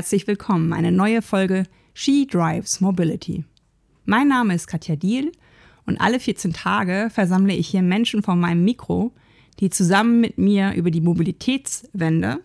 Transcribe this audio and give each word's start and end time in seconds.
herzlich 0.00 0.26
willkommen. 0.26 0.72
Eine 0.72 0.92
neue 0.92 1.20
Folge 1.20 1.64
She 1.92 2.26
Drives 2.26 2.80
Mobility. 2.80 3.44
Mein 4.06 4.28
Name 4.28 4.54
ist 4.54 4.66
Katja 4.66 4.96
Diel 4.96 5.30
und 5.84 6.00
alle 6.00 6.18
14 6.18 6.54
Tage 6.54 7.08
versammle 7.12 7.52
ich 7.52 7.68
hier 7.68 7.82
Menschen 7.82 8.22
vor 8.22 8.34
meinem 8.34 8.64
Mikro, 8.64 9.12
die 9.58 9.68
zusammen 9.68 10.22
mit 10.22 10.38
mir 10.38 10.72
über 10.72 10.90
die 10.90 11.02
Mobilitätswende, 11.02 12.40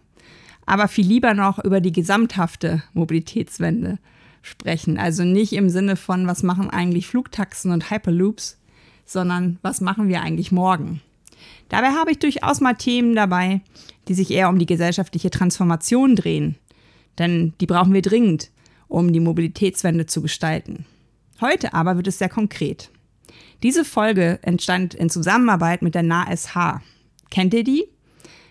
aber 0.66 0.90
viel 0.90 1.08
lieber 1.08 1.34
noch 1.34 1.64
über 1.64 1.80
die 1.80 1.94
gesamthafte 1.94 2.84
Mobilitätswende 2.94 4.00
sprechen. 4.42 4.98
Also 4.98 5.24
nicht 5.24 5.54
im 5.54 5.70
Sinne 5.70 5.96
von, 5.96 6.28
was 6.28 6.44
machen 6.44 6.70
eigentlich 6.70 7.08
Flugtaxen 7.08 7.72
und 7.72 7.90
Hyperloops, 7.90 8.60
sondern 9.06 9.60
was 9.62 9.80
machen 9.80 10.10
wir 10.10 10.20
eigentlich 10.20 10.52
morgen. 10.52 11.00
Dabei 11.70 11.92
habe 11.92 12.12
ich 12.12 12.20
durchaus 12.20 12.60
mal 12.60 12.74
Themen 12.74 13.16
dabei, 13.16 13.62
die 14.10 14.14
sich 14.14 14.30
eher 14.32 14.50
um 14.50 14.60
die 14.60 14.66
gesellschaftliche 14.66 15.30
Transformation 15.30 16.18
drehen. 16.18 16.58
Denn 17.18 17.54
die 17.60 17.66
brauchen 17.66 17.94
wir 17.94 18.02
dringend, 18.02 18.52
um 18.88 19.14
die 19.14 19.20
Mobilitätswende 19.20 20.06
zu 20.06 20.22
gestalten. 20.22 20.86
Heute 21.42 21.74
aber 21.74 21.98
wird 21.98 22.08
es 22.08 22.20
sehr 22.20 22.30
konkret. 22.30 22.92
Diese 23.64 23.86
Folge 23.86 24.40
entstand 24.42 24.94
in 24.94 25.10
Zusammenarbeit 25.10 25.82
mit 25.82 25.96
der 25.96 26.04
NASH. 26.04 26.82
Kennt 27.30 27.54
ihr 27.54 27.64
die? 27.64 27.86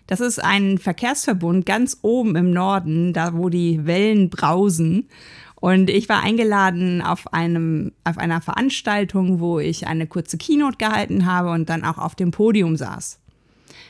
Das 0.06 0.20
ist 0.20 0.42
ein 0.42 0.78
Verkehrsverbund 0.78 1.64
ganz 1.64 1.98
oben 2.02 2.36
im 2.36 2.50
Norden, 2.52 3.12
da 3.12 3.34
wo 3.34 3.48
die 3.48 3.86
Wellen 3.86 4.28
brausen. 4.28 5.08
Und 5.54 5.88
ich 5.88 6.10
war 6.10 6.22
eingeladen 6.22 7.00
auf, 7.00 7.32
einem, 7.32 7.92
auf 8.04 8.18
einer 8.18 8.42
Veranstaltung, 8.42 9.40
wo 9.40 9.60
ich 9.60 9.86
eine 9.86 10.06
kurze 10.06 10.36
Keynote 10.36 10.76
gehalten 10.76 11.24
habe 11.24 11.50
und 11.50 11.70
dann 11.70 11.84
auch 11.84 11.96
auf 11.96 12.14
dem 12.14 12.32
Podium 12.32 12.76
saß. 12.76 13.18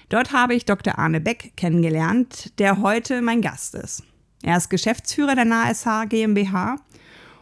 Dort 0.09 0.33
habe 0.33 0.55
ich 0.55 0.67
Dr. 0.67 0.99
Arne 0.99 1.21
Beck 1.21 1.55
kennengelernt, 1.57 2.53
der 2.61 2.81
heute 2.81 3.23
mein 3.23 3.43
Gast 3.43 3.75
ist. 3.75 4.05
Er 4.45 4.59
ist 4.59 4.69
Geschäftsführer 4.69 5.35
der 5.35 5.47
NASH 5.47 5.87
GmbH 6.11 6.77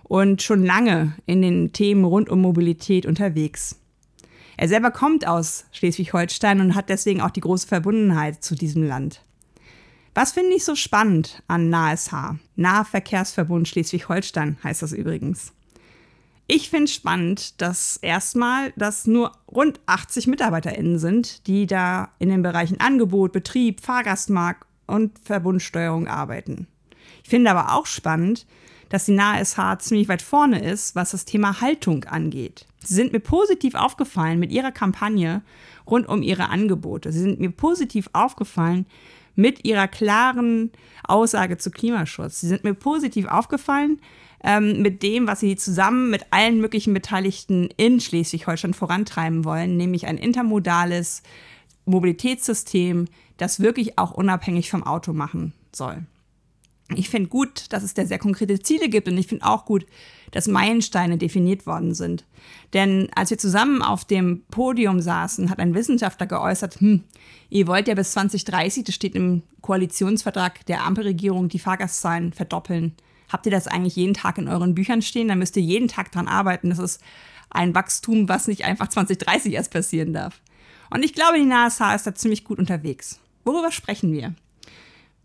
und 0.04 0.40
schon 0.40 0.64
lange 0.64 1.16
in 1.26 1.42
den 1.42 1.72
Themen 1.72 2.04
rund 2.04 2.30
um 2.30 2.40
Mobilität 2.40 3.06
unterwegs. 3.06 3.76
Er 4.56 4.68
selber 4.68 4.92
kommt 4.92 5.26
aus 5.26 5.64
Schleswig-Holstein 5.72 6.60
und 6.60 6.76
hat 6.76 6.88
deswegen 6.88 7.20
auch 7.20 7.30
die 7.30 7.40
große 7.40 7.66
Verbundenheit 7.66 8.44
zu 8.44 8.54
diesem 8.54 8.84
Land. 8.84 9.20
Was 10.14 10.30
finde 10.30 10.54
ich 10.54 10.64
so 10.64 10.76
spannend 10.76 11.42
an 11.48 11.70
NASH? 11.70 12.10
Nahverkehrsverbund 12.54 13.66
Schleswig-Holstein 13.66 14.58
heißt 14.62 14.82
das 14.82 14.92
übrigens. 14.92 15.52
Ich 16.46 16.70
finde 16.70 16.86
spannend, 16.86 17.60
dass 17.60 17.96
erstmal, 17.96 18.72
dass 18.76 19.08
nur 19.08 19.32
rund 19.50 19.80
80 19.86 20.28
MitarbeiterInnen 20.28 21.00
sind, 21.00 21.48
die 21.48 21.66
da 21.66 22.10
in 22.20 22.28
den 22.28 22.42
Bereichen 22.42 22.78
Angebot, 22.78 23.32
Betrieb, 23.32 23.80
Fahrgastmarkt 23.80 24.68
und 24.86 25.18
Verbundsteuerung 25.18 26.06
arbeiten. 26.06 26.68
Ich 27.32 27.34
finde 27.34 27.50
aber 27.50 27.72
auch 27.72 27.86
spannend, 27.86 28.44
dass 28.90 29.06
die 29.06 29.12
NASH 29.12 29.56
ziemlich 29.78 30.06
weit 30.10 30.20
vorne 30.20 30.62
ist, 30.62 30.94
was 30.94 31.12
das 31.12 31.24
Thema 31.24 31.62
Haltung 31.62 32.04
angeht. 32.04 32.66
Sie 32.84 32.92
sind 32.92 33.14
mir 33.14 33.20
positiv 33.20 33.74
aufgefallen 33.74 34.38
mit 34.38 34.52
ihrer 34.52 34.70
Kampagne 34.70 35.40
rund 35.86 36.06
um 36.10 36.22
ihre 36.22 36.50
Angebote. 36.50 37.10
Sie 37.10 37.20
sind 37.20 37.40
mir 37.40 37.50
positiv 37.50 38.10
aufgefallen 38.12 38.84
mit 39.34 39.64
ihrer 39.64 39.88
klaren 39.88 40.72
Aussage 41.04 41.56
zu 41.56 41.70
Klimaschutz. 41.70 42.42
Sie 42.42 42.48
sind 42.48 42.64
mir 42.64 42.74
positiv 42.74 43.26
aufgefallen 43.28 44.02
ähm, 44.44 44.82
mit 44.82 45.02
dem, 45.02 45.26
was 45.26 45.40
sie 45.40 45.56
zusammen 45.56 46.10
mit 46.10 46.26
allen 46.32 46.60
möglichen 46.60 46.92
Beteiligten 46.92 47.70
in 47.78 47.98
Schleswig-Holstein 47.98 48.74
vorantreiben 48.74 49.46
wollen, 49.46 49.78
nämlich 49.78 50.04
ein 50.06 50.18
intermodales 50.18 51.22
Mobilitätssystem, 51.86 53.06
das 53.38 53.60
wirklich 53.60 53.98
auch 53.98 54.10
unabhängig 54.10 54.70
vom 54.70 54.82
Auto 54.82 55.14
machen 55.14 55.54
soll. 55.74 56.04
Ich 56.96 57.08
finde 57.08 57.28
gut, 57.28 57.66
dass 57.70 57.82
es 57.82 57.94
da 57.94 58.04
sehr 58.04 58.18
konkrete 58.18 58.58
Ziele 58.60 58.88
gibt 58.88 59.08
und 59.08 59.18
ich 59.18 59.26
finde 59.26 59.46
auch 59.46 59.64
gut, 59.64 59.86
dass 60.30 60.48
Meilensteine 60.48 61.18
definiert 61.18 61.66
worden 61.66 61.94
sind. 61.94 62.24
Denn 62.72 63.08
als 63.14 63.30
wir 63.30 63.38
zusammen 63.38 63.82
auf 63.82 64.04
dem 64.04 64.44
Podium 64.50 65.00
saßen, 65.00 65.50
hat 65.50 65.58
ein 65.58 65.74
Wissenschaftler 65.74 66.26
geäußert, 66.26 66.80
hm, 66.80 67.04
ihr 67.50 67.66
wollt 67.66 67.88
ja 67.88 67.94
bis 67.94 68.12
2030, 68.12 68.84
das 68.84 68.94
steht 68.94 69.14
im 69.14 69.42
Koalitionsvertrag 69.60 70.64
der 70.66 70.84
Ampelregierung, 70.84 71.48
die 71.48 71.58
Fahrgastzahlen 71.58 72.32
verdoppeln. 72.32 72.94
Habt 73.28 73.46
ihr 73.46 73.52
das 73.52 73.66
eigentlich 73.66 73.96
jeden 73.96 74.14
Tag 74.14 74.38
in 74.38 74.48
euren 74.48 74.74
Büchern 74.74 75.00
stehen? 75.00 75.28
Dann 75.28 75.38
müsst 75.38 75.56
ihr 75.56 75.62
jeden 75.62 75.88
Tag 75.88 76.12
dran 76.12 76.28
arbeiten. 76.28 76.70
Das 76.70 76.78
ist 76.78 77.00
ein 77.48 77.74
Wachstum, 77.74 78.28
was 78.28 78.48
nicht 78.48 78.64
einfach 78.64 78.88
2030 78.88 79.54
erst 79.54 79.72
passieren 79.72 80.12
darf. 80.12 80.40
Und 80.90 81.04
ich 81.04 81.14
glaube, 81.14 81.38
die 81.38 81.46
NASA 81.46 81.94
ist 81.94 82.06
da 82.06 82.14
ziemlich 82.14 82.44
gut 82.44 82.58
unterwegs. 82.58 83.20
Worüber 83.44 83.72
sprechen 83.72 84.12
wir? 84.12 84.34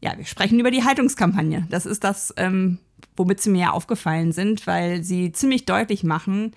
Ja, 0.01 0.17
wir 0.17 0.25
sprechen 0.25 0.59
über 0.59 0.71
die 0.71 0.83
Haltungskampagne. 0.83 1.65
Das 1.69 1.85
ist 1.85 2.03
das, 2.03 2.33
ähm, 2.37 2.77
womit 3.15 3.41
sie 3.41 3.49
mir 3.49 3.61
ja 3.61 3.71
aufgefallen 3.71 4.31
sind, 4.31 4.67
weil 4.67 5.03
sie 5.03 5.31
ziemlich 5.31 5.65
deutlich 5.65 6.03
machen, 6.03 6.53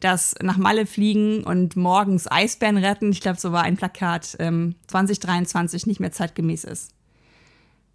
dass 0.00 0.34
nach 0.42 0.56
Malle 0.56 0.84
fliegen 0.84 1.44
und 1.44 1.76
morgens 1.76 2.30
Eisbären 2.30 2.76
retten, 2.76 3.12
ich 3.12 3.20
glaube, 3.20 3.38
so 3.38 3.52
war 3.52 3.62
ein 3.62 3.76
Plakat, 3.76 4.36
ähm, 4.40 4.74
2023 4.88 5.86
nicht 5.86 6.00
mehr 6.00 6.12
zeitgemäß 6.12 6.64
ist. 6.64 6.92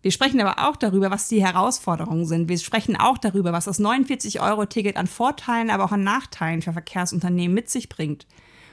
Wir 0.01 0.11
sprechen 0.11 0.39
aber 0.39 0.67
auch 0.67 0.77
darüber, 0.77 1.11
was 1.11 1.27
die 1.27 1.43
Herausforderungen 1.43 2.25
sind. 2.25 2.47
Wir 2.47 2.57
sprechen 2.59 2.95
auch 2.95 3.17
darüber, 3.17 3.51
was 3.51 3.65
das 3.65 3.79
49-Euro-Ticket 3.79 4.95
an 4.95 5.07
Vorteilen, 5.07 5.69
aber 5.69 5.83
auch 5.83 5.91
an 5.91 6.03
Nachteilen 6.03 6.61
für 6.61 6.71
Verkehrsunternehmen 6.71 7.53
mit 7.53 7.69
sich 7.69 7.89
bringt. 7.89 8.25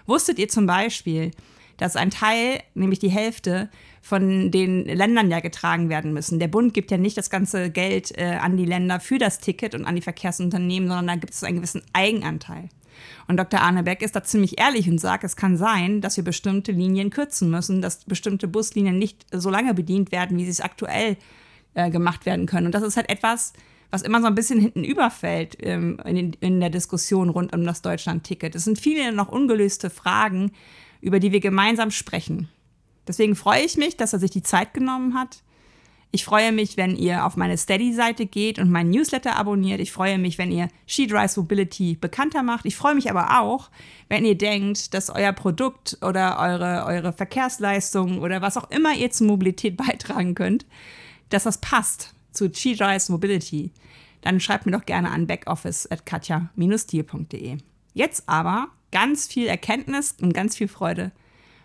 Wusstet 0.07 0.39
ihr 0.39 0.49
zum 0.49 0.67
Beispiel, 0.67 1.33
dass 1.77 1.97
ein 1.97 2.11
Teil, 2.11 2.63
nämlich 2.75 2.99
die 2.99 3.11
Hälfte, 3.11 3.69
von 4.05 4.51
den 4.51 4.85
Ländern 4.85 5.31
ja 5.31 5.41
getragen 5.41 5.89
werden 5.89 6.13
müssen. 6.13 6.39
Der 6.39 6.49
Bund 6.49 6.75
gibt 6.75 6.91
ja 6.91 6.99
nicht 6.99 7.17
das 7.17 7.31
ganze 7.31 7.71
Geld 7.71 8.13
äh, 8.19 8.37
an 8.39 8.59
die 8.59 8.67
Länder 8.67 9.01
für 9.01 9.17
das 9.17 9.39
Ticket 9.39 9.75
und 9.75 9.87
an 9.87 9.95
die 9.97 10.03
Verkehrsunternehmen, 10.03 10.91
sondern 10.91 11.07
da 11.07 11.15
gibt 11.15 11.33
es 11.33 11.43
einen 11.43 11.57
gewissen 11.57 11.81
Eigenanteil. 11.95 12.69
Und 13.29 13.39
Dr. 13.39 13.63
Arne 13.63 13.83
Beck 13.83 14.03
ist 14.03 14.15
da 14.15 14.23
ziemlich 14.23 14.61
ehrlich 14.61 14.91
und 14.91 15.01
sagt, 15.01 15.25
es 15.25 15.37
kann 15.37 15.57
sein, 15.57 16.03
dass 16.03 16.19
wir 16.19 16.25
bestimmte 16.25 16.71
Linien 16.71 17.09
kürzen 17.09 17.51
müssen, 17.51 17.81
dass 17.81 18.05
bestimmte 18.05 18.47
Buslinien 18.47 18.99
nicht 18.99 19.25
so 19.33 19.49
lange 19.49 19.73
bedient 19.73 20.13
werden, 20.13 20.37
wie 20.37 20.45
sie 20.45 20.51
es 20.51 20.61
aktuell 20.61 21.17
äh, 21.73 21.91
gemacht 21.91 22.27
werden 22.27 22.45
können. 22.45 22.67
Und 22.67 22.75
das 22.75 22.83
ist 22.83 22.99
halt 22.99 23.09
etwas, 23.09 23.55
was 23.91 24.03
immer 24.03 24.21
so 24.21 24.27
ein 24.27 24.35
bisschen 24.35 24.61
hinten 24.61 24.85
überfällt 24.85 25.57
ähm, 25.61 25.99
in, 26.05 26.35
in 26.41 26.61
der 26.61 26.69
Diskussion 26.69 27.31
rund 27.31 27.55
um 27.55 27.65
das 27.65 27.81
Deutschland-Ticket. 27.81 28.55
Es 28.55 28.65
sind 28.65 28.79
viele 28.79 29.13
noch 29.13 29.31
ungelöste 29.31 29.89
Fragen, 29.89 30.53
über 31.01 31.21
die 31.21 31.33
wir 31.33 31.41
gemeinsam 31.41 31.91
sprechen. 31.91 32.51
Deswegen 33.07 33.37
freue 33.37 33.63
ich 33.63 33.77
mich, 33.77 33.97
dass 33.97 34.13
er 34.13 34.19
sich 34.19 34.31
die 34.31 34.43
Zeit 34.43 34.75
genommen 34.75 35.15
hat. 35.15 35.43
Ich 36.15 36.25
freue 36.25 36.53
mich, 36.53 36.77
wenn 36.77 36.95
ihr 36.95 37.27
auf 37.27 37.37
meine 37.37 37.59
Steady-Seite 37.59 38.27
geht 38.27 38.61
und 38.61 38.71
meinen 38.71 38.91
Newsletter 38.91 39.35
abonniert. 39.35 39.81
Ich 39.81 39.91
freue 39.91 40.17
mich, 40.17 40.39
wenn 40.39 40.53
ihr 40.53 40.69
She 40.87 41.09
Drives 41.09 41.37
Mobility 41.37 41.97
bekannter 42.01 42.45
macht. 42.45 42.67
Ich 42.67 42.77
freue 42.77 42.95
mich 42.95 43.11
aber 43.11 43.41
auch, 43.41 43.69
wenn 44.09 44.25
ihr 44.25 44.39
denkt, 44.39 44.95
dass 44.95 45.11
euer 45.11 45.33
Produkt 45.33 45.99
oder 46.03 46.39
eure, 46.39 46.85
eure 46.87 47.13
Verkehrsleistung 47.13 48.21
oder 48.21 48.43
was 48.43 48.57
auch 48.57 48.71
immer 48.71 48.95
ihr 48.95 49.11
zur 49.11 49.27
Mobilität 49.27 49.77
beitragen 49.89 50.37
könnt, 50.37 50.67
dass 51.31 51.43
das 51.43 51.61
passt 51.61 52.15
zu 52.31 52.49
She 52.55 52.77
Drives 52.77 53.09
Mobility. 53.09 53.73
Dann 54.21 54.39
schreibt 54.39 54.67
mir 54.67 54.73
doch 54.73 54.87
gerne 54.87 55.11
an 55.11 55.27
backoffice 55.27 55.91
at 55.91 56.07
katja-tier.de. 56.07 57.59
Jetzt 57.93 58.29
aber 58.29 58.69
ganz 58.93 59.27
viel 59.27 59.49
Erkenntnis 59.49 60.15
und 60.23 60.33
ganz 60.33 60.57
viel 60.57 60.69
Freude 60.69 61.11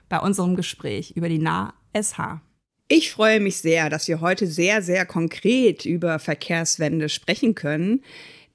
bei 0.09 0.19
unserem 0.19 0.55
Gespräch 0.55 1.11
über 1.15 1.29
die 1.29 1.39
NAH-SH. 1.39 2.41
Ich 2.87 3.11
freue 3.11 3.39
mich 3.39 3.57
sehr, 3.57 3.89
dass 3.89 4.07
wir 4.07 4.19
heute 4.19 4.47
sehr, 4.47 4.81
sehr 4.81 5.05
konkret 5.05 5.85
über 5.85 6.17
Verkehrswende 6.17 7.07
sprechen 7.07 7.53
können. 7.53 8.01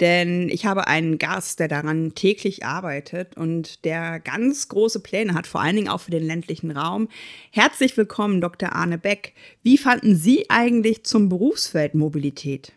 Denn 0.01 0.49
ich 0.49 0.67
habe 0.67 0.89
einen 0.89 1.19
Gast, 1.19 1.61
der 1.61 1.69
daran 1.69 2.17
täglich 2.17 2.65
arbeitet 2.65 3.37
und 3.37 3.85
der 3.85 4.19
ganz 4.19 4.69
große 4.69 5.01
Pläne 5.01 5.35
hat, 5.35 5.47
vor 5.47 5.61
allen 5.61 5.77
Dingen 5.77 5.89
auch 5.89 6.01
für 6.01 6.11
den 6.11 6.27
ländlichen 6.27 6.73
Raum. 6.73 7.09
Herzlich 7.53 7.97
willkommen, 7.97 8.41
Dr. 8.41 8.75
Arne 8.75 8.99
Beck. 8.99 9.35
Wie 9.63 9.79
fanden 9.79 10.17
Sie 10.17 10.51
eigentlich 10.51 11.05
zum 11.05 11.29
Berufsfeld 11.29 11.95
Mobilität? 11.95 12.73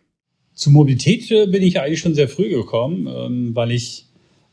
Zu 0.54 0.70
Mobilität 0.70 1.30
äh, 1.32 1.48
bin 1.48 1.64
ich 1.64 1.80
eigentlich 1.80 2.00
schon 2.00 2.16
sehr 2.16 2.30
früh 2.30 2.50
gekommen, 2.50 3.08
ähm, 3.08 3.56
weil 3.56 3.72
ich 3.72 4.07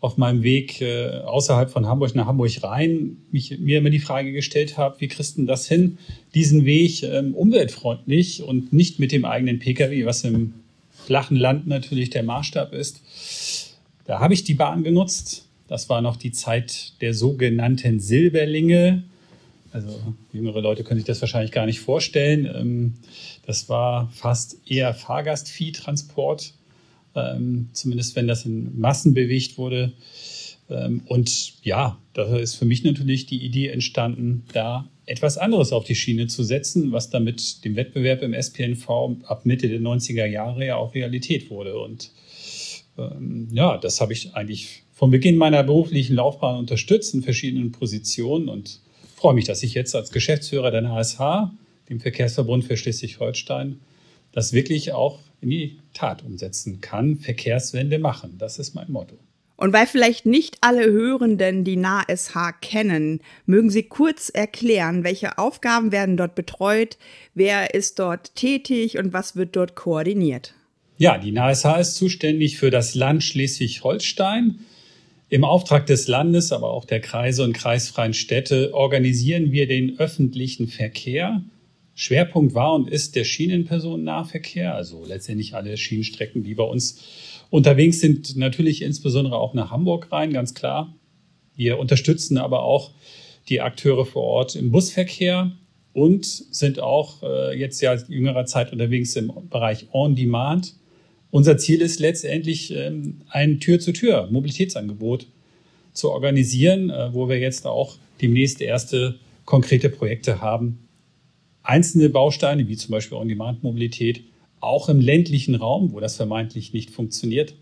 auf 0.05 0.19
meinem 0.19 0.43
Weg 0.43 0.83
äh, 0.83 1.21
außerhalb 1.25 1.71
von 1.71 1.87
Hamburg 1.87 2.15
nach 2.15 2.27
Hamburg 2.27 2.62
rein 2.62 3.17
mich, 3.31 3.59
mir 3.59 3.79
immer 3.79 3.89
die 3.89 4.01
Frage 4.01 4.33
gestellt 4.33 4.77
habe, 4.77 5.01
wie 5.01 5.09
kriegst 5.09 5.39
du 5.39 5.47
das 5.47 5.67
hin, 5.67 5.97
diesen 6.35 6.67
Weg 6.67 7.03
ähm, 7.05 7.35
umweltfreundlich 7.35 8.43
und 8.43 8.71
nicht 8.71 8.99
mit 8.99 9.12
dem 9.12 9.25
eigenen 9.25 9.61
Pkw, 9.61 10.05
was 10.05 10.23
im 10.25 10.53
flachen 10.91 11.39
Land 11.39 11.67
natürlich 11.67 12.11
der 12.11 12.23
Maßstab 12.23 12.75
ist. 12.75 13.79
Da 14.05 14.21
habe 14.21 14.35
ich 14.35 14.45
die 14.45 14.53
Bahn 14.53 14.85
genutzt. 14.85 15.49
Das 15.69 15.89
war 15.89 16.03
noch 16.03 16.17
die 16.17 16.33
Zeit 16.33 17.00
der 17.00 17.15
sogenannten 17.15 17.99
Silberlinge. 17.99 19.05
Also 19.73 19.89
jüngere 20.35 20.61
Leute 20.61 20.85
können 20.85 21.00
sich 21.00 21.07
das 21.07 21.23
wahrscheinlich 21.23 21.50
gar 21.50 21.65
nicht 21.65 21.81
vorstellen. 21.81 22.45
Ähm, 22.45 22.95
das 23.47 23.71
war 23.71 24.11
fast 24.12 24.59
eher 24.71 24.93
Fahrgastviehtransport 24.93 26.53
ähm, 27.14 27.69
zumindest 27.72 28.16
wenn 28.16 28.26
das 28.26 28.44
in 28.44 28.78
Massen 28.78 29.14
bewegt 29.14 29.58
wurde. 29.58 29.93
Ähm, 30.70 31.02
und 31.06 31.64
ja, 31.64 31.99
da 32.12 32.37
ist 32.37 32.56
für 32.56 32.64
mich 32.64 32.84
natürlich 32.84 33.26
die 33.26 33.44
Idee 33.44 33.69
entstanden, 33.69 34.44
da 34.52 34.88
etwas 35.06 35.37
anderes 35.37 35.72
auf 35.72 35.84
die 35.84 35.94
Schiene 35.94 36.26
zu 36.26 36.43
setzen, 36.43 36.93
was 36.93 37.11
damit 37.11 37.64
dem 37.64 37.76
Wettbewerb 37.76 38.22
im 38.22 38.32
SPNV 38.32 38.88
ab 39.25 39.44
Mitte 39.44 39.69
der 39.69 39.81
90er 39.81 40.26
Jahre 40.26 40.66
ja 40.66 40.76
auch 40.76 40.94
Realität 40.94 41.50
wurde. 41.50 41.78
Und 41.78 42.11
ähm, 42.96 43.49
ja, 43.52 43.76
das 43.76 44.00
habe 44.00 44.12
ich 44.12 44.34
eigentlich 44.34 44.82
von 44.93 45.11
Beginn 45.11 45.37
meiner 45.37 45.62
beruflichen 45.62 46.16
Laufbahn 46.16 46.56
unterstützt 46.56 47.14
in 47.14 47.22
verschiedenen 47.22 47.72
Positionen 47.72 48.49
und 48.49 48.81
freue 49.16 49.34
mich, 49.34 49.44
dass 49.44 49.62
ich 49.62 49.75
jetzt 49.75 49.94
als 49.94 50.11
Geschäftsführer 50.11 50.70
der 50.70 50.82
NHSH, 50.82 51.50
dem 51.88 52.00
Verkehrsverbund 52.00 52.64
für 52.64 52.76
Schleswig-Holstein, 52.76 53.81
das 54.32 54.52
wirklich 54.52 54.93
auch 54.93 55.19
in 55.44 55.50
die 55.50 55.79
Tat 55.93 56.25
umsetzen 56.25 56.81
kann, 56.81 57.17
Verkehrswende 57.17 57.99
machen. 57.99 58.37
Das 58.38 58.58
ist 58.58 58.75
mein 58.75 58.91
Motto. 58.91 59.17
Und 59.56 59.73
weil 59.73 59.87
vielleicht 59.87 60.26
nicht 60.26 60.58
alle 60.62 60.85
Hörenden 60.85 61.62
die 61.62 61.76
NASH 61.76 62.32
kennen, 62.61 63.20
mögen 63.46 63.70
Sie 63.70 63.85
kurz 63.85 64.29
erklären, 64.29 65.05
welche 65.05 65.38
Aufgaben 65.38 65.93
werden 65.93 66.17
dort 66.17 66.35
betreut, 66.35 66.99
wer 67.35 67.73
ist 67.73 68.00
dort 68.00 68.35
tätig 68.35 68.99
und 68.99 69.12
was 69.12 69.37
wird 69.37 69.55
dort 69.55 69.76
koordiniert? 69.76 70.55
Ja, 70.96 71.19
die 71.19 71.31
NASH 71.31 71.64
ist 71.79 71.94
zuständig 71.94 72.58
für 72.58 72.70
das 72.70 72.94
Land 72.94 73.23
Schleswig-Holstein. 73.23 74.58
Im 75.29 75.44
Auftrag 75.44 75.87
des 75.87 76.08
Landes, 76.08 76.52
aber 76.52 76.70
auch 76.70 76.85
der 76.85 77.00
Kreise 77.00 77.43
und 77.44 77.55
kreisfreien 77.55 78.14
Städte 78.14 78.75
organisieren 78.75 79.52
wir 79.52 79.67
den 79.67 79.99
öffentlichen 79.99 80.69
Verkehr. 80.69 81.43
Schwerpunkt 81.94 82.55
war 82.55 82.75
und 82.75 82.88
ist 82.88 83.14
der 83.14 83.25
Schienenpersonennahverkehr, 83.25 84.75
also 84.75 85.05
letztendlich 85.06 85.55
alle 85.55 85.76
Schienenstrecken, 85.76 86.43
die 86.43 86.55
bei 86.55 86.64
uns 86.64 87.02
unterwegs 87.50 88.00
sind, 88.00 88.37
natürlich 88.37 88.82
insbesondere 88.82 89.37
auch 89.37 89.55
nach 89.55 89.70
Hamburg 89.70 90.11
rein, 90.11 90.32
ganz 90.32 90.55
klar. 90.55 90.94
Wir 91.55 91.79
unterstützen 91.79 92.37
aber 92.37 92.64
auch 92.64 92.91
die 93.49 93.61
Akteure 93.61 94.06
vor 94.06 94.25
Ort 94.25 94.56
im 94.56 94.73
Busverkehr 94.73 95.52
und 95.93 96.25
sind 96.25 96.81
auch 96.81 97.23
äh, 97.23 97.56
jetzt 97.56 97.81
ja 97.81 97.94
jüngerer 97.94 98.47
Zeit 98.47 98.73
unterwegs 98.73 99.14
im 99.14 99.32
Bereich 99.49 99.87
On-Demand. 99.93 100.75
Unser 101.31 101.58
Ziel 101.58 101.81
ist 101.81 102.00
letztendlich 102.00 102.75
ähm, 102.75 103.20
ein 103.29 103.61
Tür-zu-Tür-Mobilitätsangebot 103.61 105.29
zu 105.93 106.11
organisieren, 106.11 106.90
äh, 106.90 107.14
wo 107.14 107.29
wir 107.29 107.38
jetzt 107.38 107.67
auch 107.67 107.97
demnächst 108.20 108.61
erste 108.61 109.20
konkrete 109.44 109.88
Projekte 109.88 110.40
haben. 110.40 110.88
Einzelne 111.64 112.11
Bausteine, 112.11 112.69
wie 112.69 112.76
zum 112.76 112.93
Beispiel 112.93 113.16
On-Demand-Mobilität, 113.16 114.22
auch 114.61 114.90
im 114.90 115.00
ländlichen 115.00 115.55
Raum, 115.55 115.93
wo 115.93 116.00
das 116.00 116.16
vermeintlich 116.16 116.75
nicht 116.75 116.90
funktioniert, 116.90 117.55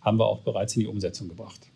haben 0.00 0.18
wir 0.18 0.26
auch 0.26 0.40
bereits 0.40 0.76
in 0.76 0.80
die 0.80 0.86
Umsetzung 0.86 1.28
gebracht. 1.28 1.69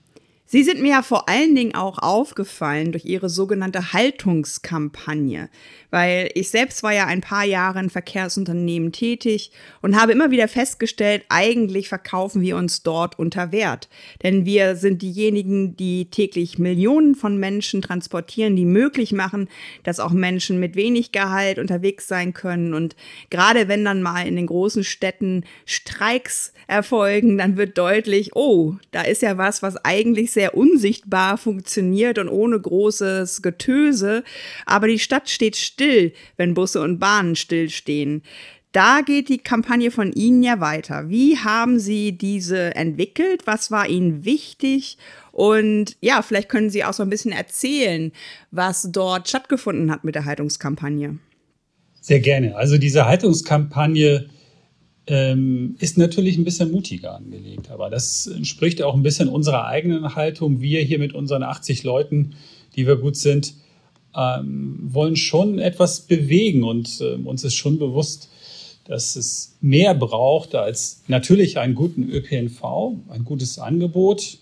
Sie 0.54 0.62
sind 0.62 0.80
mir 0.80 0.90
ja 0.90 1.02
vor 1.02 1.28
allen 1.28 1.56
Dingen 1.56 1.74
auch 1.74 1.98
aufgefallen 1.98 2.92
durch 2.92 3.04
Ihre 3.04 3.28
sogenannte 3.28 3.92
Haltungskampagne, 3.92 5.48
weil 5.90 6.30
ich 6.36 6.48
selbst 6.48 6.84
war 6.84 6.92
ja 6.92 7.06
ein 7.06 7.22
paar 7.22 7.42
Jahre 7.42 7.80
in 7.80 7.90
Verkehrsunternehmen 7.90 8.92
tätig 8.92 9.50
und 9.82 10.00
habe 10.00 10.12
immer 10.12 10.30
wieder 10.30 10.46
festgestellt, 10.46 11.24
eigentlich 11.28 11.88
verkaufen 11.88 12.40
wir 12.40 12.56
uns 12.56 12.84
dort 12.84 13.18
unter 13.18 13.50
Wert. 13.50 13.88
Denn 14.22 14.44
wir 14.44 14.76
sind 14.76 15.02
diejenigen, 15.02 15.76
die 15.76 16.04
täglich 16.04 16.56
Millionen 16.56 17.16
von 17.16 17.36
Menschen 17.36 17.82
transportieren, 17.82 18.54
die 18.54 18.64
möglich 18.64 19.10
machen, 19.10 19.48
dass 19.82 19.98
auch 19.98 20.12
Menschen 20.12 20.60
mit 20.60 20.76
wenig 20.76 21.10
Gehalt 21.10 21.58
unterwegs 21.58 22.06
sein 22.06 22.32
können. 22.32 22.74
Und 22.74 22.94
gerade 23.28 23.66
wenn 23.66 23.84
dann 23.84 24.02
mal 24.02 24.24
in 24.24 24.36
den 24.36 24.46
großen 24.46 24.84
Städten 24.84 25.42
Streiks 25.66 26.52
erfolgen, 26.68 27.38
dann 27.38 27.56
wird 27.56 27.76
deutlich, 27.76 28.36
oh, 28.36 28.76
da 28.92 29.02
ist 29.02 29.22
ja 29.22 29.36
was, 29.36 29.60
was 29.60 29.84
eigentlich 29.84 30.30
sehr 30.30 30.43
unsichtbar 30.52 31.38
funktioniert 31.38 32.18
und 32.18 32.28
ohne 32.28 32.60
großes 32.60 33.42
Getöse. 33.42 34.24
Aber 34.66 34.88
die 34.88 34.98
Stadt 34.98 35.30
steht 35.30 35.56
still, 35.56 36.12
wenn 36.36 36.54
Busse 36.54 36.80
und 36.80 36.98
Bahnen 36.98 37.36
stillstehen. 37.36 38.22
Da 38.72 39.02
geht 39.02 39.28
die 39.28 39.38
Kampagne 39.38 39.92
von 39.92 40.12
Ihnen 40.12 40.42
ja 40.42 40.58
weiter. 40.58 41.08
Wie 41.08 41.38
haben 41.38 41.78
Sie 41.78 42.18
diese 42.18 42.74
entwickelt? 42.74 43.46
Was 43.46 43.70
war 43.70 43.88
Ihnen 43.88 44.24
wichtig? 44.24 44.98
Und 45.30 45.96
ja, 46.00 46.22
vielleicht 46.22 46.48
können 46.48 46.70
Sie 46.70 46.84
auch 46.84 46.92
so 46.92 47.04
ein 47.04 47.10
bisschen 47.10 47.30
erzählen, 47.30 48.10
was 48.50 48.88
dort 48.90 49.28
stattgefunden 49.28 49.92
hat 49.92 50.02
mit 50.02 50.16
der 50.16 50.24
Haltungskampagne. 50.24 51.18
Sehr 52.00 52.20
gerne. 52.20 52.56
Also 52.56 52.76
diese 52.76 53.06
Haltungskampagne 53.06 54.28
ähm, 55.06 55.76
ist 55.78 55.98
natürlich 55.98 56.38
ein 56.38 56.44
bisschen 56.44 56.70
mutiger 56.70 57.16
angelegt. 57.16 57.70
Aber 57.70 57.90
das 57.90 58.26
entspricht 58.26 58.82
auch 58.82 58.94
ein 58.94 59.02
bisschen 59.02 59.28
unserer 59.28 59.66
eigenen 59.66 60.14
Haltung. 60.14 60.60
Wir 60.60 60.82
hier 60.82 60.98
mit 60.98 61.14
unseren 61.14 61.42
80 61.42 61.82
Leuten, 61.82 62.34
die 62.76 62.86
wir 62.86 62.96
gut 62.96 63.16
sind, 63.16 63.54
ähm, 64.16 64.78
wollen 64.82 65.16
schon 65.16 65.58
etwas 65.58 66.02
bewegen 66.02 66.62
und 66.62 67.00
äh, 67.00 67.14
uns 67.14 67.44
ist 67.44 67.54
schon 67.54 67.78
bewusst, 67.78 68.30
dass 68.84 69.16
es 69.16 69.56
mehr 69.60 69.94
braucht 69.94 70.54
als 70.54 71.02
natürlich 71.08 71.58
einen 71.58 71.74
guten 71.74 72.08
ÖPNV, 72.08 72.62
ein 73.08 73.24
gutes 73.24 73.58
Angebot, 73.58 74.38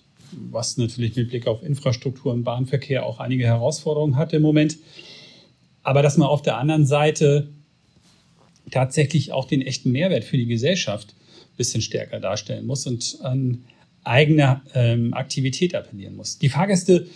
was 0.50 0.76
natürlich 0.76 1.14
mit 1.16 1.30
Blick 1.30 1.46
auf 1.46 1.62
Infrastruktur 1.62 2.32
und 2.32 2.44
Bahnverkehr 2.44 3.06
auch 3.06 3.20
einige 3.20 3.44
Herausforderungen 3.44 4.16
hat 4.16 4.32
im 4.32 4.42
Moment. 4.42 4.78
Aber 5.82 6.02
dass 6.02 6.16
man 6.16 6.28
auf 6.28 6.42
der 6.42 6.58
anderen 6.58 6.86
Seite 6.86 7.48
tatsächlich 8.72 9.32
auch 9.32 9.44
den 9.44 9.62
echten 9.62 9.92
Mehrwert 9.92 10.24
für 10.24 10.36
die 10.36 10.46
Gesellschaft 10.46 11.14
ein 11.40 11.56
bisschen 11.56 11.82
stärker 11.82 12.18
darstellen 12.18 12.66
muss 12.66 12.86
und 12.86 13.18
an 13.22 13.64
eigene 14.04 14.62
ähm, 14.74 15.14
Aktivität 15.14 15.74
appellieren 15.74 16.16
muss. 16.16 16.38
Die 16.38 16.48
Fahrgäste, 16.48 17.06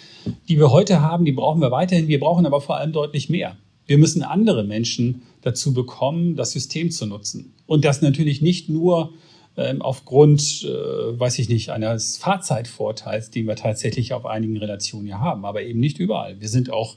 die 0.49 0.58
wir 0.58 0.70
heute 0.70 1.00
haben, 1.00 1.25
die 1.25 1.32
brauchen 1.32 1.61
wir 1.61 1.73
weiterhin. 1.73 2.06
Wir 2.06 2.20
brauchen 2.20 2.47
aber 2.47 2.61
vor 2.61 2.76
allem 2.76 2.93
deutlich 2.93 3.29
mehr. 3.29 3.56
Wir 3.87 3.99
müssen 3.99 4.23
andere 4.23 4.64
Menschen 4.64 5.23
dazu 5.43 5.75
bekommen, 5.75 6.37
das 6.37 6.53
System 6.53 6.91
zu 6.91 7.06
nutzen. 7.06 7.55
Und 7.67 7.85
das 7.85 8.02
natürlich 8.02 8.41
nicht 8.41 8.69
nur 8.69 9.14
ähm, 9.56 9.81
aufgrund, 9.81 10.64
äh, 10.64 11.19
weiß 11.19 11.38
ich 11.38 11.49
nicht, 11.49 11.70
eines 11.70 12.19
Fahrzeitvorteils, 12.19 13.31
den 13.31 13.47
wir 13.47 13.56
tatsächlich 13.56 14.12
auf 14.12 14.26
einigen 14.26 14.56
Relationen 14.56 15.06
ja 15.06 15.19
haben, 15.19 15.44
aber 15.44 15.62
eben 15.62 15.81
nicht 15.81 15.99
überall. 15.99 16.41
Wir 16.41 16.49
sind 16.49 16.70
auch 16.70 16.97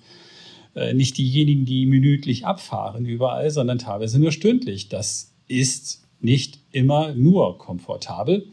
nicht 0.94 1.18
diejenigen, 1.18 1.66
die 1.66 1.86
minütlich 1.86 2.46
abfahren 2.46 3.06
überall, 3.06 3.52
sondern 3.52 3.80
teilweise 3.80 4.20
nur 4.20 4.32
stündlich. 4.32 4.88
Das 4.88 5.34
ist 5.48 6.04
nicht 6.22 6.60
immer 6.72 7.14
nur 7.14 7.58
komfortabel 7.58 8.46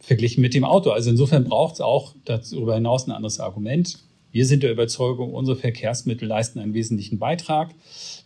verglichen 0.00 0.40
mit 0.40 0.54
dem 0.54 0.64
Auto. 0.64 0.90
Also 0.90 1.10
insofern 1.10 1.44
braucht 1.44 1.74
es 1.74 1.80
auch 1.80 2.14
darüber 2.24 2.74
hinaus 2.74 3.06
ein 3.06 3.12
anderes 3.12 3.38
Argument. 3.38 3.98
Wir 4.32 4.46
sind 4.46 4.62
der 4.62 4.72
Überzeugung, 4.72 5.34
unsere 5.34 5.56
Verkehrsmittel 5.56 6.26
leisten 6.28 6.58
einen 6.58 6.74
wesentlichen 6.74 7.18
Beitrag. 7.18 7.74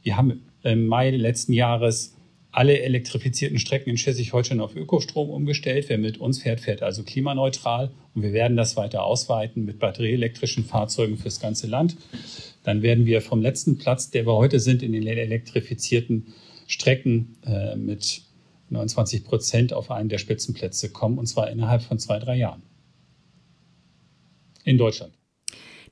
Wir 0.02 0.16
haben 0.16 0.42
im 0.62 0.86
Mai 0.86 1.10
letzten 1.10 1.52
Jahres 1.52 2.14
alle 2.54 2.80
elektrifizierten 2.80 3.58
Strecken 3.58 3.90
in 3.90 3.98
Schleswig-Holstein 3.98 4.60
auf 4.60 4.76
Ökostrom 4.76 5.30
umgestellt. 5.30 5.88
Wer 5.88 5.98
mit 5.98 6.18
uns 6.18 6.42
fährt, 6.42 6.60
fährt 6.60 6.82
also 6.82 7.02
klimaneutral. 7.02 7.90
Und 8.14 8.22
wir 8.22 8.32
werden 8.32 8.56
das 8.56 8.76
weiter 8.76 9.04
ausweiten 9.04 9.64
mit 9.64 9.78
batterieelektrischen 9.78 10.64
Fahrzeugen 10.64 11.18
fürs 11.18 11.40
ganze 11.40 11.66
Land 11.66 11.96
dann 12.64 12.82
werden 12.82 13.06
wir 13.06 13.20
vom 13.20 13.40
letzten 13.40 13.78
Platz, 13.78 14.10
der 14.10 14.26
wir 14.26 14.34
heute 14.34 14.58
sind, 14.58 14.82
in 14.82 14.92
den 14.92 15.06
elektrifizierten 15.06 16.34
Strecken 16.66 17.36
äh, 17.44 17.76
mit 17.76 18.22
29 18.70 19.22
Prozent 19.22 19.72
auf 19.72 19.90
einen 19.90 20.08
der 20.08 20.18
Spitzenplätze 20.18 20.90
kommen, 20.90 21.18
und 21.18 21.26
zwar 21.26 21.50
innerhalb 21.50 21.82
von 21.82 21.98
zwei, 21.98 22.18
drei 22.18 22.36
Jahren. 22.36 22.62
In 24.64 24.78
Deutschland. 24.78 25.12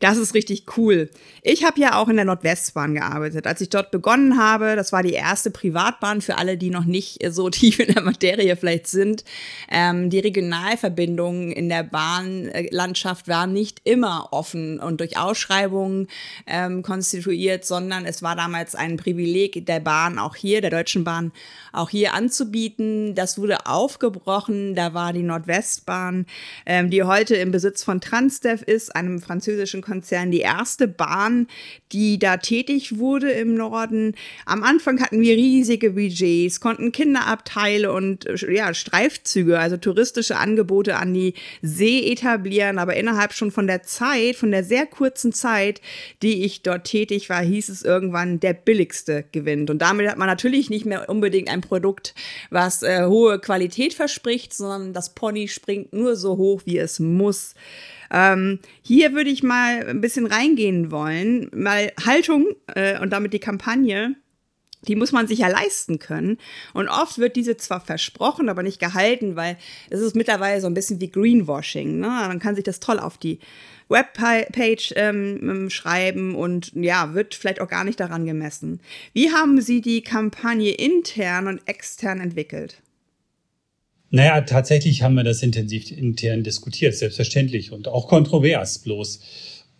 Das 0.03 0.19
ist 0.19 0.35
richtig 0.35 0.65
cool. 0.77 1.11
Ich 1.43 1.65
habe 1.65 1.81
ja 1.81 1.95
auch 1.95 2.09
in 2.09 2.17
der 2.17 2.25
Nordwestbahn 2.25 2.95
gearbeitet. 2.95 3.47
Als 3.47 3.61
ich 3.61 3.69
dort 3.69 3.93
begonnen 3.93 4.37
habe, 4.37 4.75
das 4.75 4.91
war 4.91 5.05
die 5.05 5.13
erste 5.13 5.53
Privatbahn 5.53 6.21
für 6.21 6.39
alle, 6.39 6.59
die 6.59 6.71
noch 6.71 6.85
nicht 6.85 7.21
so 7.31 7.49
tief 7.51 7.79
in 7.79 7.95
der 7.95 8.03
Materie 8.03 8.57
vielleicht 8.57 8.89
sind. 8.89 9.25
Ähm, 9.71 10.11
die 10.11 10.19
Regionalverbindungen 10.19 11.53
in 11.53 11.69
der 11.69 11.85
Bahnlandschaft 11.85 13.29
waren 13.29 13.53
nicht 13.53 13.81
immer 13.85 14.33
offen 14.33 14.81
und 14.81 14.99
durch 14.99 15.19
Ausschreibungen 15.19 16.09
ähm, 16.49 16.83
konstituiert, 16.83 17.65
sondern 17.65 18.05
es 18.05 18.23
war 18.23 18.35
damals 18.35 18.75
ein 18.75 18.97
Privileg 18.97 19.67
der 19.67 19.79
Bahn, 19.79 20.19
auch 20.19 20.35
hier, 20.35 20.61
der 20.63 20.71
Deutschen 20.71 21.05
Bahn, 21.05 21.31
auch 21.73 21.91
hier 21.91 22.15
anzubieten. 22.15 23.15
Das 23.15 23.39
wurde 23.39 23.67
aufgebrochen. 23.67 24.75
Da 24.75 24.95
war 24.95 25.13
die 25.13 25.23
Nordwestbahn, 25.23 26.27
ähm, 26.67 26.91
die 26.91 27.05
heute 27.05 27.37
im 27.37 27.53
Besitz 27.53 27.85
von 27.85 28.01
Transdev 28.01 28.63
ist, 28.63 28.97
einem 28.97 29.21
französischen 29.21 29.81
Konzern 29.93 30.31
die 30.31 30.41
erste 30.41 30.89
Bahn, 30.89 31.49
die 31.93 32.19
da 32.19 32.39
tätig 32.39 32.97
wurde 32.97 33.31
im 33.31 33.55
Norden. 33.55 34.15
Am 34.47 34.63
Anfang 34.63 35.03
hatten 35.03 35.21
wir 35.21 35.37
riesige 35.37 35.91
Budgets, 35.91 36.61
konnten 36.61 36.93
Kinderabteile 36.93 37.93
und 37.93 38.27
ja, 38.51 38.73
Streifzüge, 38.73 39.59
also 39.59 39.77
touristische 39.77 40.39
Angebote 40.39 40.97
an 40.97 41.13
die 41.13 41.35
See 41.61 42.11
etablieren, 42.11 42.79
aber 42.79 42.97
innerhalb 42.97 43.35
schon 43.35 43.51
von 43.51 43.67
der 43.67 43.83
Zeit, 43.83 44.37
von 44.37 44.51
der 44.51 44.65
sehr 44.65 44.87
kurzen 44.87 45.35
Zeit, 45.35 45.83
die 46.23 46.43
ich 46.45 46.63
dort 46.63 46.85
tätig 46.85 47.29
war, 47.29 47.43
hieß 47.43 47.69
es 47.69 47.83
irgendwann, 47.83 48.41
der 48.41 48.55
billigste 48.55 49.27
gewinnt. 49.31 49.69
Und 49.69 49.83
damit 49.83 50.09
hat 50.09 50.17
man 50.17 50.27
natürlich 50.27 50.71
nicht 50.71 50.87
mehr 50.87 51.07
unbedingt 51.11 51.51
ein 51.51 51.61
Produkt, 51.61 52.15
was 52.49 52.83
äh, 52.83 53.05
hohe 53.05 53.39
Qualität 53.41 53.93
verspricht, 53.93 54.55
sondern 54.55 54.95
das 54.95 55.15
Pony 55.15 55.49
springt 55.49 55.93
nur 55.93 56.17
so 56.17 56.39
hoch, 56.39 56.63
wie 56.65 56.79
es 56.79 56.99
muss. 56.99 57.55
Ähm, 58.13 58.61
hier 58.83 59.15
würde 59.15 59.31
ich 59.31 59.43
mal 59.43 59.87
ein 59.89 60.01
bisschen 60.01 60.27
reingehen 60.27 60.91
wollen, 60.91 61.49
weil 61.53 61.93
Haltung 62.05 62.55
äh, 62.75 63.01
und 63.01 63.11
damit 63.11 63.33
die 63.33 63.41
Kampagne 63.41 64.17
die 64.89 64.97
muss 64.97 65.13
man 65.13 65.27
sich 65.27 65.41
ja 65.41 65.49
leisten 65.49 65.99
können. 65.99 66.39
Und 66.75 66.89
oft 66.89 67.19
wird 67.19 67.37
diese 67.37 67.57
zwar 67.57 67.81
versprochen, 67.81 68.49
aber 68.49 68.63
nicht 68.63 68.81
gehalten, 68.81 69.37
weil 69.37 69.57
es 69.91 70.01
ist 70.01 70.17
mittlerweile 70.17 70.61
so 70.61 70.67
ein 70.67 70.75
bisschen 70.75 71.01
wie 71.01 71.11
Greenwashing. 71.11 72.01
Ne? 72.01 72.09
Man 72.09 72.41
kann 72.41 72.55
sich 72.55 72.65
das 72.65 72.81
toll 72.81 72.99
auf 72.99 73.19
die 73.19 73.39
Webpage 73.89 74.95
ähm, 74.97 75.39
ähm, 75.43 75.71
schreiben 75.71 76.35
und 76.35 76.73
ja, 76.75 77.15
wird 77.15 77.35
vielleicht 77.35 77.61
auch 77.61 77.69
gar 77.69 77.85
nicht 77.85 78.01
daran 78.01 78.27
gemessen. 78.27 78.81
Wie 79.13 79.33
haben 79.33 79.61
Sie 79.61 79.81
die 79.81 80.03
Kampagne 80.03 80.73
intern 80.73 81.47
und 81.47 81.61
extern 81.69 82.21
entwickelt? 82.21 82.83
Naja, 84.15 84.43
tatsächlich 84.43 85.03
haben 85.03 85.15
wir 85.15 85.25
das 85.25 85.43
intensiv 85.43 85.91
intern 85.91 86.45
diskutiert, 86.45 86.95
selbstverständlich 86.95 87.73
und 87.73 87.89
auch 87.89 88.09
kontrovers. 88.09 88.79
Bloß 88.81 89.21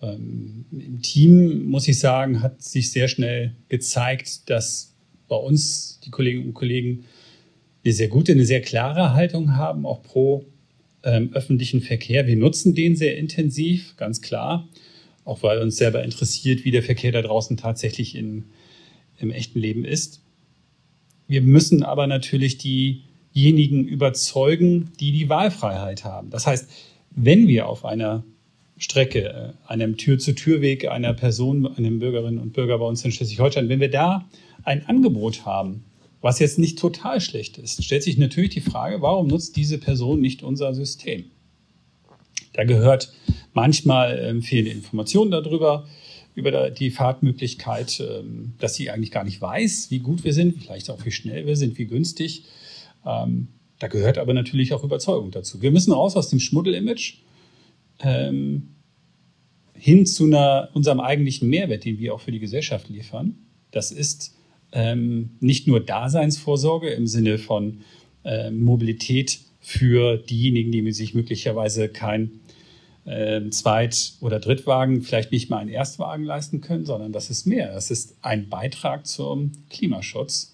ähm, 0.01 0.65
im 0.73 1.03
Team, 1.03 1.67
muss 1.67 1.87
ich 1.87 1.99
sagen, 1.99 2.41
hat 2.41 2.63
sich 2.63 2.91
sehr 2.91 3.09
schnell 3.09 3.55
gezeigt, 3.69 4.49
dass 4.49 4.95
bei 5.29 5.37
uns 5.37 6.01
die 6.07 6.11
Kolleginnen 6.11 6.47
und 6.47 6.55
Kollegen 6.55 7.05
eine 7.85 7.93
sehr 7.93 8.09
gute, 8.09 8.33
eine 8.33 8.47
sehr 8.47 8.63
klare 8.63 9.13
Haltung 9.13 9.55
haben, 9.55 9.85
auch 9.85 10.03
pro 10.03 10.47
ähm, 11.03 11.29
öffentlichen 11.35 11.83
Verkehr. 11.83 12.27
Wir 12.27 12.37
nutzen 12.37 12.75
den 12.75 12.97
sehr 12.97 13.19
intensiv, 13.19 13.99
ganz 13.99 14.23
klar, 14.23 14.67
auch 15.27 15.43
weil 15.43 15.59
uns 15.59 15.77
selber 15.77 16.03
interessiert, 16.03 16.65
wie 16.65 16.71
der 16.71 16.83
Verkehr 16.83 17.13
da 17.13 17.21
draußen 17.21 17.59
tatsächlich 17.59 18.15
in, 18.15 18.45
im 19.19 19.31
echten 19.31 19.59
Leben 19.59 19.85
ist. 19.85 20.23
Wir 21.29 21.43
müssen 21.43 21.83
aber 21.83 22.07
natürlich 22.07 22.57
diejenigen 23.35 23.85
überzeugen, 23.85 24.93
die 25.01 25.13
die 25.13 25.29
Wahlfreiheit 25.29 26.05
haben. 26.05 26.31
Das 26.31 26.47
heißt, 26.47 26.69
wenn 27.11 27.49
wir 27.49 27.69
auf 27.69 27.85
einer 27.85 28.25
Strecke, 28.77 29.55
äh, 29.69 29.71
einem 29.71 29.97
Tür-zu-Tür-Weg 29.97 30.89
einer 30.89 31.15
Person, 31.15 31.67
einem 31.77 31.99
Bürgerinnen 31.99 32.39
und 32.39 32.53
Bürger 32.53 32.79
bei 32.79 32.87
uns 32.87 33.05
in 33.05 33.13
Schleswig-Holstein, 33.13 33.69
wenn 33.69 33.81
wir 33.81 33.91
da 33.91 34.29
ein 34.65 34.87
Angebot 34.87 35.47
haben, 35.47 35.85
was 36.21 36.39
jetzt 36.39 36.59
nicht 36.59 36.79
total 36.79 37.21
schlecht 37.21 37.59
ist, 37.59 37.83
stellt 37.85 38.03
sich 38.03 38.17
natürlich 38.17 38.51
die 38.51 38.61
Frage, 38.61 39.03
warum 39.03 39.27
nutzt 39.27 39.57
diese 39.57 39.79
Person 39.79 40.21
nicht 40.21 40.43
unser 40.43 40.73
System? 40.75 41.25
Da 42.53 42.65
gehört 42.65 43.13
manchmal 43.55 44.19
ähm, 44.19 44.43
fehlende 44.43 44.73
Informationen 44.73 45.31
darüber, 45.31 45.87
über 46.35 46.71
die 46.71 46.91
Fahrtmöglichkeit, 46.91 48.01
ähm, 48.01 48.55
dass 48.59 48.75
sie 48.75 48.91
eigentlich 48.91 49.11
gar 49.11 49.25
nicht 49.25 49.41
weiß, 49.41 49.91
wie 49.91 49.99
gut 49.99 50.25
wir 50.25 50.33
sind, 50.33 50.63
vielleicht 50.63 50.91
auch 50.91 51.05
wie 51.05 51.11
schnell 51.11 51.47
wir 51.47 51.57
sind, 51.57 51.77
wie 51.79 51.87
günstig. 51.87 52.45
Ähm, 53.07 53.49
da 53.79 53.89
gehört 53.89 54.19
aber 54.19 54.33
natürlich 54.33 54.73
auch 54.73 54.85
Überzeugung 54.85 55.31
dazu. 55.31 55.61
Wir 55.61 55.71
müssen 55.71 55.93
raus 55.93 56.17
aus 56.17 56.29
dem 56.29 56.39
Schmuddel-Image 56.39 57.15
ähm, 58.01 58.69
hin 59.75 60.07
zu 60.07 60.25
einer, 60.27 60.69
unserem 60.75 61.01
eigentlichen 61.01 61.49
Mehrwert, 61.49 61.85
den 61.85 61.99
wir 61.99 62.15
auch 62.15 62.21
für 62.21 62.31
die 62.31 62.39
Gesellschaft 62.39 62.89
liefern. 62.89 63.35
Das 63.73 63.91
ist 63.91 64.37
ähm, 64.73 65.31
nicht 65.41 65.67
nur 65.67 65.81
Daseinsvorsorge 65.81 66.91
im 66.91 67.07
Sinne 67.07 67.39
von 67.39 67.81
äh, 68.25 68.51
Mobilität 68.51 69.41
für 69.59 70.17
diejenigen, 70.17 70.73
die 70.73 70.93
sich 70.93 71.15
möglicherweise 71.15 71.89
kein 71.89 72.41
äh, 73.05 73.49
Zweit- 73.51 74.15
oder 74.21 74.39
Drittwagen, 74.41 75.03
vielleicht 75.03 75.33
nicht 75.33 75.51
mal 75.51 75.59
einen 75.59 75.71
Erstwagen 75.71 76.25
leisten 76.25 76.61
können, 76.61 76.85
sondern 76.85 77.13
das 77.13 77.31
ist 77.31 77.47
mehr. 77.47 77.73
Das 77.73 77.91
ist 77.91 78.17
ein 78.23 78.49
Beitrag 78.49 79.07
zum 79.07 79.53
Klimaschutz. 79.71 80.52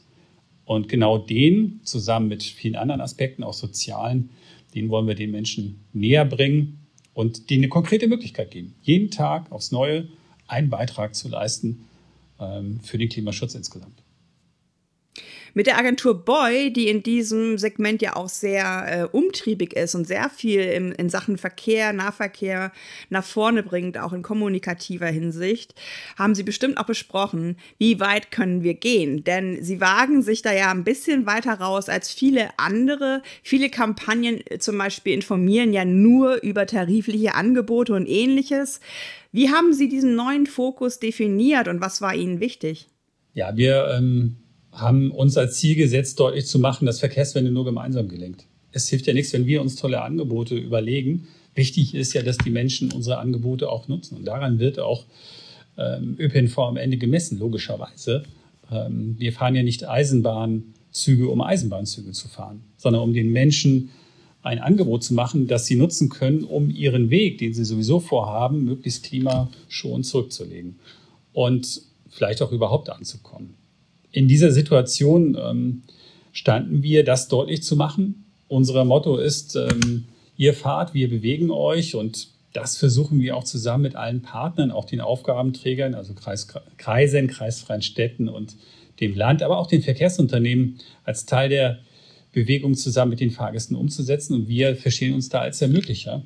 Und 0.69 0.91
genau 0.91 1.17
den, 1.17 1.81
zusammen 1.83 2.29
mit 2.29 2.43
vielen 2.43 2.77
anderen 2.77 3.01
Aspekten, 3.01 3.43
auch 3.43 3.55
sozialen, 3.55 4.29
den 4.75 4.91
wollen 4.91 5.07
wir 5.07 5.15
den 5.15 5.31
Menschen 5.31 5.81
näher 5.95 6.27
bringen 6.27 6.87
und 7.15 7.49
denen 7.49 7.63
eine 7.63 7.71
konkrete 7.71 8.07
Möglichkeit 8.07 8.51
geben, 8.51 8.75
jeden 8.83 9.11
Tag 9.11 9.51
aufs 9.51 9.73
Neue 9.73 10.09
einen 10.47 10.69
Beitrag 10.69 11.15
zu 11.15 11.31
leisten 11.31 11.87
ähm, 12.39 12.81
für 12.81 12.99
den 12.99 13.09
Klimaschutz 13.09 13.55
insgesamt. 13.55 14.03
Mit 15.55 15.67
der 15.67 15.79
Agentur 15.79 16.25
Boy, 16.25 16.73
die 16.73 16.89
in 16.89 17.03
diesem 17.03 17.59
Segment 17.59 18.03
ja 18.03 18.17
auch 18.17 18.29
sehr 18.29 18.87
äh, 18.89 19.17
umtriebig 19.17 19.75
ist 19.75 19.95
und 19.95 20.07
sehr 20.07 20.31
viel 20.31 20.61
im, 20.61 20.93
in 20.93 21.09
Sachen 21.09 21.39
Verkehr, 21.39 21.93
Nahverkehr 21.93 22.73
nach 23.11 23.25
vorne 23.25 23.63
bringt, 23.63 23.99
auch 23.99 24.13
in 24.13 24.23
kommunikativer 24.23 25.07
Hinsicht, 25.07 25.75
haben 26.19 26.35
sie 26.35 26.43
bestimmt 26.43 26.79
auch 26.79 26.87
besprochen, 26.87 27.57
wie 27.79 28.01
weit 28.01 28.31
können 28.31 28.63
wir 28.63 28.75
gehen. 28.75 29.25
Denn 29.25 29.63
sie 29.63 29.81
wagen 29.81 30.23
sich 30.23 30.43
da 30.43 30.53
ja 30.53 30.71
ein 30.71 30.85
bisschen 30.85 31.27
weiter 31.27 31.55
raus 31.55 31.89
als 31.89 32.11
viele 32.11 32.51
andere. 32.59 33.23
Viele 33.43 33.71
Kampagnen 33.71 34.41
äh, 34.47 34.59
zum 34.59 34.79
Beispiel 34.79 35.15
informieren 35.15 35.73
ja 35.73 35.85
nur 35.85 36.43
über 36.43 36.67
tarifliche 36.67 37.35
Angebote 37.35 37.95
und 37.95 38.07
ähnliches. 38.07 38.81
Wie 39.33 39.51
haben 39.51 39.73
Sie 39.73 39.89
diesen 39.89 40.15
neuen 40.15 40.47
Fokus 40.47 41.01
definiert 41.01 41.69
und 41.69 41.81
was 41.81 42.01
war 42.01 42.15
Ihnen 42.15 42.41
wichtig? 42.41 42.89
Ja, 43.35 43.57
wir 43.57 43.95
ähm, 43.97 44.37
haben 44.81 45.11
uns 45.11 45.37
als 45.37 45.57
Ziel 45.57 45.75
gesetzt, 45.75 46.19
deutlich 46.21 46.47
zu 46.47 46.59
machen, 46.59 46.87
dass 46.87 47.01
Verkehrswende 47.01 47.51
nur 47.51 47.65
gemeinsam 47.65 48.09
gelingt. 48.09 48.45
Es 48.73 48.89
hilft 48.89 49.07
ja 49.07 49.15
nichts, 49.15 49.33
wenn 49.33 49.47
wir 49.47 49.61
uns 49.61 49.77
tolle 49.77 50.03
Angebote 50.03 50.57
überlegen. 50.57 51.29
Wichtig 51.55 51.95
ist 51.95 52.13
ja, 52.13 52.23
dass 52.23 52.39
die 52.39 52.51
Menschen 52.51 52.93
unsere 52.93 53.19
Angebote 53.19 53.69
auch 53.69 53.89
nutzen. 53.89 54.17
Und 54.17 54.25
daran 54.25 54.59
wird 54.59 54.79
auch 54.79 55.05
ähm, 55.77 56.17
ÖPNV 56.19 56.59
am 56.59 56.77
Ende 56.77 56.97
gemessen, 56.97 57.39
logischerweise. 57.39 58.25
Ähm, 58.71 59.17
wir 59.19 59.33
fahren 59.33 59.57
ja 59.57 59.63
nicht 59.63 59.89
Eisenbahnzüge, 59.89 61.29
um 61.29 61.41
Eisenbahnzüge 61.41 62.13
zu 62.13 62.29
fahren, 62.29 62.63
sondern 62.77 63.03
um 63.03 63.13
den 63.13 63.33
Menschen 63.33 63.91
ein 64.43 64.61
Angebot 64.61 65.03
zu 65.03 65.15
machen, 65.15 65.49
das 65.49 65.67
sie 65.67 65.75
nutzen 65.75 66.09
können, 66.09 66.45
um 66.45 66.71
ihren 66.71 67.11
Weg, 67.11 67.39
den 67.39 67.53
sie 67.53 67.65
sowieso 67.65 67.99
vorhaben, 67.99 68.65
möglichst 68.65 69.05
klimaschonend 69.05 70.07
zurückzulegen 70.07 70.79
und 71.33 71.83
vielleicht 72.09 72.41
auch 72.43 72.53
überhaupt 72.53 72.89
anzukommen 72.89 73.58
in 74.13 74.29
dieser 74.29 74.53
Situation 74.53 75.37
ähm, 75.41 75.83
standen 76.33 76.83
wir, 76.83 77.05
das 77.05 77.29
deutlich 77.29 77.63
zu 77.63 77.77
machen. 77.77 78.27
Unser 78.49 78.85
Motto 78.85 79.17
ist, 79.17 79.57
ähm, 79.57 80.05
ihr 80.37 80.55
fahrt, 80.55 80.95
wir 80.95 81.11
bewegen 81.11 81.51
euch 81.51 81.95
und 81.95 82.29
das 82.53 82.79
versuchen 82.79 83.21
wir 83.21 83.37
auch 83.37 83.45
zusammen 83.45 83.83
mit 83.83 83.97
allen 83.97 84.23
Partnern, 84.23 84.71
auch 84.71 84.87
den 84.87 85.01
Aufgabenträgern, 85.01 85.95
also 85.95 86.15
Kreis, 86.15 86.49
Kreisen, 86.79 87.29
kreisfreien 87.29 87.83
Städten 87.83 88.29
und 88.29 88.57
dem 89.01 89.15
Land, 89.15 89.43
aber 89.43 89.59
auch 89.59 89.67
den 89.67 89.83
Verkehrsunternehmen 89.83 90.79
als 91.05 91.27
Teil 91.27 91.51
der 91.51 91.79
Bewegung 92.33 92.75
zusammen 92.75 93.11
mit 93.11 93.21
den 93.21 93.31
Fahrgästen 93.31 93.77
umzusetzen. 93.77 94.35
Und 94.35 94.49
wir 94.49 94.77
verstehen 94.77 95.15
uns 95.15 95.29
da 95.29 95.41
als 95.41 95.61
Ermöglicher 95.63 96.23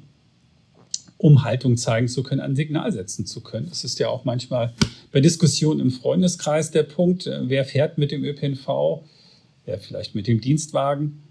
um 1.22 1.44
Haltung 1.44 1.76
zeigen 1.76 2.08
zu 2.08 2.24
können, 2.24 2.40
ein 2.40 2.56
Signal 2.56 2.90
setzen 2.90 3.26
zu 3.26 3.42
können. 3.42 3.68
Das 3.68 3.84
ist 3.84 4.00
ja 4.00 4.08
auch 4.08 4.24
manchmal 4.24 4.72
bei 5.12 5.20
Diskussionen 5.20 5.78
im 5.78 5.90
Freundeskreis 5.92 6.72
der 6.72 6.82
Punkt, 6.82 7.28
äh, 7.28 7.48
wer 7.48 7.64
fährt 7.64 7.96
mit 7.96 8.10
dem 8.10 8.24
ÖPNV, 8.24 9.02
wer 9.64 9.78
vielleicht 9.78 10.16
mit 10.16 10.26
dem 10.26 10.40
Dienstwagen. 10.40 11.22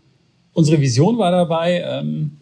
Unsere 0.53 0.79
Vision 0.79 1.17
war 1.17 1.31
dabei, 1.31 1.81
ähm, 1.85 2.37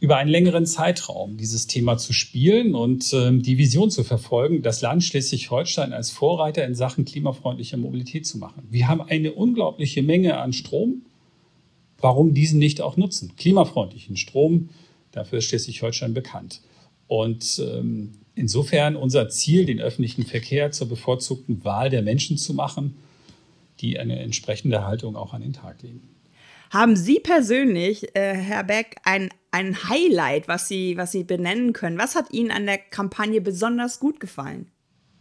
über 0.00 0.16
einen 0.16 0.30
längeren 0.30 0.66
Zeitraum 0.66 1.36
dieses 1.36 1.68
Thema 1.68 1.98
zu 1.98 2.12
spielen 2.12 2.74
und 2.74 3.12
ähm, 3.12 3.42
die 3.42 3.58
Vision 3.58 3.88
zu 3.88 4.02
verfolgen, 4.02 4.62
das 4.62 4.80
Land 4.80 5.04
Schleswig-Holstein 5.04 5.92
als 5.92 6.10
Vorreiter 6.10 6.64
in 6.66 6.74
Sachen 6.74 7.04
klimafreundlicher 7.04 7.76
Mobilität 7.76 8.26
zu 8.26 8.38
machen. 8.38 8.66
Wir 8.70 8.88
haben 8.88 9.02
eine 9.02 9.30
unglaubliche 9.30 10.02
Menge 10.02 10.38
an 10.38 10.52
Strom. 10.52 11.02
Warum 12.00 12.34
diesen 12.34 12.58
nicht 12.58 12.80
auch 12.80 12.96
nutzen? 12.96 13.36
Klimafreundlichen 13.36 14.16
Strom, 14.16 14.70
dafür 15.12 15.38
ist 15.38 15.44
Schleswig-Holstein 15.44 16.12
bekannt. 16.12 16.60
Und 17.12 17.60
ähm, 17.62 18.12
insofern 18.34 18.96
unser 18.96 19.28
Ziel, 19.28 19.66
den 19.66 19.82
öffentlichen 19.82 20.24
Verkehr 20.24 20.70
zur 20.70 20.88
bevorzugten 20.88 21.62
Wahl 21.62 21.90
der 21.90 22.00
Menschen 22.00 22.38
zu 22.38 22.54
machen, 22.54 22.94
die 23.80 23.98
eine 23.98 24.18
entsprechende 24.18 24.86
Haltung 24.86 25.14
auch 25.14 25.34
an 25.34 25.42
den 25.42 25.52
Tag 25.52 25.82
legen. 25.82 26.08
Haben 26.70 26.96
Sie 26.96 27.20
persönlich, 27.20 28.16
äh, 28.16 28.32
Herr 28.32 28.64
Beck, 28.64 28.96
ein, 29.04 29.28
ein 29.50 29.90
Highlight, 29.90 30.48
was 30.48 30.68
Sie, 30.68 30.96
was 30.96 31.12
Sie 31.12 31.22
benennen 31.22 31.74
können? 31.74 31.98
Was 31.98 32.14
hat 32.14 32.32
Ihnen 32.32 32.50
an 32.50 32.64
der 32.64 32.78
Kampagne 32.78 33.42
besonders 33.42 34.00
gut 34.00 34.18
gefallen? 34.18 34.68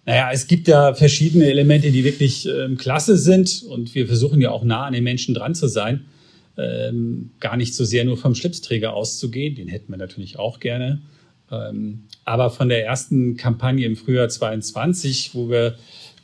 Naja, 0.06 0.30
es 0.32 0.48
gibt 0.48 0.70
ja 0.70 0.94
verschiedene 0.94 1.44
Elemente, 1.44 1.92
die 1.92 2.06
wirklich 2.06 2.48
ähm, 2.48 2.78
klasse 2.78 3.18
sind 3.18 3.64
und 3.64 3.94
wir 3.96 4.08
versuchen 4.08 4.40
ja 4.40 4.52
auch 4.52 4.64
nah 4.64 4.86
an 4.86 4.94
den 4.94 5.04
Menschen 5.04 5.36
dran 5.36 5.56
zu 5.56 5.68
sein. 5.68 6.06
Ähm, 6.58 7.32
gar 7.42 7.58
nicht 7.58 7.76
so 7.76 7.84
sehr 7.84 8.06
nur 8.06 8.16
vom 8.16 8.34
Schlipsträger 8.34 8.94
auszugehen, 8.94 9.56
den 9.56 9.68
hätten 9.68 9.92
wir 9.92 9.98
natürlich 9.98 10.40
auch 10.40 10.62
gerne, 10.62 11.02
aber 12.26 12.50
von 12.50 12.70
der 12.70 12.86
ersten 12.86 13.36
Kampagne 13.38 13.86
im 13.86 13.96
Frühjahr 13.96 14.30
22, 14.30 15.36
wo 15.36 15.50
wir 15.50 15.76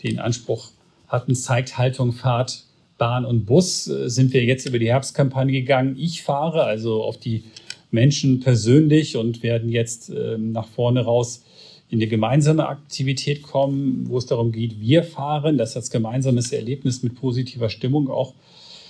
den 0.03 0.19
Anspruch 0.19 0.71
hatten, 1.07 1.35
zeigt 1.35 1.77
Haltung, 1.77 2.13
Fahrt, 2.13 2.63
Bahn 2.97 3.25
und 3.25 3.45
Bus, 3.45 3.87
äh, 3.87 4.09
sind 4.09 4.33
wir 4.33 4.43
jetzt 4.43 4.65
über 4.65 4.79
die 4.79 4.89
Herbstkampagne 4.89 5.53
gegangen. 5.53 5.95
Ich 5.97 6.23
fahre 6.23 6.63
also 6.63 7.03
auf 7.03 7.17
die 7.17 7.43
Menschen 7.91 8.39
persönlich 8.39 9.15
und 9.15 9.43
werden 9.43 9.69
jetzt 9.69 10.09
ähm, 10.09 10.51
nach 10.51 10.67
vorne 10.67 11.01
raus 11.01 11.43
in 11.89 11.99
eine 11.99 12.07
gemeinsame 12.07 12.67
Aktivität 12.67 13.43
kommen, 13.43 14.09
wo 14.09 14.17
es 14.17 14.25
darum 14.25 14.51
geht, 14.51 14.81
wir 14.81 15.03
fahren, 15.03 15.57
das 15.57 15.75
als 15.77 15.89
gemeinsames 15.89 16.51
Erlebnis 16.51 17.01
mit 17.01 17.15
positiver 17.15 17.69
Stimmung 17.69 18.09
auch 18.09 18.33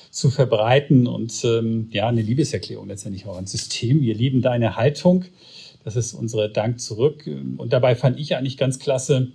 zu 0.09 0.31
verbreiten 0.31 1.05
und 1.05 1.43
ähm, 1.45 1.89
ja, 1.91 2.07
eine 2.07 2.23
Liebeserklärung 2.23 2.87
letztendlich 2.87 3.27
auch 3.27 3.35
ans 3.35 3.51
System. 3.51 4.01
Wir 4.01 4.15
lieben 4.15 4.41
deine 4.41 4.75
Haltung. 4.75 5.25
Das 5.87 5.95
ist 5.95 6.13
unsere 6.13 6.49
Dank 6.49 6.81
zurück. 6.81 7.23
Und 7.55 7.71
dabei 7.71 7.95
fand 7.95 8.19
ich 8.19 8.35
eigentlich 8.35 8.57
ganz 8.57 8.77
klasse, 8.77 9.31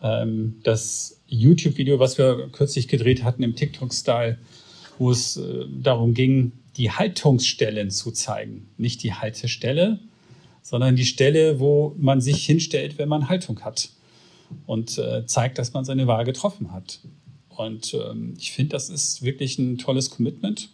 ähm, 0.00 0.56
das 0.62 1.20
YouTube-Video, 1.26 1.98
was 1.98 2.16
wir 2.16 2.48
kürzlich 2.52 2.88
gedreht 2.88 3.22
hatten 3.22 3.42
im 3.42 3.54
TikTok-Style, 3.54 4.38
wo 4.98 5.10
es 5.10 5.36
äh, 5.36 5.66
darum 5.82 6.14
ging, 6.14 6.52
die 6.78 6.90
Haltungsstellen 6.90 7.90
zu 7.90 8.12
zeigen. 8.12 8.66
Nicht 8.78 9.02
die 9.02 9.12
Haltestelle, 9.12 9.98
sondern 10.62 10.96
die 10.96 11.04
Stelle, 11.04 11.60
wo 11.60 11.94
man 11.98 12.22
sich 12.22 12.46
hinstellt, 12.46 12.96
wenn 12.96 13.10
man 13.10 13.28
Haltung 13.28 13.60
hat 13.60 13.90
und 14.64 14.96
äh, 14.96 15.26
zeigt, 15.26 15.58
dass 15.58 15.74
man 15.74 15.84
seine 15.84 16.06
Wahl 16.06 16.24
getroffen 16.24 16.72
hat. 16.72 17.00
Und 17.50 17.92
ähm, 17.92 18.32
ich 18.38 18.52
finde, 18.52 18.70
das 18.70 18.88
ist 18.88 19.20
wirklich 19.20 19.58
ein 19.58 19.76
tolles 19.76 20.08
Commitment 20.08 20.70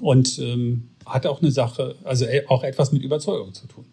und 0.00 0.38
ähm, 0.38 0.88
hat 1.04 1.26
auch 1.26 1.40
eine 1.40 1.50
Sache, 1.50 1.96
also 2.04 2.24
äh, 2.24 2.44
auch 2.48 2.64
etwas 2.64 2.92
mit 2.92 3.02
Überzeugung 3.02 3.54
zu 3.54 3.66
tun. 3.66 3.84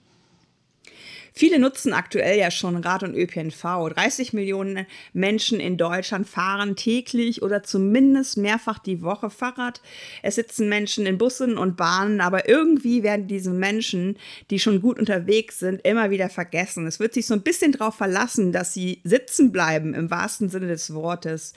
Viele 1.36 1.58
nutzen 1.58 1.94
aktuell 1.94 2.38
ja 2.38 2.52
schon 2.52 2.78
Rad- 2.78 3.02
und 3.02 3.16
ÖPNV. 3.16 3.90
30 3.90 4.34
Millionen 4.34 4.86
Menschen 5.14 5.60
in 5.60 5.78
Deutschland 5.78 6.30
fahren 6.30 6.76
täglich 6.76 7.42
oder 7.42 7.64
zumindest 7.64 8.38
mehrfach 8.38 8.78
die 8.78 9.02
Woche 9.02 9.32
Fahrrad. 9.32 9.82
Es 10.22 10.36
sitzen 10.36 10.70
Menschen 10.70 11.08
in 11.08 11.18
Bussen 11.18 11.58
und 11.58 11.76
Bahnen, 11.76 12.22
aber 12.22 12.48
irgendwie 12.48 13.02
werden 13.02 13.28
diese 13.28 13.50
Menschen, 13.50 14.20
die 14.52 14.60
schon 14.60 14.80
gut 14.80 15.00
unterwegs 15.00 15.58
sind, 15.58 15.82
immer 15.84 16.12
wieder 16.12 16.30
vergessen. 16.30 16.86
Es 16.86 17.00
wird 17.00 17.16
sich 17.16 17.26
so 17.26 17.34
ein 17.34 17.42
bisschen 17.42 17.72
darauf 17.72 17.96
verlassen, 17.96 18.52
dass 18.52 18.76
sie 18.76 19.02
sitzen 19.04 19.52
bleiben 19.52 19.96
im 19.96 20.12
wahrsten 20.12 20.50
Sinne 20.50 20.68
des 20.68 20.94
Wortes. 20.94 21.54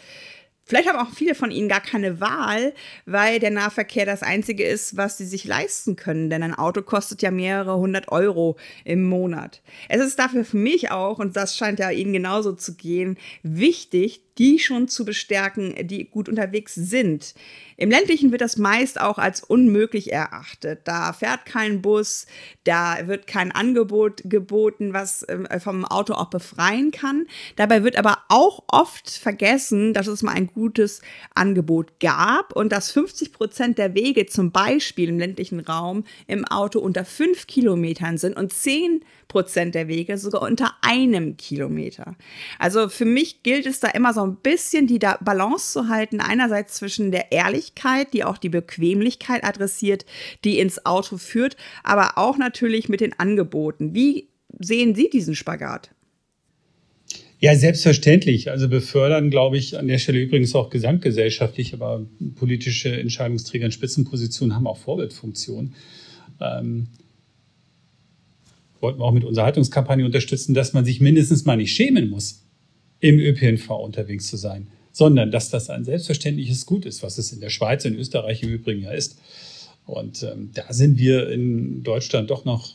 Vielleicht 0.69 0.89
haben 0.89 0.99
auch 0.99 1.15
viele 1.15 1.37
von 1.37 1.53
ihnen 1.53 1.69
gar 1.69 1.81
keine 1.81 2.21
Wahl, 2.21 2.75
weil 3.05 3.39
der 3.39 3.53
Nahverkehr 3.53 4.05
das 4.05 4.25
einzige 4.25 4.65
ist, 4.65 4.97
was 4.97 5.17
sie 5.17 5.25
sich 5.25 5.45
leisten 5.45 5.95
können. 5.95 6.29
Denn 6.29 6.43
ein 6.43 6.55
Auto 6.55 6.83
kostet 6.83 7.23
ja 7.23 7.31
mehrere 7.31 7.77
hundert 7.77 8.09
Euro 8.11 8.57
im 8.85 9.05
Monat. 9.05 9.63
Es 9.89 10.03
ist 10.03 10.19
dafür 10.19 10.45
für 10.45 10.57
mich 10.57 10.91
auch, 10.91 11.21
und 11.21 11.37
das 11.37 11.57
scheint 11.57 11.79
ja 11.79 11.91
Ihnen 11.91 12.13
genauso 12.13 12.53
zu 12.53 12.75
gehen, 12.75 13.17
wichtig, 13.45 14.23
die 14.39 14.59
schon 14.59 14.89
zu 14.89 15.05
bestärken, 15.05 15.75
die 15.87 16.05
gut 16.05 16.29
unterwegs 16.29 16.75
sind. 16.75 17.35
Im 17.77 17.91
ländlichen 17.91 18.31
wird 18.33 18.41
das 18.41 18.57
meist 18.57 19.01
auch 19.01 19.19
als 19.19 19.43
unmöglich 19.43 20.13
erachtet. 20.13 20.81
Da 20.85 21.13
fährt 21.13 21.45
kein 21.45 21.83
Bus, 21.83 22.27
da 22.65 23.07
wird 23.07 23.27
kein 23.27 23.53
Angebot 23.53 24.23
geboten, 24.25 24.93
was 24.95 25.25
ähm, 25.29 25.47
vom 25.61 25.85
Auto 25.85 26.15
auch 26.15 26.31
befreien 26.31 26.91
kann. 26.91 27.27
Dabei 27.57 27.85
wird 27.85 27.97
aber 27.97 28.19
auch 28.29 28.65
oft 28.69 29.11
vergessen, 29.11 29.93
dass 29.93 30.07
es 30.07 30.23
mal 30.23 30.33
ein 30.33 30.47
gutes 30.47 31.03
Angebot 31.35 32.01
gab 32.01 32.57
und 32.57 32.73
dass 32.73 32.91
50 32.91 33.33
Prozent 33.33 33.79
der 33.79 33.95
Wege 33.95 34.27
zum 34.27 34.53
Beispiel 34.53 35.11
im 35.11 35.19
ländlichen 35.19 35.61
Raum 35.61 36.05
im 36.27 36.45
Auto 36.47 36.79
unter 36.79 37.05
fünf 37.05 37.47
Kilometern 37.47 38.17
sind 38.17 38.37
und 38.37 38.53
zehn 38.53 39.05
Prozent 39.29 39.75
der 39.75 39.89
Wege 39.89 40.19
sogar 40.19 40.43
unter 40.43 40.73
einem 40.83 41.37
Kilometer. 41.37 42.17
Also 42.59 42.89
für 42.89 43.05
mich 43.05 43.43
gilt 43.43 43.67
es 43.67 43.81
da 43.81 43.89
immer 43.89 44.15
so 44.15 44.23
ein 44.23 44.37
bisschen 44.37 44.87
die 44.87 44.99
Balance 44.99 45.73
zu 45.73 45.89
halten, 45.89 46.21
einerseits 46.21 46.75
zwischen 46.75 47.11
der 47.11 47.33
Ehrlichkeit, 47.33 48.13
die 48.13 48.25
auch 48.25 48.39
die 48.39 48.49
Bequemlichkeit 48.49 49.45
adressiert, 49.45 50.07
die 50.45 50.59
ins 50.59 50.87
Auto 50.87 51.17
führt, 51.17 51.57
aber 51.83 52.19
auch 52.19 52.39
natürlich 52.39 52.89
mit 52.89 53.01
den 53.01 53.19
Angeboten. 53.19 53.95
Wie 53.95 54.29
sehen 54.59 54.95
Sie 54.95 55.11
diesen 55.11 55.35
Spagat? 55.35 55.91
Ja, 57.39 57.55
selbstverständlich. 57.55 58.51
Also 58.51 58.69
befördern, 58.69 59.31
glaube 59.31 59.59
ich, 59.59 59.79
an 59.79 59.89
der 59.89 59.99
Stelle 59.99 60.21
übrigens 60.21 60.55
auch 60.55 60.71
gesamtgesellschaftlich, 60.71 61.75
aber 61.75 62.07
politische 62.35 62.99
Entscheidungsträger 62.99 63.67
in 63.67 63.73
Spitzenpositionen 63.73 64.57
haben 64.57 64.67
auch 64.67 64.79
Vorbildfunktion. 64.79 65.75
Ähm, 66.41 66.89
wollten 68.81 69.01
wir 69.01 69.05
auch 69.05 69.13
mit 69.13 69.25
unserer 69.25 69.47
Haltungskampagne 69.47 70.05
unterstützen, 70.05 70.55
dass 70.55 70.73
man 70.73 70.85
sich 70.85 71.01
mindestens 71.01 71.45
mal 71.45 71.57
nicht 71.57 71.75
schämen 71.75 72.11
muss, 72.11 72.43
im 73.01 73.19
ÖPNV 73.19 73.71
unterwegs 73.71 74.27
zu 74.27 74.37
sein, 74.37 74.69
sondern 74.93 75.31
dass 75.31 75.51
das 75.51 75.71
ein 75.71 75.85
selbstverständliches 75.85 76.67
Gut 76.67 76.87
ist, 76.87 77.03
was 77.03 77.19
es 77.19 77.33
in 77.33 77.41
der 77.41 77.51
Schweiz, 77.51 77.85
in 77.85 77.95
Österreich 77.95 78.43
im 78.43 78.51
Übrigen 78.51 78.83
ja 78.83 78.91
ist. 78.91 79.19
Und 79.85 80.23
ähm, 80.23 80.51
da 80.55 80.73
sind 80.73 80.99
wir 80.99 81.31
in 81.31 81.83
Deutschland 81.83 82.31
doch 82.31 82.45
noch 82.45 82.75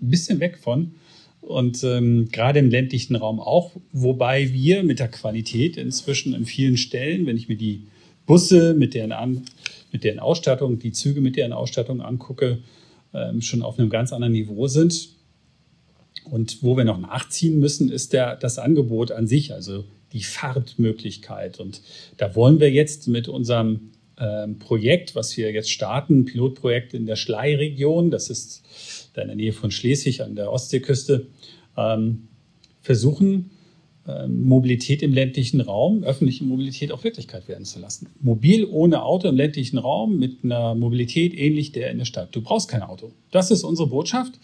ein 0.00 0.10
bisschen 0.10 0.40
weg 0.40 0.58
von. 0.58 0.92
Und 1.40 1.82
ähm, 1.84 2.28
gerade 2.30 2.58
im 2.58 2.70
ländlichen 2.70 3.16
Raum 3.16 3.40
auch, 3.40 3.72
wobei 3.92 4.52
wir 4.52 4.82
mit 4.82 4.98
der 4.98 5.08
Qualität 5.08 5.76
inzwischen 5.76 6.34
an 6.34 6.44
vielen 6.44 6.76
Stellen, 6.76 7.26
wenn 7.26 7.36
ich 7.36 7.48
mir 7.48 7.56
die 7.56 7.86
Busse 8.26 8.74
mit 8.74 8.94
deren, 8.94 9.12
an, 9.12 9.42
mit 9.90 10.04
deren 10.04 10.18
Ausstattung, 10.18 10.78
die 10.78 10.92
Züge 10.92 11.20
mit 11.20 11.36
deren 11.36 11.52
Ausstattung 11.52 12.02
angucke, 12.02 12.58
ähm, 13.14 13.40
schon 13.40 13.62
auf 13.62 13.78
einem 13.78 13.88
ganz 13.88 14.12
anderen 14.12 14.34
Niveau 14.34 14.66
sind. 14.68 15.08
Und 16.30 16.62
wo 16.62 16.76
wir 16.76 16.84
noch 16.84 16.98
nachziehen 16.98 17.58
müssen, 17.58 17.90
ist 17.90 18.12
der, 18.12 18.36
das 18.36 18.58
Angebot 18.58 19.10
an 19.10 19.26
sich, 19.26 19.52
also 19.52 19.84
die 20.12 20.22
Fahrtmöglichkeit. 20.22 21.60
Und 21.60 21.82
da 22.16 22.34
wollen 22.34 22.60
wir 22.60 22.70
jetzt 22.70 23.08
mit 23.08 23.28
unserem 23.28 23.90
ähm, 24.18 24.58
Projekt, 24.58 25.14
was 25.14 25.36
wir 25.36 25.50
jetzt 25.50 25.70
starten, 25.70 26.24
Pilotprojekt 26.24 26.94
in 26.94 27.06
der 27.06 27.16
Schlei-Region, 27.16 28.10
das 28.10 28.30
ist 28.30 28.62
da 29.14 29.22
in 29.22 29.28
der 29.28 29.36
Nähe 29.36 29.52
von 29.52 29.70
Schleswig 29.70 30.20
an 30.20 30.36
der 30.36 30.52
Ostseeküste, 30.52 31.26
ähm, 31.76 32.28
versuchen, 32.82 33.50
ähm, 34.06 34.44
Mobilität 34.44 35.02
im 35.02 35.12
ländlichen 35.12 35.60
Raum, 35.60 36.02
öffentliche 36.04 36.44
Mobilität 36.44 36.92
auch 36.92 37.04
Wirklichkeit 37.04 37.48
werden 37.48 37.64
zu 37.64 37.80
lassen. 37.80 38.08
Mobil 38.20 38.64
ohne 38.64 39.02
Auto 39.02 39.28
im 39.28 39.36
ländlichen 39.36 39.78
Raum 39.78 40.18
mit 40.18 40.38
einer 40.42 40.74
Mobilität 40.74 41.34
ähnlich 41.34 41.72
der 41.72 41.90
in 41.90 41.98
der 41.98 42.04
Stadt. 42.04 42.34
Du 42.34 42.40
brauchst 42.40 42.68
kein 42.68 42.82
Auto. 42.82 43.12
Das 43.30 43.50
ist 43.50 43.62
unsere 43.62 43.88
Botschaft. 43.88 44.38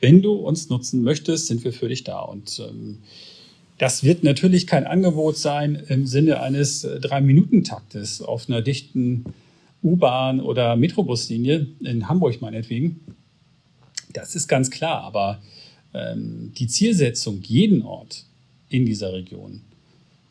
Wenn 0.00 0.22
du 0.22 0.32
uns 0.32 0.68
nutzen 0.70 1.02
möchtest, 1.02 1.46
sind 1.46 1.62
wir 1.62 1.72
für 1.72 1.88
dich 1.88 2.04
da. 2.04 2.20
Und 2.20 2.60
ähm, 2.66 2.98
das 3.78 4.02
wird 4.02 4.24
natürlich 4.24 4.66
kein 4.66 4.86
Angebot 4.86 5.36
sein 5.36 5.82
im 5.88 6.06
Sinne 6.06 6.40
eines 6.40 6.84
äh, 6.84 7.00
Drei-Minuten-Taktes 7.00 8.22
auf 8.22 8.48
einer 8.48 8.62
dichten 8.62 9.24
U-Bahn 9.82 10.40
oder 10.40 10.76
Metrobuslinie 10.76 11.66
in 11.80 12.08
Hamburg 12.08 12.40
meinetwegen. 12.40 13.00
Das 14.12 14.34
ist 14.34 14.48
ganz 14.48 14.70
klar. 14.70 15.02
Aber 15.02 15.40
ähm, 15.94 16.52
die 16.56 16.66
Zielsetzung, 16.66 17.42
jeden 17.42 17.82
Ort 17.82 18.24
in 18.68 18.86
dieser 18.86 19.12
Region 19.12 19.62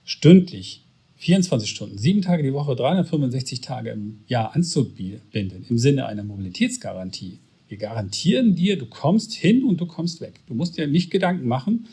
stündlich 0.03 0.83
24 1.17 1.69
Stunden, 1.69 1.97
sieben 1.97 2.21
Tage 2.21 2.43
die 2.43 2.53
Woche, 2.53 2.75
365 2.75 3.61
Tage 3.61 3.89
im 3.91 4.21
Jahr 4.27 4.55
anzubinden, 4.55 5.65
im 5.69 5.77
Sinne 5.77 6.05
einer 6.05 6.23
Mobilitätsgarantie, 6.23 7.39
wir 7.69 7.77
garantieren 7.77 8.55
dir, 8.55 8.77
du 8.77 8.85
kommst 8.85 9.33
hin 9.33 9.63
und 9.63 9.79
du 9.79 9.85
kommst 9.85 10.21
weg. 10.21 10.41
Du 10.47 10.53
musst 10.53 10.77
dir 10.77 10.87
nicht 10.87 11.11
Gedanken 11.11 11.47
machen, 11.47 11.87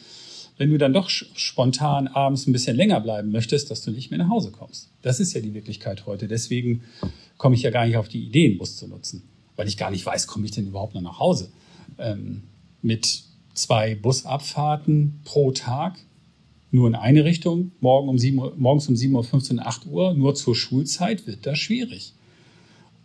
wenn 0.59 0.71
du 0.71 0.79
dann 0.79 0.93
doch 0.93 1.11
spontan 1.11 2.09
abends 2.09 2.47
ein 2.47 2.53
bisschen 2.53 2.77
länger 2.77 3.01
bleiben 3.01 3.31
möchtest, 3.31 3.71
dass 3.71 3.83
du 3.83 3.91
nicht 3.91 4.11
mehr 4.11 4.19
nach 4.19 4.31
Hause 4.31 4.51
kommst. 4.51 4.89
Das 5.03 5.21
ist 5.21 5.35
ja 5.35 5.41
die 5.41 5.55
Wirklichkeit 5.55 6.07
heute. 6.07 6.29
Deswegen 6.29 6.83
komme 7.37 7.55
ich 7.55 7.62
ja 7.62 7.71
gar 7.71 7.87
nicht 7.87 7.97
auf 7.97 8.09
die 8.09 8.25
Idee, 8.25 8.47
einen 8.47 8.59
Bus 8.59 8.77
zu 8.77 8.89
nutzen, 8.89 9.23
weil 9.57 9.69
ich 9.69 9.77
gar 9.77 9.91
nicht 9.91 10.05
weiß, 10.05 10.27
komme 10.27 10.47
ich 10.47 10.53
denn 10.53 10.67
überhaupt 10.67 10.95
noch 10.95 11.03
nach 11.03 11.19
Hause. 11.19 11.51
Ähm, 11.99 12.45
mit 12.81 13.23
zwei 13.53 13.95
Busabfahrten 13.95 15.21
pro 15.25 15.53
Tag, 15.53 15.99
nur 16.71 16.89
in 16.89 16.95
eine 16.95 17.25
Richtung, 17.25 17.73
morgen 17.81 18.09
um 18.09 18.19
7 18.19 18.39
Uhr, 18.39 18.55
morgens 18.57 18.89
um 18.89 18.95
7.15 18.95 19.57
Uhr, 19.57 19.67
8 19.67 19.87
Uhr, 19.87 20.15
nur 20.15 20.35
zur 20.35 20.55
Schulzeit 20.55 21.27
wird 21.27 21.47
das 21.47 21.59
schwierig. 21.59 22.15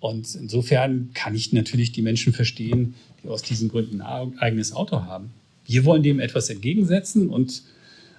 Und 0.01 0.33
insofern 0.33 1.11
kann 1.13 1.35
ich 1.35 1.53
natürlich 1.53 1.91
die 1.91 2.01
Menschen 2.01 2.33
verstehen, 2.33 2.95
die 3.23 3.29
aus 3.29 3.43
diesen 3.43 3.69
Gründen 3.69 4.01
ein 4.01 4.37
eigenes 4.39 4.73
Auto 4.73 5.03
haben. 5.03 5.29
Wir 5.65 5.85
wollen 5.85 6.01
dem 6.01 6.19
etwas 6.19 6.49
entgegensetzen 6.49 7.29
und 7.29 7.61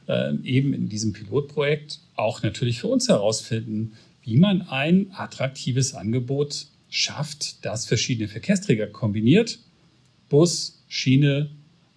äh, 0.06 0.32
eben 0.44 0.72
in 0.72 0.88
diesem 0.88 1.12
Pilotprojekt 1.12 1.98
auch 2.14 2.42
natürlich 2.44 2.78
für 2.78 2.86
uns 2.86 3.08
herausfinden, 3.08 3.94
wie 4.22 4.36
man 4.36 4.62
ein 4.62 5.08
attraktives 5.12 5.94
Angebot 5.94 6.66
schafft, 6.88 7.64
das 7.64 7.84
verschiedene 7.86 8.28
Verkehrsträger 8.28 8.86
kombiniert. 8.86 9.58
Bus, 10.28 10.78
Schiene, 10.86 11.50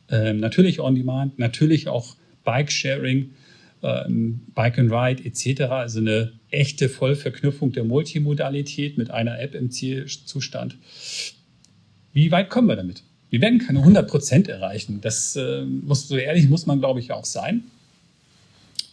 äh, 0.10 0.34
natürlich 0.34 0.80
On-Demand, 0.80 1.38
natürlich 1.38 1.88
auch 1.88 2.16
Bike-Sharing 2.44 3.30
ähm, 3.86 4.42
Bike 4.54 4.80
and 4.80 4.92
Ride 4.92 5.24
etc. 5.24 5.62
Also 5.64 6.00
eine 6.00 6.34
echte 6.50 6.90
Vollverknüpfung 6.90 7.72
der 7.72 7.84
Multimodalität 7.84 8.98
mit 8.98 9.12
einer 9.12 9.40
App 9.40 9.56
im 9.56 9.72
Zielzustand. 9.72 10.78
Wie 12.14 12.32
weit 12.32 12.50
kommen 12.50 12.68
wir 12.68 12.76
damit? 12.76 13.04
Wir 13.30 13.42
werden 13.42 13.60
keine 13.60 13.80
100 13.80 14.10
Prozent 14.10 14.48
erreichen. 14.48 15.02
Das 15.02 15.36
äh, 15.36 15.64
muss 15.66 16.08
so 16.08 16.18
ehrlich 16.18 16.48
muss 16.48 16.66
man, 16.66 16.80
glaube 16.80 17.00
ich, 17.00 17.12
auch 17.12 17.26
sein. 17.26 17.64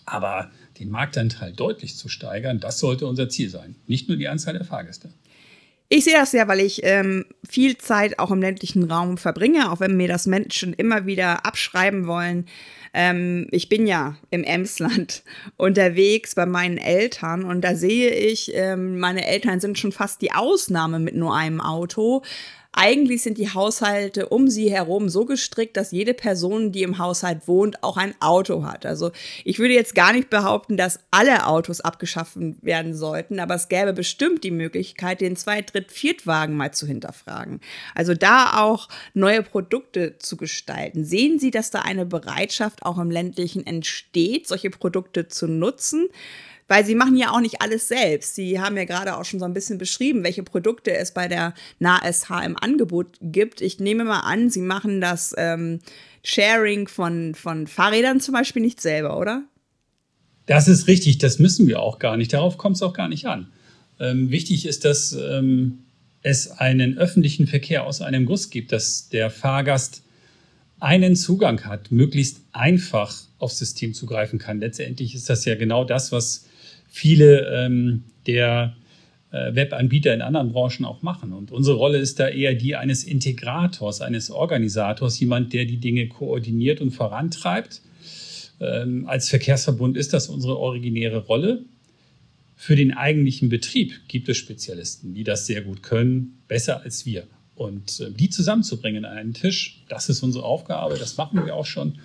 Aber 0.04 0.50
den 0.80 0.90
Marktanteil 0.90 1.52
deutlich 1.52 1.96
zu 1.96 2.08
steigern, 2.08 2.58
das 2.58 2.78
sollte 2.78 3.06
unser 3.06 3.28
Ziel 3.28 3.48
sein. 3.48 3.76
Nicht 3.86 4.08
nur 4.08 4.16
die 4.16 4.28
Anzahl 4.28 4.54
der 4.54 4.64
Fahrgäste. 4.64 5.10
Ich 5.88 6.04
sehe 6.04 6.14
das 6.14 6.32
ja, 6.32 6.48
weil 6.48 6.60
ich 6.60 6.80
ähm, 6.84 7.26
viel 7.46 7.76
Zeit 7.76 8.18
auch 8.18 8.30
im 8.30 8.40
ländlichen 8.40 8.90
Raum 8.90 9.18
verbringe, 9.18 9.70
auch 9.70 9.78
wenn 9.78 9.96
mir 9.96 10.08
das 10.08 10.26
Menschen 10.26 10.72
immer 10.72 11.04
wieder 11.04 11.44
abschreiben 11.44 12.06
wollen. 12.06 12.46
Ähm, 12.94 13.48
ich 13.50 13.68
bin 13.68 13.86
ja 13.86 14.16
im 14.30 14.44
Emsland 14.44 15.22
unterwegs 15.56 16.34
bei 16.34 16.46
meinen 16.46 16.78
Eltern 16.78 17.44
und 17.44 17.62
da 17.62 17.74
sehe 17.74 18.10
ich, 18.10 18.52
ähm, 18.54 18.98
meine 18.98 19.26
Eltern 19.26 19.60
sind 19.60 19.78
schon 19.78 19.92
fast 19.92 20.20
die 20.22 20.32
Ausnahme 20.32 20.98
mit 20.98 21.14
nur 21.14 21.34
einem 21.34 21.60
Auto. 21.60 22.22
Eigentlich 22.74 23.22
sind 23.22 23.36
die 23.36 23.52
Haushalte 23.52 24.30
um 24.30 24.48
sie 24.48 24.70
herum 24.70 25.10
so 25.10 25.26
gestrickt, 25.26 25.76
dass 25.76 25.92
jede 25.92 26.14
Person, 26.14 26.72
die 26.72 26.82
im 26.82 26.96
Haushalt 26.96 27.46
wohnt, 27.46 27.82
auch 27.82 27.98
ein 27.98 28.14
Auto 28.20 28.64
hat. 28.64 28.86
Also 28.86 29.12
ich 29.44 29.58
würde 29.58 29.74
jetzt 29.74 29.94
gar 29.94 30.14
nicht 30.14 30.30
behaupten, 30.30 30.78
dass 30.78 31.00
alle 31.10 31.46
Autos 31.46 31.82
abgeschafft 31.82 32.38
werden 32.62 32.94
sollten, 32.94 33.40
aber 33.40 33.56
es 33.56 33.68
gäbe 33.68 33.92
bestimmt 33.92 34.42
die 34.42 34.50
Möglichkeit, 34.50 35.20
den 35.20 35.36
Zweit-, 35.36 35.74
Dritt-, 35.74 35.92
Viertwagen 35.92 36.56
mal 36.56 36.72
zu 36.72 36.86
hinterfragen. 36.86 37.60
Also 37.94 38.14
da 38.14 38.62
auch 38.62 38.88
neue 39.12 39.42
Produkte 39.42 40.16
zu 40.18 40.38
gestalten. 40.38 41.04
Sehen 41.04 41.38
Sie, 41.38 41.50
dass 41.50 41.70
da 41.70 41.80
eine 41.80 42.06
Bereitschaft 42.06 42.86
auch 42.86 42.98
im 42.98 43.10
ländlichen 43.10 43.66
entsteht, 43.66 44.48
solche 44.48 44.70
Produkte 44.70 45.28
zu 45.28 45.46
nutzen? 45.46 46.08
Weil 46.72 46.86
sie 46.86 46.94
machen 46.94 47.18
ja 47.18 47.32
auch 47.32 47.42
nicht 47.42 47.60
alles 47.60 47.86
selbst. 47.88 48.34
Sie 48.34 48.58
haben 48.58 48.78
ja 48.78 48.86
gerade 48.86 49.18
auch 49.18 49.26
schon 49.26 49.38
so 49.38 49.44
ein 49.44 49.52
bisschen 49.52 49.76
beschrieben, 49.76 50.24
welche 50.24 50.42
Produkte 50.42 50.96
es 50.96 51.12
bei 51.12 51.28
der 51.28 51.52
NASH 51.80 52.30
im 52.42 52.56
Angebot 52.58 53.08
gibt. 53.20 53.60
Ich 53.60 53.78
nehme 53.78 54.04
mal 54.04 54.20
an, 54.20 54.48
sie 54.48 54.62
machen 54.62 55.02
das 55.02 55.34
ähm, 55.36 55.80
Sharing 56.24 56.88
von, 56.88 57.34
von 57.34 57.66
Fahrrädern 57.66 58.20
zum 58.20 58.32
Beispiel 58.32 58.62
nicht 58.62 58.80
selber, 58.80 59.18
oder? 59.18 59.42
Das 60.46 60.66
ist 60.66 60.86
richtig, 60.86 61.18
das 61.18 61.38
müssen 61.38 61.66
wir 61.66 61.78
auch 61.78 61.98
gar 61.98 62.16
nicht. 62.16 62.32
Darauf 62.32 62.56
kommt 62.56 62.76
es 62.76 62.82
auch 62.82 62.94
gar 62.94 63.08
nicht 63.08 63.26
an. 63.26 63.48
Ähm, 64.00 64.30
wichtig 64.30 64.64
ist, 64.64 64.86
dass 64.86 65.12
ähm, 65.12 65.80
es 66.22 66.52
einen 66.52 66.96
öffentlichen 66.96 67.46
Verkehr 67.46 67.84
aus 67.84 68.00
einem 68.00 68.24
Guss 68.24 68.48
gibt, 68.48 68.72
dass 68.72 69.10
der 69.10 69.28
Fahrgast 69.28 70.04
einen 70.80 71.16
Zugang 71.16 71.66
hat, 71.66 71.92
möglichst 71.92 72.40
einfach 72.52 73.14
aufs 73.36 73.58
System 73.58 73.92
zugreifen 73.92 74.38
kann. 74.38 74.60
Letztendlich 74.60 75.14
ist 75.14 75.28
das 75.28 75.44
ja 75.44 75.54
genau 75.54 75.84
das, 75.84 76.12
was 76.12 76.46
viele 76.92 77.48
ähm, 77.48 78.04
der 78.26 78.76
äh, 79.32 79.54
Webanbieter 79.54 80.14
in 80.14 80.20
anderen 80.20 80.52
Branchen 80.52 80.84
auch 80.84 81.02
machen. 81.02 81.32
Und 81.32 81.50
unsere 81.50 81.76
Rolle 81.76 81.98
ist 81.98 82.20
da 82.20 82.28
eher 82.28 82.54
die 82.54 82.76
eines 82.76 83.02
Integrators, 83.02 84.02
eines 84.02 84.30
Organisators, 84.30 85.18
jemand, 85.18 85.54
der 85.54 85.64
die 85.64 85.78
Dinge 85.78 86.06
koordiniert 86.08 86.80
und 86.80 86.90
vorantreibt. 86.90 87.80
Ähm, 88.60 89.08
als 89.08 89.30
Verkehrsverbund 89.30 89.96
ist 89.96 90.12
das 90.12 90.28
unsere 90.28 90.58
originäre 90.58 91.24
Rolle. 91.24 91.64
Für 92.56 92.76
den 92.76 92.92
eigentlichen 92.92 93.48
Betrieb 93.48 94.06
gibt 94.06 94.28
es 94.28 94.36
Spezialisten, 94.36 95.14
die 95.14 95.24
das 95.24 95.46
sehr 95.46 95.62
gut 95.62 95.82
können, 95.82 96.42
besser 96.46 96.82
als 96.82 97.06
wir. 97.06 97.24
Und 97.54 98.00
äh, 98.00 98.12
die 98.12 98.28
zusammenzubringen 98.28 99.06
an 99.06 99.16
einen 99.16 99.34
Tisch, 99.34 99.82
das 99.88 100.10
ist 100.10 100.22
unsere 100.22 100.44
Aufgabe, 100.44 100.98
das 100.98 101.16
machen 101.16 101.44
wir 101.44 101.56
auch 101.56 101.66
schon 101.66 101.98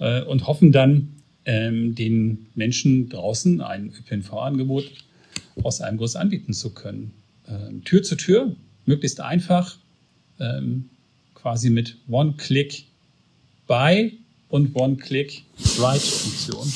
äh, 0.00 0.22
und 0.22 0.48
hoffen 0.48 0.72
dann, 0.72 1.12
ähm, 1.46 1.94
den 1.94 2.48
Menschen 2.54 3.08
draußen 3.08 3.62
ein 3.62 3.94
ÖPNV-Angebot 3.98 4.92
aus 5.62 5.80
einem 5.80 5.96
Guss 5.96 6.16
anbieten 6.16 6.52
zu 6.52 6.74
können. 6.74 7.14
Ähm, 7.48 7.82
Tür 7.84 8.02
zu 8.02 8.16
Tür, 8.16 8.54
möglichst 8.84 9.20
einfach, 9.20 9.78
ähm, 10.38 10.90
quasi 11.34 11.70
mit 11.70 11.96
One-Click-Buy 12.08 14.18
und 14.48 14.74
One-Click-Write-Funktion. 14.74 16.70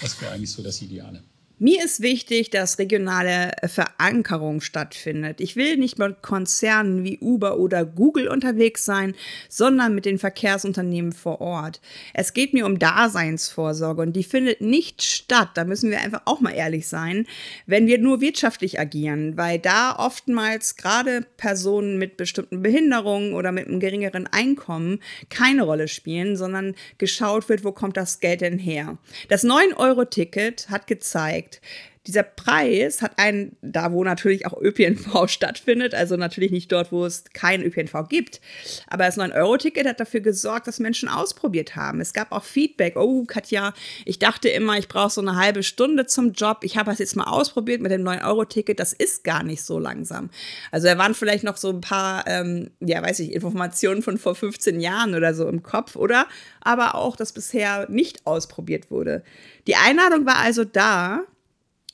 Das 0.00 0.20
wäre 0.20 0.32
eigentlich 0.32 0.50
so 0.50 0.62
das 0.62 0.82
Ideale. 0.82 1.22
Mir 1.58 1.82
ist 1.82 2.02
wichtig, 2.02 2.50
dass 2.50 2.78
regionale 2.78 3.52
Verankerung 3.64 4.60
stattfindet. 4.60 5.40
Ich 5.40 5.56
will 5.56 5.78
nicht 5.78 5.98
mit 5.98 6.20
Konzernen 6.20 7.02
wie 7.02 7.18
Uber 7.18 7.58
oder 7.58 7.86
Google 7.86 8.28
unterwegs 8.28 8.84
sein, 8.84 9.14
sondern 9.48 9.94
mit 9.94 10.04
den 10.04 10.18
Verkehrsunternehmen 10.18 11.12
vor 11.12 11.40
Ort. 11.40 11.80
Es 12.12 12.34
geht 12.34 12.52
mir 12.52 12.66
um 12.66 12.78
Daseinsvorsorge 12.78 14.02
und 14.02 14.12
die 14.12 14.22
findet 14.22 14.60
nicht 14.60 15.02
statt, 15.02 15.52
da 15.54 15.64
müssen 15.64 15.90
wir 15.90 16.02
einfach 16.02 16.20
auch 16.26 16.42
mal 16.42 16.52
ehrlich 16.52 16.88
sein, 16.88 17.26
wenn 17.64 17.86
wir 17.86 17.96
nur 17.96 18.20
wirtschaftlich 18.20 18.78
agieren, 18.78 19.38
weil 19.38 19.58
da 19.58 19.96
oftmals 19.98 20.76
gerade 20.76 21.24
Personen 21.38 21.96
mit 21.96 22.18
bestimmten 22.18 22.60
Behinderungen 22.60 23.32
oder 23.32 23.50
mit 23.50 23.66
einem 23.66 23.80
geringeren 23.80 24.26
Einkommen 24.26 25.00
keine 25.30 25.62
Rolle 25.62 25.88
spielen, 25.88 26.36
sondern 26.36 26.74
geschaut 26.98 27.48
wird, 27.48 27.64
wo 27.64 27.72
kommt 27.72 27.96
das 27.96 28.20
Geld 28.20 28.42
denn 28.42 28.58
her. 28.58 28.98
Das 29.30 29.42
9-Euro-Ticket 29.42 30.68
hat 30.68 30.86
gezeigt, 30.86 31.45
Endeffekt, 31.46 31.60
dieser 32.06 32.22
Preis 32.22 33.02
hat 33.02 33.18
einen, 33.18 33.56
da 33.62 33.90
wo 33.90 34.04
natürlich 34.04 34.46
auch 34.46 34.56
ÖPNV 34.56 35.26
stattfindet, 35.28 35.92
also 35.92 36.16
natürlich 36.16 36.52
nicht 36.52 36.70
dort, 36.70 36.92
wo 36.92 37.04
es 37.04 37.24
keinen 37.32 37.64
ÖPNV 37.64 38.08
gibt, 38.08 38.40
aber 38.86 39.06
das 39.06 39.18
9-Euro-Ticket 39.18 39.88
hat 39.88 39.98
dafür 39.98 40.20
gesorgt, 40.20 40.68
dass 40.68 40.78
Menschen 40.78 41.08
ausprobiert 41.08 41.74
haben. 41.74 42.00
Es 42.00 42.12
gab 42.12 42.30
auch 42.30 42.44
Feedback. 42.44 42.94
Oh, 42.94 43.24
Katja, 43.24 43.74
ich 44.04 44.20
dachte 44.20 44.48
immer, 44.48 44.78
ich 44.78 44.86
brauche 44.86 45.10
so 45.10 45.20
eine 45.20 45.34
halbe 45.34 45.64
Stunde 45.64 46.06
zum 46.06 46.30
Job. 46.30 46.58
Ich 46.62 46.76
habe 46.76 46.90
das 46.90 47.00
jetzt 47.00 47.16
mal 47.16 47.24
ausprobiert 47.24 47.80
mit 47.80 47.90
dem 47.90 48.04
9-Euro-Ticket. 48.04 48.78
Das 48.78 48.92
ist 48.92 49.24
gar 49.24 49.42
nicht 49.42 49.64
so 49.64 49.80
langsam. 49.80 50.30
Also 50.70 50.86
da 50.86 50.98
waren 50.98 51.14
vielleicht 51.14 51.42
noch 51.42 51.56
so 51.56 51.70
ein 51.70 51.80
paar, 51.80 52.24
ähm, 52.28 52.70
ja, 52.78 53.02
weiß 53.02 53.18
ich, 53.18 53.32
Informationen 53.32 54.02
von 54.02 54.16
vor 54.16 54.36
15 54.36 54.78
Jahren 54.78 55.16
oder 55.16 55.34
so 55.34 55.48
im 55.48 55.64
Kopf, 55.64 55.96
oder? 55.96 56.26
Aber 56.60 56.94
auch, 56.94 57.16
dass 57.16 57.32
bisher 57.32 57.90
nicht 57.90 58.28
ausprobiert 58.28 58.92
wurde. 58.92 59.24
Die 59.66 59.74
Einladung 59.74 60.24
war 60.24 60.36
also 60.36 60.64
da 60.64 61.24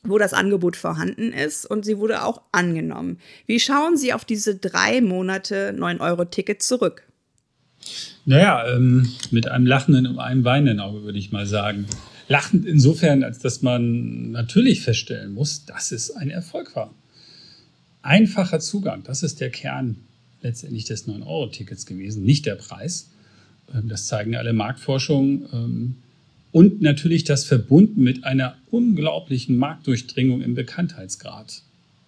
wo 0.04 0.18
das 0.18 0.32
Angebot 0.32 0.76
vorhanden 0.76 1.32
ist 1.32 1.64
und 1.64 1.84
sie 1.84 1.98
wurde 1.98 2.24
auch 2.24 2.42
angenommen. 2.50 3.18
Wie 3.46 3.60
schauen 3.60 3.96
Sie 3.96 4.12
auf 4.12 4.24
diese 4.24 4.56
drei 4.56 5.00
Monate 5.00 5.74
9-Euro-Ticket 5.78 6.62
zurück? 6.62 7.04
Naja, 8.24 8.66
ähm, 8.68 9.08
mit 9.30 9.48
einem 9.48 9.66
lachenden 9.66 10.06
und 10.06 10.18
einem 10.18 10.44
weinenden 10.44 10.80
Auge 10.80 11.02
würde 11.02 11.18
ich 11.18 11.32
mal 11.32 11.46
sagen. 11.46 11.86
Lachend 12.28 12.66
insofern, 12.66 13.24
als 13.24 13.40
dass 13.40 13.62
man 13.62 14.30
natürlich 14.30 14.82
feststellen 14.82 15.34
muss, 15.34 15.66
dass 15.66 15.92
es 15.92 16.10
ein 16.10 16.30
Erfolg 16.30 16.74
war. 16.76 16.94
Einfacher 18.02 18.60
Zugang, 18.60 19.02
das 19.04 19.22
ist 19.22 19.40
der 19.40 19.50
Kern 19.50 19.96
letztendlich 20.40 20.84
des 20.84 21.06
9-Euro-Tickets 21.06 21.86
gewesen, 21.86 22.24
nicht 22.24 22.46
der 22.46 22.56
Preis. 22.56 23.10
Ähm, 23.72 23.88
das 23.88 24.06
zeigen 24.06 24.34
alle 24.34 24.52
Marktforschungen. 24.52 26.02
Ähm, 26.52 26.58
und 26.60 26.82
natürlich 26.82 27.24
das 27.24 27.44
verbunden 27.44 28.02
mit 28.02 28.24
einer 28.24 28.56
unglaublichen 28.70 29.56
Marktdurchdringung 29.56 30.42
im 30.42 30.54
Bekanntheitsgrad. 30.54 31.62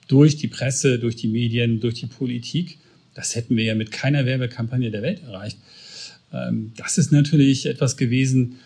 Durch 0.08 0.36
die 0.36 0.48
Presse, 0.48 0.98
durch 0.98 1.16
die 1.16 1.28
Medien, 1.28 1.80
durch 1.80 1.94
die 1.94 2.06
Politik. 2.06 2.78
Das 3.14 3.34
hätten 3.34 3.56
wir 3.56 3.64
ja 3.64 3.74
mit 3.74 3.90
keiner 3.90 4.26
Werbekampagne 4.26 4.90
der 4.90 5.02
Welt 5.02 5.22
erreicht. 5.22 5.58
Ähm, 6.32 6.72
das 6.76 6.98
ist 6.98 7.12
natürlich 7.12 7.66
etwas 7.66 7.96
gewesen, 7.96 8.56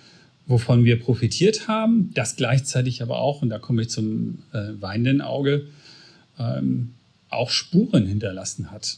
wovon 0.46 0.84
wir 0.84 0.98
profitiert 0.98 1.68
haben, 1.68 2.10
das 2.14 2.36
gleichzeitig 2.36 3.02
aber 3.02 3.18
auch, 3.18 3.42
und 3.42 3.50
da 3.50 3.58
komme 3.58 3.82
ich 3.82 3.90
zum 3.90 4.38
äh, 4.52 4.70
weinenden 4.80 5.20
Auge, 5.20 5.66
ähm, 6.38 6.94
auch 7.28 7.50
Spuren 7.50 8.06
hinterlassen 8.06 8.70
hat. 8.70 8.96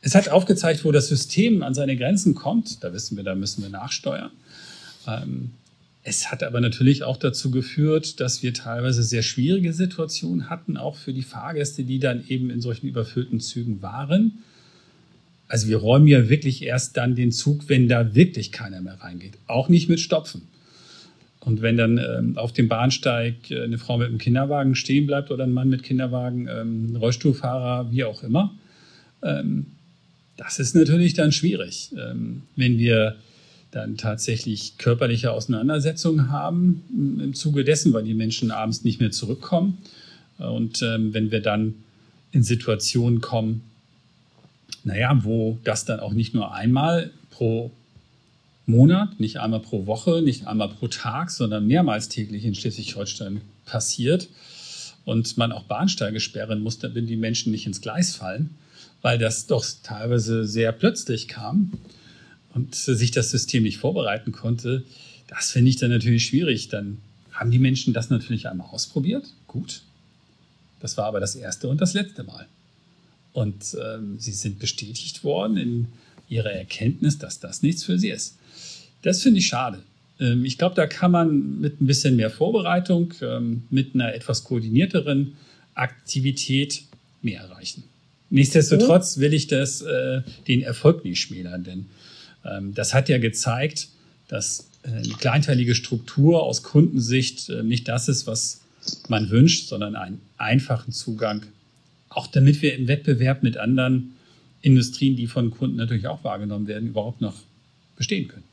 Es 0.00 0.14
hat 0.14 0.28
aufgezeigt, 0.28 0.84
wo 0.84 0.92
das 0.92 1.08
System 1.08 1.62
an 1.62 1.74
seine 1.74 1.96
Grenzen 1.96 2.34
kommt. 2.34 2.84
Da 2.84 2.92
wissen 2.92 3.16
wir, 3.16 3.24
da 3.24 3.34
müssen 3.34 3.62
wir 3.62 3.70
nachsteuern. 3.70 4.30
Es 6.06 6.30
hat 6.30 6.42
aber 6.42 6.60
natürlich 6.60 7.02
auch 7.02 7.16
dazu 7.16 7.50
geführt, 7.50 8.20
dass 8.20 8.42
wir 8.42 8.52
teilweise 8.52 9.02
sehr 9.02 9.22
schwierige 9.22 9.72
Situationen 9.72 10.50
hatten, 10.50 10.76
auch 10.76 10.96
für 10.96 11.14
die 11.14 11.22
Fahrgäste, 11.22 11.82
die 11.82 11.98
dann 11.98 12.24
eben 12.28 12.50
in 12.50 12.60
solchen 12.60 12.86
überfüllten 12.86 13.40
Zügen 13.40 13.80
waren. 13.80 14.44
Also 15.48 15.68
wir 15.68 15.78
räumen 15.78 16.06
ja 16.06 16.28
wirklich 16.28 16.62
erst 16.62 16.98
dann 16.98 17.16
den 17.16 17.32
Zug, 17.32 17.70
wenn 17.70 17.88
da 17.88 18.14
wirklich 18.14 18.52
keiner 18.52 18.82
mehr 18.82 19.00
reingeht. 19.00 19.32
Auch 19.46 19.70
nicht 19.70 19.88
mit 19.88 19.98
Stopfen. 19.98 20.42
Und 21.40 21.62
wenn 21.62 21.78
dann 21.78 21.98
ähm, 21.98 22.36
auf 22.36 22.52
dem 22.52 22.68
Bahnsteig 22.68 23.50
äh, 23.50 23.62
eine 23.62 23.78
Frau 23.78 23.96
mit 23.96 24.08
einem 24.08 24.18
Kinderwagen 24.18 24.74
stehen 24.74 25.06
bleibt 25.06 25.30
oder 25.30 25.44
ein 25.44 25.52
Mann 25.52 25.70
mit 25.70 25.82
Kinderwagen, 25.82 26.48
ähm, 26.48 26.96
Rollstuhlfahrer, 26.96 27.90
wie 27.92 28.04
auch 28.04 28.22
immer, 28.22 28.54
ähm, 29.22 29.66
das 30.36 30.58
ist 30.58 30.74
natürlich 30.74 31.14
dann 31.14 31.32
schwierig. 31.32 31.92
Ähm, 31.96 32.42
wenn 32.56 32.78
wir 32.78 33.16
dann 33.74 33.96
tatsächlich 33.96 34.78
körperliche 34.78 35.32
Auseinandersetzungen 35.32 36.30
haben 36.30 36.84
im 37.20 37.34
Zuge 37.34 37.64
dessen, 37.64 37.92
weil 37.92 38.04
die 38.04 38.14
Menschen 38.14 38.50
abends 38.50 38.84
nicht 38.84 39.00
mehr 39.00 39.10
zurückkommen. 39.10 39.78
Und 40.38 40.82
ähm, 40.82 41.12
wenn 41.12 41.30
wir 41.30 41.40
dann 41.40 41.74
in 42.30 42.42
Situationen 42.42 43.20
kommen, 43.20 43.62
naja, 44.84 45.18
wo 45.22 45.58
das 45.64 45.84
dann 45.84 46.00
auch 46.00 46.12
nicht 46.12 46.34
nur 46.34 46.52
einmal 46.52 47.10
pro 47.30 47.70
Monat, 48.66 49.18
nicht 49.20 49.38
einmal 49.38 49.60
pro 49.60 49.86
Woche, 49.86 50.22
nicht 50.22 50.46
einmal 50.46 50.68
pro 50.68 50.88
Tag, 50.88 51.30
sondern 51.30 51.66
mehrmals 51.66 52.08
täglich 52.08 52.44
in 52.44 52.54
Schleswig-Holstein 52.54 53.40
passiert 53.66 54.28
und 55.04 55.36
man 55.36 55.52
auch 55.52 55.64
Bahnsteige 55.64 56.20
sperren 56.20 56.60
muss, 56.60 56.78
damit 56.78 57.08
die 57.08 57.16
Menschen 57.16 57.52
nicht 57.52 57.66
ins 57.66 57.80
Gleis 57.80 58.14
fallen, 58.14 58.50
weil 59.02 59.18
das 59.18 59.46
doch 59.46 59.64
teilweise 59.82 60.46
sehr 60.46 60.72
plötzlich 60.72 61.28
kam 61.28 61.72
und 62.54 62.74
sich 62.74 63.10
das 63.10 63.30
System 63.30 63.64
nicht 63.64 63.78
vorbereiten 63.78 64.32
konnte, 64.32 64.84
das 65.28 65.50
finde 65.50 65.70
ich 65.70 65.76
dann 65.76 65.90
natürlich 65.90 66.26
schwierig. 66.26 66.68
Dann 66.68 66.98
haben 67.32 67.50
die 67.50 67.58
Menschen 67.58 67.92
das 67.92 68.10
natürlich 68.10 68.48
einmal 68.48 68.68
ausprobiert. 68.68 69.26
Gut. 69.46 69.82
Das 70.80 70.96
war 70.96 71.06
aber 71.06 71.20
das 71.20 71.34
erste 71.34 71.68
und 71.68 71.80
das 71.80 71.94
letzte 71.94 72.24
Mal. 72.24 72.46
Und 73.32 73.76
ähm, 73.82 74.16
sie 74.18 74.32
sind 74.32 74.58
bestätigt 74.58 75.24
worden 75.24 75.56
in 75.56 75.88
ihrer 76.28 76.52
Erkenntnis, 76.52 77.18
dass 77.18 77.40
das 77.40 77.62
nichts 77.62 77.84
für 77.84 77.98
sie 77.98 78.10
ist. 78.10 78.36
Das 79.02 79.22
finde 79.22 79.40
ich 79.40 79.46
schade. 79.46 79.82
Ähm, 80.20 80.44
ich 80.44 80.56
glaube, 80.56 80.76
da 80.76 80.86
kann 80.86 81.10
man 81.10 81.60
mit 81.60 81.80
ein 81.80 81.86
bisschen 81.86 82.16
mehr 82.16 82.30
Vorbereitung, 82.30 83.12
ähm, 83.20 83.64
mit 83.70 83.94
einer 83.94 84.14
etwas 84.14 84.44
koordinierteren 84.44 85.32
Aktivität 85.74 86.84
mehr 87.22 87.40
erreichen. 87.40 87.84
Nichtsdestotrotz 88.30 89.18
will 89.18 89.34
ich 89.34 89.48
das, 89.48 89.82
äh, 89.82 90.22
den 90.46 90.62
Erfolg 90.62 91.04
nicht 91.04 91.20
schmälern, 91.20 91.64
denn 91.64 91.86
das 92.74 92.94
hat 92.94 93.08
ja 93.08 93.18
gezeigt, 93.18 93.88
dass 94.28 94.70
äh, 94.82 94.88
eine 94.88 95.14
kleinteilige 95.14 95.74
Struktur 95.74 96.42
aus 96.42 96.62
Kundensicht 96.62 97.48
äh, 97.48 97.62
nicht 97.62 97.88
das 97.88 98.08
ist, 98.08 98.26
was 98.26 98.62
man 99.08 99.30
wünscht, 99.30 99.68
sondern 99.68 99.96
einen 99.96 100.20
einfachen 100.36 100.92
Zugang, 100.92 101.46
auch 102.08 102.26
damit 102.26 102.62
wir 102.62 102.74
im 102.74 102.86
Wettbewerb 102.86 103.42
mit 103.42 103.56
anderen 103.56 104.14
Industrien, 104.60 105.16
die 105.16 105.26
von 105.26 105.50
Kunden 105.50 105.76
natürlich 105.76 106.06
auch 106.06 106.24
wahrgenommen 106.24 106.66
werden, 106.66 106.88
überhaupt 106.88 107.20
noch 107.20 107.36
bestehen 107.96 108.28
können. 108.28 108.44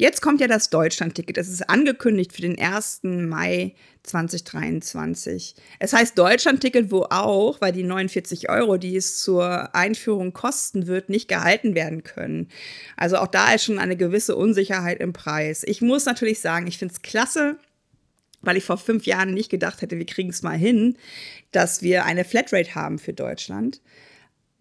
Jetzt 0.00 0.22
kommt 0.22 0.40
ja 0.40 0.48
das 0.48 0.70
Deutschland-Ticket. 0.70 1.36
Das 1.36 1.48
ist 1.48 1.68
angekündigt 1.68 2.32
für 2.32 2.40
den 2.40 2.58
1. 2.58 3.00
Mai 3.02 3.74
2023. 4.04 5.54
Es 5.78 5.92
heißt 5.92 6.16
Deutschland-Ticket, 6.16 6.90
wo 6.90 7.02
auch, 7.10 7.60
weil 7.60 7.72
die 7.72 7.82
49 7.82 8.48
Euro, 8.48 8.78
die 8.78 8.96
es 8.96 9.20
zur 9.20 9.74
Einführung 9.74 10.32
kosten 10.32 10.86
wird, 10.86 11.10
nicht 11.10 11.28
gehalten 11.28 11.74
werden 11.74 12.02
können. 12.02 12.48
Also 12.96 13.18
auch 13.18 13.26
da 13.26 13.52
ist 13.52 13.64
schon 13.64 13.78
eine 13.78 13.94
gewisse 13.94 14.36
Unsicherheit 14.36 15.00
im 15.00 15.12
Preis. 15.12 15.64
Ich 15.64 15.82
muss 15.82 16.06
natürlich 16.06 16.40
sagen, 16.40 16.66
ich 16.66 16.78
finde 16.78 16.94
es 16.94 17.02
klasse, 17.02 17.58
weil 18.40 18.56
ich 18.56 18.64
vor 18.64 18.78
fünf 18.78 19.04
Jahren 19.04 19.34
nicht 19.34 19.50
gedacht 19.50 19.82
hätte, 19.82 19.98
wir 19.98 20.06
kriegen 20.06 20.30
es 20.30 20.40
mal 20.40 20.56
hin, 20.56 20.96
dass 21.52 21.82
wir 21.82 22.06
eine 22.06 22.24
Flatrate 22.24 22.74
haben 22.74 22.98
für 22.98 23.12
Deutschland. 23.12 23.82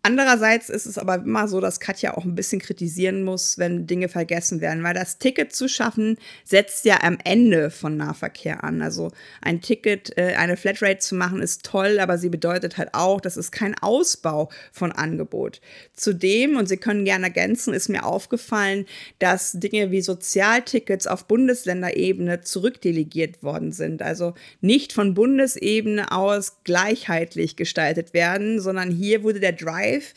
Andererseits 0.01 0.69
ist 0.69 0.85
es 0.85 0.97
aber 0.97 1.15
immer 1.15 1.49
so, 1.49 1.59
dass 1.59 1.81
Katja 1.81 2.15
auch 2.15 2.23
ein 2.23 2.35
bisschen 2.35 2.62
kritisieren 2.62 3.23
muss, 3.23 3.57
wenn 3.57 3.85
Dinge 3.85 4.07
vergessen 4.07 4.62
werden, 4.62 4.81
weil 4.81 4.93
das 4.93 5.17
Ticket 5.17 5.53
zu 5.53 5.67
schaffen 5.67 6.17
setzt 6.45 6.85
ja 6.85 6.99
am 7.03 7.17
Ende 7.25 7.69
von 7.69 7.97
Nahverkehr 7.97 8.63
an. 8.63 8.81
Also 8.81 9.12
ein 9.41 9.59
Ticket, 9.59 10.17
äh, 10.17 10.35
eine 10.38 10.55
Flatrate 10.55 10.99
zu 10.99 11.15
machen, 11.15 11.41
ist 11.41 11.65
toll, 11.65 11.99
aber 11.99 12.17
sie 12.17 12.29
bedeutet 12.29 12.77
halt 12.77 12.93
auch, 12.93 13.19
das 13.19 13.35
ist 13.35 13.51
kein 13.51 13.75
Ausbau 13.79 14.49
von 14.71 14.93
Angebot. 14.93 15.59
Zudem, 15.93 16.55
und 16.55 16.69
Sie 16.69 16.77
können 16.77 17.03
gerne 17.03 17.25
ergänzen, 17.25 17.73
ist 17.73 17.89
mir 17.89 18.05
aufgefallen, 18.05 18.85
dass 19.19 19.51
Dinge 19.51 19.91
wie 19.91 20.01
Sozialtickets 20.01 21.07
auf 21.07 21.25
Bundesländerebene 21.25 22.41
zurückdelegiert 22.41 23.43
worden 23.43 23.73
sind. 23.73 24.01
Also 24.01 24.33
nicht 24.62 24.93
von 24.93 25.13
Bundesebene 25.13 26.12
aus 26.13 26.63
gleichheitlich 26.63 27.57
gestaltet 27.57 28.13
werden, 28.13 28.62
sondern 28.62 28.91
hier 28.91 29.23
wurde 29.23 29.41
der 29.41 29.51
Drive 29.51 29.88
Drive, 29.89 30.13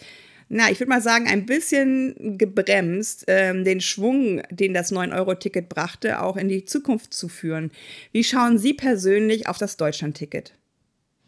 na, 0.55 0.71
ich 0.71 0.81
würde 0.81 0.91
mal 0.91 1.01
sagen, 1.01 1.29
ein 1.29 1.47
bisschen 1.47 2.37
gebremst, 2.37 3.25
ähm, 3.27 3.65
den 3.65 3.81
Schwung, 3.81 4.43
den 4.51 4.75
das 4.75 4.93
9-Euro-Ticket 4.93 5.71
brachte, 5.71 6.21
auch 6.21 6.37
in 6.37 6.49
die 6.49 6.67
Zukunft 6.67 7.15
zu 7.15 7.29
führen. 7.29 7.71
Wie 8.13 8.23
schauen 8.23 8.59
Sie 8.59 8.75
persönlich 8.75 9.47
auf 9.47 9.57
das 9.57 9.79
Deutschland-Ticket? 9.79 10.53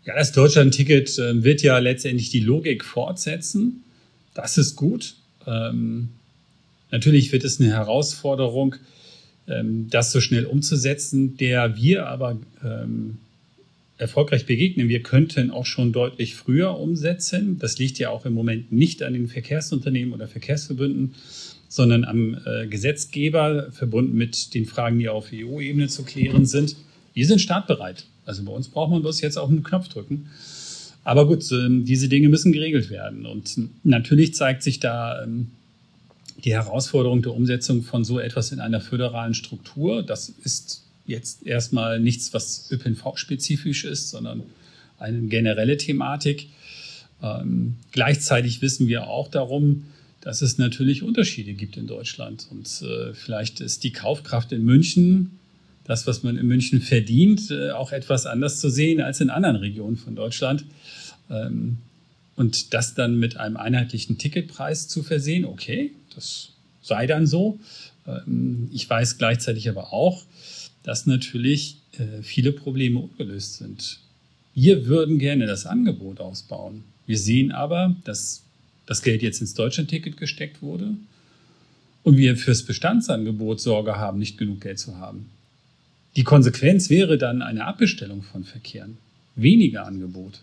Ja, 0.05 0.15
das 0.15 0.33
Deutschland-Ticket 0.33 1.19
äh, 1.19 1.43
wird 1.43 1.63
ja 1.63 1.79
letztendlich 1.79 2.29
die 2.29 2.41
Logik 2.41 2.85
fortsetzen. 2.85 3.85
Das 4.35 4.59
ist 4.59 4.77
gut. 4.77 5.15
Ähm, 5.47 6.11
natürlich 6.91 7.33
wird 7.33 7.45
es 7.45 7.59
eine 7.59 7.71
Herausforderung, 7.71 8.77
ähm, 9.49 9.89
das 9.89 10.13
so 10.13 10.21
schnell 10.21 10.45
umzusetzen, 10.45 11.39
der 11.39 11.77
wir 11.77 12.09
aber 12.09 12.39
ähm, 12.63 13.17
erfolgreich 14.05 14.45
begegnen. 14.47 14.88
Wir 14.88 15.03
könnten 15.03 15.51
auch 15.51 15.64
schon 15.67 15.93
deutlich 15.93 16.35
früher 16.35 16.79
umsetzen. 16.79 17.59
Das 17.59 17.79
liegt 17.79 17.99
ja 17.99 18.11
auch 18.11 18.27
im 18.27 18.35
Moment 18.35 18.71
nicht 18.71 19.03
an 19.03 19.14
den 19.14 19.29
Verkehrsunternehmen 19.29 20.12
oder 20.12 20.29
Verkehrsverbünden, 20.29 21.14
sondern 21.69 22.05
am 22.05 22.38
äh, 22.45 22.67
Gesetzgeber, 22.67 23.73
verbunden 23.73 24.17
mit 24.17 24.55
den 24.55 24.67
Fragen, 24.67 24.99
die 24.99 25.09
auf 25.09 25.29
EU-Ebene 25.33 25.88
zu 25.88 26.05
klären 26.05 26.45
sind. 26.47 26.77
Wir 27.14 27.27
sind 27.27 27.40
startbereit. 27.40 28.05
Also 28.27 28.45
bei 28.45 28.53
uns 28.53 28.69
braucht 28.69 28.90
man 28.90 29.01
bloß 29.01 29.21
jetzt 29.23 29.38
auf 29.38 29.49
einen 29.49 29.62
Knopf 29.62 29.88
drücken. 29.88 30.27
Aber 31.03 31.27
gut, 31.27 31.51
äh, 31.51 31.69
diese 31.83 32.09
Dinge 32.09 32.29
müssen 32.29 32.53
geregelt 32.53 32.90
werden. 32.90 33.25
Und 33.25 33.57
natürlich 33.85 34.35
zeigt 34.35 34.62
sich 34.62 34.81
da 34.81 35.23
ähm, 35.23 35.49
die 36.45 36.53
Herausforderung 36.53 37.23
der 37.23 37.33
Umsetzung 37.33 37.83
von 37.83 38.05
so 38.05 38.19
etwas 38.19 38.53
in 38.53 38.61
einer 38.61 38.81
föderalen 38.81 39.33
Struktur. 39.33 40.03
Das 40.03 40.29
ist 40.29 40.84
jetzt 41.07 41.47
erstmal 41.47 42.01
nichts, 42.01 42.33
was 42.33 42.71
ÖPNV-spezifisch 42.71 43.85
ist, 43.85 44.11
sondern 44.11 44.43
eine 44.99 45.23
generelle 45.29 45.77
Thematik. 45.77 46.49
Ähm, 47.23 47.77
gleichzeitig 47.93 48.62
wissen 48.62 48.88
wir 48.88 49.07
auch 49.07 49.29
darum, 49.29 49.85
dass 50.21 50.40
es 50.40 50.57
natürlich 50.57 51.03
Unterschiede 51.03 51.53
gibt 51.53 51.77
in 51.77 51.87
Deutschland. 51.87 52.47
Und 52.51 52.67
äh, 52.83 53.12
vielleicht 53.12 53.61
ist 53.61 53.85
die 53.85 53.93
Kaufkraft 53.93 54.53
in 54.53 54.64
München, 54.64 55.38
das, 55.85 56.07
was 56.07 56.23
man 56.23 56.38
in 56.38 56.47
München 56.47 56.81
verdient, 56.81 57.51
äh, 57.51 57.71
auch 57.73 57.93
etwas 57.93 58.25
anders 58.25 58.59
zu 58.59 58.71
sehen 58.71 59.03
als 59.03 59.21
in 59.21 59.29
anderen 59.29 59.57
Regionen 59.57 59.97
von 59.97 60.17
Deutschland. 60.17 60.64
Ähm, 61.31 61.79
und 62.37 62.73
das 62.75 62.95
dann 62.95 63.19
mit 63.19 63.37
einem 63.37 63.57
einheitlichen 63.57 64.19
Ticketpreis 64.19 64.88
zu 64.88 65.03
versehen, 65.03 65.45
okay, 65.45 65.93
das 66.14 66.51
sei 66.83 67.07
dann 67.07 67.27
so. 67.27 67.59
Ähm, 68.07 68.71
ich 68.73 68.88
weiß 68.88 69.19
gleichzeitig 69.19 69.69
aber 69.69 69.93
auch, 69.93 70.25
dass 70.85 71.07
natürlich 71.07 71.79
äh, 71.99 72.23
viele 72.23 72.53
Probleme 72.53 73.01
ungelöst 73.01 73.55
sind. 73.55 73.99
Wir 74.55 74.87
würden 74.87 75.18
gerne 75.18 75.47
das 75.47 75.66
Angebot 75.66 76.20
ausbauen. 76.20 76.85
Wir 77.07 77.18
sehen 77.18 77.51
aber, 77.51 77.97
dass 78.05 78.44
das 78.87 79.03
Geld 79.03 79.23
jetzt 79.23 79.40
ins 79.40 79.55
Deutschlandticket 79.55 80.16
gesteckt 80.16 80.62
wurde 80.62 80.94
und 82.05 82.16
wir 82.16 82.37
fürs 82.37 82.62
Bestandsangebot 82.62 83.61
Sorge 83.61 83.97
haben, 83.97 84.18
nicht 84.18 84.38
genug 84.38 84.61
Geld 84.61 84.79
zu 84.79 84.99
haben. 84.99 85.31
Die 86.16 86.23
Konsequenz 86.23 86.90
wäre 86.90 87.18
dann 87.18 87.42
eine 87.42 87.64
Abbestellung 87.64 88.23
von 88.23 88.44
Verkehren, 88.44 88.99
weniger 89.35 89.87
Angebot. 89.87 90.40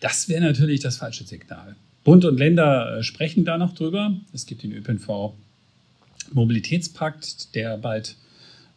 Das 0.00 0.28
wäre 0.28 0.42
natürlich 0.42 0.80
das 0.80 0.98
falsche 0.98 1.24
Signal. 1.24 1.74
Bund 2.04 2.26
und 2.26 2.38
Länder 2.38 2.98
äh, 2.98 3.02
sprechen 3.02 3.44
da 3.44 3.56
noch 3.56 3.74
drüber. 3.74 4.14
Es 4.34 4.44
gibt 4.44 4.62
den 4.62 4.72
ÖPNV 4.72 5.32
Mobilitätspakt, 6.32 7.54
der 7.54 7.78
bald 7.78 8.16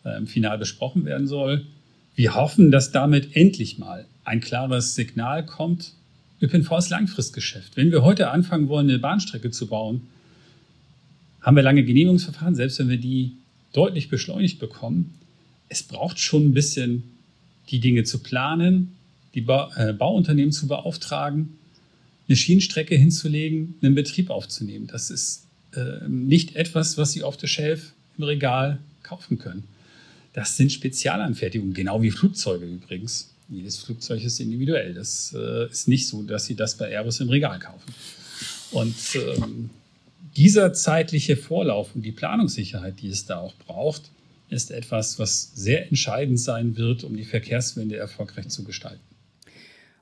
äh, 0.04 0.18
im 0.18 0.28
Final 0.28 0.58
besprochen 0.58 1.06
werden 1.06 1.28
soll. 1.28 1.66
Wir 2.16 2.36
hoffen, 2.36 2.72
dass 2.72 2.92
damit 2.92 3.36
endlich 3.36 3.78
mal 3.78 4.06
ein 4.24 4.42
klares 4.42 4.96
Signal 4.96 5.46
kommt. 5.46 5.94
ÖPNV 6.42 6.72
ist 6.78 6.90
Langfristgeschäft. 6.90 7.78
Wenn 7.78 7.92
wir 7.92 8.04
heute 8.04 8.32
anfangen 8.32 8.68
wollen, 8.68 8.90
eine 8.90 9.00
Bahnstrecke 9.00 9.52
zu 9.52 9.68
bauen, 9.68 10.02
haben 11.42 11.56
wir 11.56 11.64
lange 11.64 11.84
Genehmigungsverfahren, 11.84 12.56
selbst 12.56 12.80
wenn 12.80 12.90
wir 12.90 12.98
die 12.98 13.34
deutlich 13.74 14.10
beschleunigt 14.10 14.60
bekommen. 14.60 15.14
Es 15.70 15.84
braucht 15.84 16.20
schon 16.20 16.48
ein 16.48 16.54
bisschen, 16.54 17.04
die 17.70 17.80
Dinge 17.80 18.04
zu 18.04 18.20
planen, 18.20 18.96
die 19.34 19.42
ba 19.42 19.72
äh, 19.76 19.94
Bauunternehmen 19.94 20.52
zu 20.52 20.68
beauftragen, 20.68 21.58
eine 22.28 22.36
Schienenstrecke 22.36 22.96
hinzulegen, 22.96 23.76
einen 23.82 23.96
Betrieb 23.96 24.30
aufzunehmen. 24.30 24.88
Das 24.88 25.10
ist 25.10 25.46
äh, 25.76 26.08
nicht 26.08 26.56
etwas, 26.56 26.98
was 26.98 27.12
Sie 27.12 27.24
auf 27.24 27.38
der 27.38 27.48
Shelf 27.48 27.94
im 28.18 28.24
Regal 28.24 28.80
kaufen 29.04 29.38
können. 29.38 29.64
Das 30.38 30.56
sind 30.56 30.72
Spezialanfertigungen, 30.72 31.74
genau 31.74 32.04
wie 32.04 32.12
Flugzeuge 32.12 32.68
übrigens. 32.68 33.34
Jedes 33.50 33.80
Flugzeug 33.80 34.24
ist 34.24 34.40
individuell. 34.40 34.94
Das 34.94 35.36
äh, 35.36 35.68
ist 35.68 35.88
nicht 35.88 36.08
so, 36.08 36.22
dass 36.22 36.46
Sie 36.46 36.54
das 36.54 36.78
bei 36.78 36.92
Airbus 36.92 37.22
im 37.22 37.30
Regal 37.30 37.58
kaufen. 37.58 37.92
Und 38.70 38.96
ähm, 39.16 39.72
dieser 40.36 40.74
zeitliche 40.74 41.38
Vorlauf 41.38 41.96
und 41.96 42.04
die 42.04 42.12
Planungssicherheit, 42.12 43.02
die 43.02 43.08
es 43.08 43.26
da 43.26 43.40
auch 43.40 43.56
braucht, 43.66 44.12
ist 44.48 44.70
etwas, 44.70 45.18
was 45.18 45.54
sehr 45.56 45.88
entscheidend 45.88 46.40
sein 46.40 46.78
wird, 46.78 47.04
um 47.04 47.18
die 47.18 47.26
Verkehrswende 47.26 47.98
erfolgreich 47.98 48.50
zu 48.50 48.64
gestalten. 48.64 49.02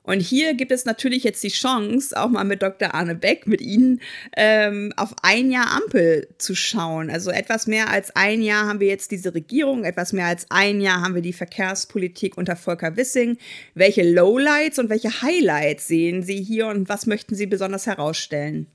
Und 0.06 0.20
hier 0.20 0.54
gibt 0.54 0.70
es 0.70 0.84
natürlich 0.84 1.24
jetzt 1.24 1.42
die 1.42 1.48
Chance, 1.48 2.16
auch 2.16 2.30
mal 2.30 2.44
mit 2.44 2.62
Dr. 2.62 2.94
Arne 2.94 3.16
Beck, 3.16 3.48
mit 3.48 3.60
Ihnen, 3.60 4.00
ähm, 4.36 4.92
auf 4.96 5.14
ein 5.22 5.50
Jahr 5.50 5.72
Ampel 5.72 6.28
zu 6.38 6.54
schauen. 6.54 7.10
Also 7.10 7.30
etwas 7.30 7.66
mehr 7.66 7.90
als 7.90 8.14
ein 8.14 8.40
Jahr 8.40 8.66
haben 8.66 8.78
wir 8.78 8.86
jetzt 8.86 9.10
diese 9.10 9.34
Regierung, 9.34 9.82
etwas 9.82 10.12
mehr 10.12 10.26
als 10.26 10.46
ein 10.48 10.80
Jahr 10.80 11.02
haben 11.02 11.16
wir 11.16 11.22
die 11.22 11.32
Verkehrspolitik 11.32 12.38
unter 12.38 12.54
Volker 12.54 12.96
Wissing. 12.96 13.36
Welche 13.74 14.08
Lowlights 14.08 14.78
und 14.78 14.90
welche 14.90 15.22
Highlights 15.22 15.88
sehen 15.88 16.22
Sie 16.22 16.40
hier 16.40 16.68
und 16.68 16.88
was 16.88 17.06
möchten 17.06 17.34
Sie 17.34 17.46
besonders 17.46 17.86
herausstellen? 17.86 18.68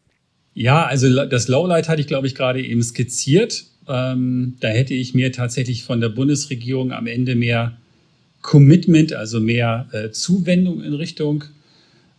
Ja, 0.53 0.85
also 0.85 1.25
das 1.25 1.47
Lowlight 1.47 1.87
hatte 1.87 2.01
ich, 2.01 2.07
glaube 2.07 2.27
ich, 2.27 2.35
gerade 2.35 2.61
eben 2.61 2.83
skizziert. 2.83 3.63
Ähm, 3.87 4.57
da 4.59 4.67
hätte 4.67 4.93
ich 4.93 5.13
mir 5.13 5.31
tatsächlich 5.31 5.85
von 5.85 6.01
der 6.01 6.09
Bundesregierung 6.09 6.91
am 6.91 7.07
Ende 7.07 7.35
mehr 7.35 7.77
Commitment, 8.41 9.13
also 9.13 9.39
mehr 9.39 9.87
äh, 9.91 10.11
Zuwendung 10.11 10.83
in 10.83 10.93
Richtung 10.93 11.43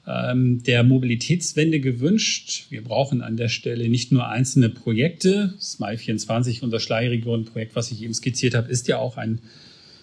ähm, 0.06 0.62
der 0.62 0.82
Mobilitätswende 0.82 1.80
gewünscht. 1.80 2.66
Wir 2.70 2.82
brauchen 2.82 3.22
an 3.22 3.36
der 3.36 3.48
Stelle 3.48 3.88
nicht 3.88 4.12
nur 4.12 4.28
einzelne 4.28 4.68
Projekte. 4.68 5.54
Smile 5.60 5.98
24, 5.98 6.62
unser 6.62 6.80
Schleiregion-Projekt, 6.80 7.76
was 7.76 7.90
ich 7.90 8.02
eben 8.02 8.14
skizziert 8.14 8.54
habe, 8.54 8.70
ist 8.70 8.88
ja 8.88 8.98
auch 8.98 9.16
ein 9.16 9.40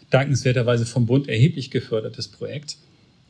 dankenswerterweise 0.10 0.86
vom 0.86 1.06
Bund 1.06 1.28
erheblich 1.28 1.70
gefördertes 1.72 2.28
Projekt. 2.28 2.78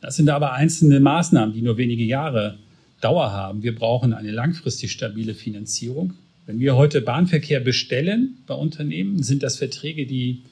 Das 0.00 0.16
sind 0.16 0.30
aber 0.30 0.54
einzelne 0.54 1.00
Maßnahmen, 1.00 1.54
die 1.54 1.62
nur 1.62 1.76
wenige 1.76 2.04
Jahre 2.04 2.58
Dauer 3.00 3.32
haben. 3.32 3.62
Wir 3.62 3.74
brauchen 3.74 4.12
eine 4.12 4.30
langfristig 4.30 4.92
stabile 4.92 5.34
Finanzierung. 5.34 6.14
Wenn 6.46 6.60
wir 6.60 6.76
heute 6.76 7.00
Bahnverkehr 7.00 7.60
bestellen 7.60 8.38
bei 8.46 8.54
Unternehmen, 8.54 9.22
sind 9.22 9.42
das 9.42 9.56
Verträge, 9.56 10.06
die 10.06 10.42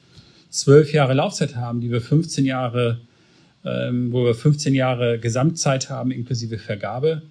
zwölf 0.49 0.93
Jahre 0.93 1.13
Laufzeit 1.13 1.55
haben, 1.55 1.81
die 1.81 1.91
wir 1.91 2.01
15 2.01 2.45
Jahre, 2.45 2.99
ähm, 3.65 4.11
wo 4.11 4.25
wir 4.25 4.35
15 4.35 4.73
Jahre 4.73 5.19
Gesamtzeit 5.19 5.89
haben, 5.89 6.11
inklusive 6.11 6.57
Vergabe. 6.57 7.21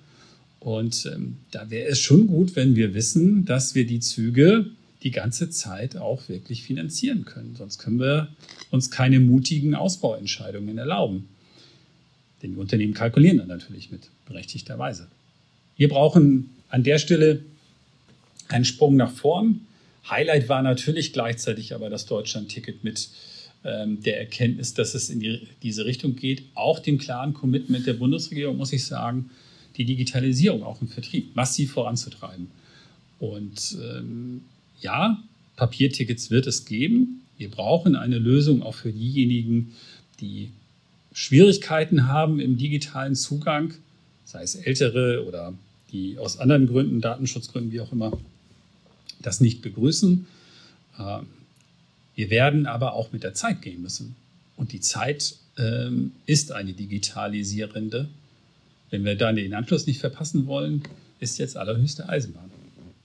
Und 0.61 1.07
ähm, 1.13 1.37
da 1.51 1.71
wäre 1.71 1.89
es 1.89 2.01
schon 2.01 2.27
gut, 2.27 2.57
wenn 2.57 2.77
wir 2.77 2.95
wissen, 2.95 3.45
dass 3.45 3.75
wir 3.75 3.87
die 3.87 4.01
Züge 4.01 4.67
die 5.03 5.11
ganze 5.13 5.51
Zeit 5.51 5.97
auch 5.97 6.29
wirklich 6.29 6.65
finanzieren 6.65 7.25
können. 7.25 7.55
Sonst 7.57 7.79
können 7.79 8.01
wir 8.01 8.29
uns 8.71 8.91
keine 8.91 9.21
mutigen 9.21 9.75
Ausbauentscheidungen 9.75 10.77
erlauben. 10.77 11.29
Denn 12.43 12.53
die 12.53 12.59
Unternehmen 12.59 12.95
kalkulieren 12.95 13.39
dann 13.39 13.49
natürlich 13.49 13.91
mit, 13.93 14.11
berechtigterweise. 14.27 15.07
Wir 15.77 15.89
brauchen 15.89 16.51
an 16.69 16.83
der 16.83 16.99
Stelle 16.99 17.45
einen 18.49 18.65
Sprung 18.65 18.97
nach 18.97 19.13
vorn. 19.13 19.61
Highlight 20.09 20.49
war 20.49 20.63
natürlich 20.63 21.13
gleichzeitig 21.13 21.75
aber 21.75 21.91
das 21.91 22.07
Deutschland-Ticket 22.07 22.85
mit 22.85 23.09
ähm, 23.65 24.03
der 24.03 24.19
Erkenntnis, 24.19 24.75
dass 24.75 24.95
es 24.95 25.11
in 25.11 25.21
die, 25.21 25.49
diese 25.63 25.85
Richtung 25.85 26.17
geht. 26.17 26.45
Auch 26.55 26.79
dem 26.79 26.99
klaren 26.99 27.35
Commitment 27.35 27.87
der 27.87 27.95
Bundesregierung, 27.95 28.57
muss 28.57 28.73
ich 28.73 28.85
sagen, 28.85 29.31
die 29.77 29.85
Digitalisierung 29.85 30.63
auch 30.63 30.81
im 30.81 30.89
Vertrieb 30.89 31.35
massiv 31.37 31.73
voranzutreiben. 31.73 32.49
Und 33.19 33.77
ähm, 33.83 34.43
ja, 34.81 35.23
Papiertickets 35.57 36.31
wird 36.31 36.47
es 36.47 36.65
geben. 36.65 37.23
Wir 37.37 37.51
brauchen 37.51 37.97
eine 37.97 38.19
Lösung 38.19 38.63
auch 38.63 38.75
für 38.75 38.93
diejenigen, 38.93 39.75
die 40.21 40.51
Schwierigkeiten 41.13 42.07
haben 42.07 42.39
im 42.39 42.57
digitalen 42.57 43.17
Zugang, 43.17 43.75
sei 44.25 44.43
es 44.43 44.55
ältere 44.55 45.27
oder 45.27 45.55
die 45.91 46.19
aus 46.19 46.39
anderen 46.39 46.67
Gründen, 46.67 47.01
Datenschutzgründen, 47.01 47.73
wie 47.73 47.81
auch 47.81 47.93
immer, 47.93 48.17
das 49.21 49.41
nicht 49.41 49.63
begrüßen. 49.63 50.27
Ähm, 50.99 51.27
wir 52.15 52.31
werden 52.31 52.67
aber 52.67 52.95
auch 52.95 53.13
mit 53.13 53.23
der 53.23 53.35
Zeit 53.35 53.63
gehen 53.63 53.83
müssen. 53.83 54.17
Und 54.57 54.73
die 54.73 54.81
Zeit 54.81 55.37
ähm, 55.57 56.13
ist 56.27 56.53
eine 56.53 56.73
digitalisierende. 56.73 58.09
Wenn 58.91 59.05
wir 59.05 59.17
dann 59.17 59.37
den 59.37 59.55
Anschluss 59.55 59.87
nicht 59.87 60.01
verpassen 60.01 60.47
wollen, 60.47 60.83
ist 61.21 61.39
jetzt 61.39 61.57
allerhöchste 61.57 62.09
Eisenbahn. 62.09 62.48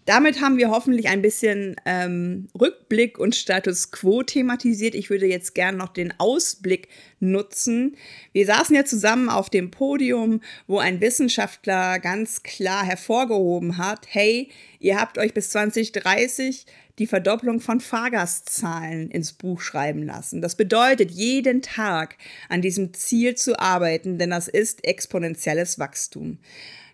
Damit 0.05 0.41
haben 0.41 0.57
wir 0.57 0.69
hoffentlich 0.69 1.07
ein 1.07 1.21
bisschen 1.21 1.75
ähm, 1.85 2.49
Rückblick 2.59 3.17
und 3.17 3.35
Status 3.35 3.91
quo 3.91 4.23
thematisiert. 4.23 4.95
Ich 4.95 5.09
würde 5.09 5.27
jetzt 5.27 5.55
gerne 5.55 5.77
noch 5.77 5.93
den 5.93 6.13
Ausblick 6.19 6.89
nutzen. 7.19 7.95
Wir 8.33 8.45
saßen 8.45 8.75
ja 8.75 8.83
zusammen 8.83 9.29
auf 9.29 9.49
dem 9.49 9.71
Podium, 9.71 10.41
wo 10.67 10.79
ein 10.79 10.99
Wissenschaftler 10.99 11.99
ganz 11.99 12.43
klar 12.43 12.83
hervorgehoben 12.85 13.77
hat, 13.77 14.07
hey, 14.09 14.49
ihr 14.79 14.99
habt 14.99 15.17
euch 15.17 15.33
bis 15.33 15.49
2030 15.51 16.65
die 16.99 17.07
Verdopplung 17.07 17.59
von 17.59 17.79
Fahrgastzahlen 17.79 19.09
ins 19.09 19.33
Buch 19.33 19.61
schreiben 19.61 20.03
lassen. 20.03 20.41
Das 20.41 20.55
bedeutet, 20.55 21.11
jeden 21.11 21.61
Tag 21.61 22.17
an 22.49 22.61
diesem 22.61 22.93
Ziel 22.93 23.35
zu 23.35 23.59
arbeiten, 23.59 24.17
denn 24.17 24.29
das 24.29 24.47
ist 24.47 24.85
exponentielles 24.85 25.79
Wachstum. 25.79 26.37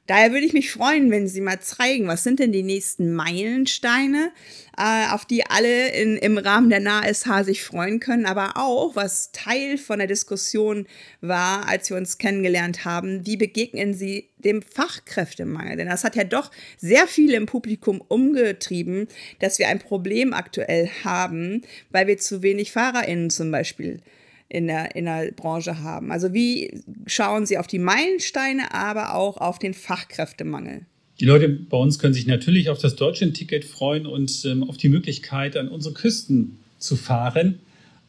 Daher 0.10 0.32
würde 0.32 0.48
ich 0.48 0.54
mich 0.54 0.72
freuen, 0.72 1.12
wenn 1.12 1.28
Sie 1.28 1.40
mal 1.40 1.60
zeigen, 1.60 2.08
was 2.08 2.24
sind 2.24 2.40
denn 2.40 2.52
die 2.52 2.64
nächsten 2.64 3.14
Meilensteine, 3.14 4.32
äh, 4.76 5.08
auf 5.12 5.24
die 5.24 5.46
alle 5.46 5.90
in, 5.90 6.18
im 6.18 6.40
Rahmen 6.40 6.72
der 6.72 6.80
NASH 6.80 7.44
sich 7.44 7.64
freuen 7.64 8.00
können, 8.00 8.26
aber 8.26 8.58
auch, 8.58 8.96
was 8.96 9.32
Teil 9.34 9.78
von 9.78 10.00
der 10.00 10.08
Diskussion 10.08 10.88
war, 11.22 11.68
als 11.70 11.92
wir 11.92 11.98
uns 11.98 12.18
kennengelernt 12.18 12.86
haben, 12.86 13.28
wie 13.28 13.38
begegnen 13.38 13.94
Sie 13.94 14.32
dem 14.40 14.64
Fachkräftemangel? 14.64 15.78
Denn 15.78 15.90
das 15.90 16.04
hat 16.04 16.16
ja 16.16 16.24
doch 16.24 16.50
sehr 16.76 17.06
viele 17.06 17.38
im 17.38 17.46
Publikum 17.46 18.02
umgetrieben, 18.02 19.08
dass 19.38 19.60
wir 19.60 19.68
ein 19.68 19.78
Problem 19.78 20.34
aktuell 20.34 20.90
haben, 21.04 21.62
weil 21.92 22.08
wir 22.08 22.18
zu 22.18 22.42
wenig 22.42 22.72
FahrerInnen 22.72 23.30
zum 23.30 23.52
Beispiel 23.52 24.02
in 24.50 24.68
der, 24.68 24.96
in 24.96 25.06
der 25.06 25.32
Branche 25.32 25.82
haben. 25.82 26.12
Also 26.12 26.34
wie 26.34 26.82
schauen 27.06 27.46
Sie 27.46 27.58
auf 27.58 27.68
die 27.68 27.80
Meilensteine, 27.80 28.74
aber 28.74 29.14
auch 29.14 29.38
auf 29.38 29.60
den 29.60 29.74
Fachkräftemangel? 29.74 30.82
Die 31.20 31.26
Leute 31.26 31.50
bei 31.50 31.78
uns 31.78 32.00
können 32.00 32.14
sich 32.14 32.26
natürlich 32.26 32.70
auf 32.70 32.80
das 32.80 32.96
Deutschland-Ticket 32.96 33.66
freuen 33.66 34.06
und 34.06 34.46
ähm, 34.46 34.64
auf 34.64 34.78
die 34.78 34.90
Möglichkeit, 34.90 35.56
an 35.56 35.68
unsere 35.68 35.94
Küsten 35.94 36.60
zu 36.80 36.96
fahren. 36.96 37.60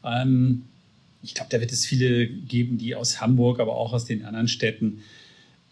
Ähm, 0.03 0.63
ich 1.21 1.35
glaube, 1.35 1.49
da 1.51 1.59
wird 1.59 1.71
es 1.71 1.85
viele 1.85 2.27
geben, 2.27 2.77
die 2.77 2.95
aus 2.95 3.21
Hamburg, 3.21 3.59
aber 3.59 3.75
auch 3.75 3.93
aus 3.93 4.05
den 4.05 4.25
anderen 4.25 4.47
Städten 4.47 5.01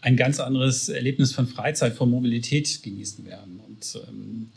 ein 0.02 0.16
ganz 0.16 0.38
anderes 0.38 0.88
Erlebnis 0.88 1.32
von 1.32 1.46
Freizeit, 1.46 1.94
von 1.94 2.10
Mobilität 2.10 2.82
genießen 2.82 3.26
werden. 3.26 3.60
Und 3.66 4.00
ähm, 4.06 4.50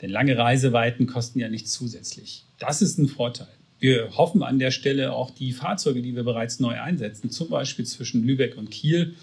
denn 0.00 0.10
lange 0.10 0.38
Reiseweiten 0.38 1.06
kosten 1.06 1.40
ja 1.40 1.48
nicht 1.48 1.68
zusätzlich. 1.68 2.44
Das 2.58 2.82
ist 2.82 2.98
ein 2.98 3.08
Vorteil. 3.08 3.48
Wir 3.80 4.16
hoffen 4.16 4.42
an 4.42 4.58
der 4.58 4.70
Stelle 4.70 5.12
auch 5.12 5.30
die 5.30 5.52
Fahrzeuge, 5.52 6.02
die 6.02 6.16
wir 6.16 6.24
bereits 6.24 6.58
neu 6.58 6.80
einsetzen, 6.80 7.30
zum 7.30 7.48
Beispiel 7.48 7.84
zwischen 7.84 8.24
Lübeck 8.24 8.56
und 8.56 8.70
Kiel, 8.70 9.14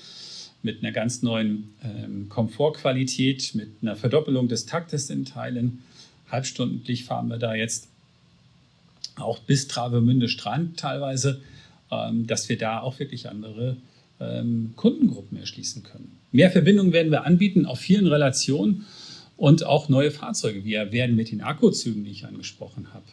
mit 0.64 0.82
einer 0.82 0.92
ganz 0.92 1.22
neuen 1.22 1.76
ähm, 1.84 2.28
Komfortqualität, 2.28 3.54
mit 3.54 3.70
einer 3.82 3.96
Verdoppelung 3.96 4.48
des 4.48 4.66
Taktes 4.66 5.10
in 5.10 5.26
Teilen. 5.26 5.84
Halbstundlich 6.32 7.04
fahren 7.04 7.28
wir 7.28 7.38
da 7.38 7.54
jetzt 7.54 7.90
auch 9.16 9.40
bis 9.40 9.68
Travemünde 9.68 10.28
Strand 10.28 10.80
teilweise, 10.80 11.42
ähm, 11.92 12.26
dass 12.26 12.50
wir 12.50 12.58
da 12.58 12.80
auch 12.80 12.98
wirklich 12.98 13.30
andere 13.30 13.78
ähm, 14.20 14.74
Kundengruppen 14.76 15.38
erschließen 15.38 15.84
können. 15.84 16.12
Mehr 16.32 16.50
Verbindungen 16.50 16.94
werden 16.94 17.12
wir 17.12 17.26
anbieten 17.26 17.66
auf 17.66 17.80
vielen 17.80 18.08
Relationen 18.08 18.86
und 19.38 19.66
auch 19.66 19.90
neue 19.90 20.12
Fahrzeuge. 20.12 20.66
Wir 20.66 20.92
werden 20.92 21.16
mit 21.16 21.32
den 21.32 21.42
Akkuzügen, 21.42 22.06
die 22.06 22.12
ich 22.12 22.26
angesprochen 22.26 22.94
habe, 22.94 23.06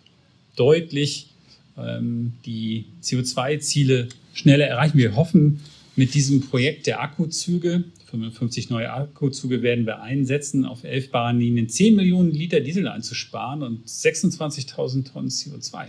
deutlich 0.56 1.31
die 1.76 2.84
CO2-Ziele 3.02 4.08
schneller 4.34 4.66
erreichen. 4.66 4.98
Wir 4.98 5.16
hoffen, 5.16 5.60
mit 5.96 6.14
diesem 6.14 6.40
Projekt 6.40 6.86
der 6.86 7.02
Akkuzüge, 7.02 7.84
55 8.06 8.70
neue 8.70 8.90
Akkuzüge 8.92 9.62
werden 9.62 9.86
wir 9.86 10.02
einsetzen, 10.02 10.64
auf 10.64 10.84
elf 10.84 11.10
Bahnlinien 11.10 11.68
10 11.68 11.96
Millionen 11.96 12.30
Liter 12.30 12.60
Diesel 12.60 12.88
einzusparen 12.88 13.62
und 13.62 13.86
26.000 13.86 15.12
Tonnen 15.12 15.28
CO2. 15.28 15.88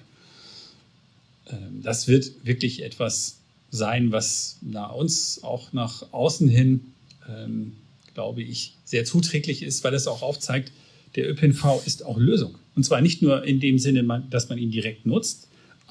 Ähm, 1.49 1.81
das 1.83 2.07
wird 2.07 2.31
wirklich 2.45 2.83
etwas 2.83 3.39
sein, 3.71 4.11
was 4.11 4.59
uns 4.95 5.43
auch 5.43 5.73
nach 5.73 6.13
außen 6.13 6.47
hin, 6.47 6.81
ähm, 7.29 7.73
glaube 8.13 8.41
ich, 8.41 8.75
sehr 8.85 9.03
zuträglich 9.03 9.63
ist, 9.63 9.83
weil 9.83 9.93
es 9.93 10.07
auch 10.07 10.21
aufzeigt, 10.21 10.71
der 11.15 11.29
ÖPNV 11.29 11.81
ist 11.85 12.05
auch 12.05 12.17
Lösung. 12.17 12.55
Und 12.75 12.83
zwar 12.83 13.01
nicht 13.01 13.21
nur 13.21 13.43
in 13.43 13.59
dem 13.59 13.79
Sinne, 13.79 14.23
dass 14.29 14.49
man 14.49 14.57
ihn 14.57 14.71
direkt 14.71 15.05
nutzt, 15.05 15.47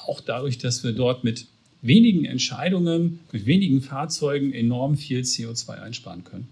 auch 0.07 0.21
dadurch, 0.21 0.59
dass 0.59 0.85
wir 0.85 0.93
dort 0.93 1.25
mit 1.25 1.47
wenigen 1.83 2.25
Entscheidungen, 2.25 3.21
mit 3.33 3.47
wenigen 3.47 3.83
Fahrzeugen 3.83 4.53
enorm 4.53 4.97
viel 4.97 5.21
CO2 5.21 5.71
einsparen 5.81 6.25
können. 6.25 6.49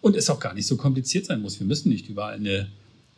Und 0.00 0.16
es 0.16 0.30
auch 0.30 0.40
gar 0.40 0.54
nicht 0.54 0.66
so 0.66 0.76
kompliziert 0.76 1.26
sein 1.26 1.40
muss. 1.40 1.58
Wir 1.58 1.66
müssen 1.66 1.88
nicht 1.88 2.08
überall 2.08 2.34
eine, 2.34 2.68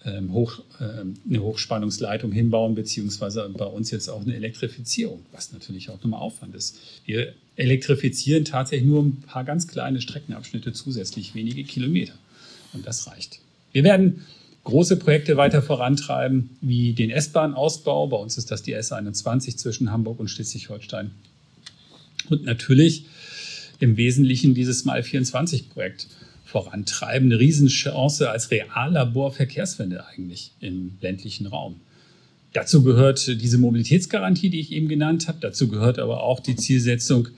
ähm, 0.05 0.33
Hoch, 0.33 0.63
ähm, 0.81 1.15
eine 1.29 1.43
Hochspannungsleitung 1.43 2.33
hinbauen, 2.33 2.75
beziehungsweise 2.75 3.49
bei 3.57 3.67
uns 3.67 3.91
jetzt 3.91 4.09
auch 4.09 4.23
eine 4.23 4.35
Elektrifizierung, 4.35 5.21
was 5.33 5.53
natürlich 5.53 5.91
auch 5.91 6.01
nochmal 6.03 6.21
Aufwand 6.21 6.55
ist. 6.55 6.79
Wir 7.05 7.35
elektrifizieren 7.57 8.45
tatsächlich 8.45 8.89
nur 8.89 9.03
ein 9.03 9.21
paar 9.23 9.45
ganz 9.45 9.67
kleine 9.67 10.01
Streckenabschnitte 10.01 10.73
zusätzlich, 10.73 11.35
wenige 11.35 11.65
Kilometer. 11.65 12.15
Und 12.73 12.87
das 12.87 13.07
reicht. 13.09 13.41
Wir 13.73 13.85
werden 13.85 14.25
große 14.67 14.97
Projekte 14.97 15.37
weiter 15.37 15.63
vorantreiben, 15.63 16.51
wie 16.61 16.93
den 16.93 17.11
S-Bahn-Ausbau. 17.11 18.09
Bei 18.09 18.17
uns 18.17 18.37
ist 18.37 18.51
das 18.51 18.63
die 18.63 18.77
S21 18.77 19.57
zwischen 19.57 19.91
Hamburg 19.91 20.19
und 20.21 20.29
Schleswig-Holstein. 20.29 21.13
Und 22.29 22.45
natürlich 22.45 23.07
im 23.79 23.97
Wesentlichen 23.97 24.55
dieses 24.55 24.85
Mal24-Projekt 24.85 26.09
vorantreiben. 26.45 27.29
Eine 27.29 27.39
Riesenchance 27.39 28.29
als 28.29 28.51
Reallabor 28.51 29.33
Verkehrswende 29.33 30.05
eigentlich 30.07 30.51
im 30.61 30.99
ländlichen 31.01 31.47
Raum. 31.47 31.77
Dazu 32.53 32.83
gehört 32.83 33.41
diese 33.41 33.59
Mobilitätsgarantie, 33.59 34.51
die 34.51 34.61
ich 34.61 34.73
eben 34.73 34.89
genannt 34.89 35.29
habe. 35.29 35.39
Dazu 35.41 35.69
gehört 35.69 35.99
aber 35.99 36.23
auch 36.23 36.41
die 36.41 36.57
Zielsetzung, 36.57 37.29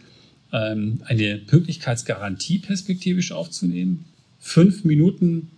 ähm, 0.53 1.03
eine 1.05 1.37
Pünktlichkeitsgarantie 1.39 2.59
perspektivisch 2.61 3.33
aufzunehmen. 3.33 4.07
Fünf 4.39 4.85
Minuten 4.85 5.51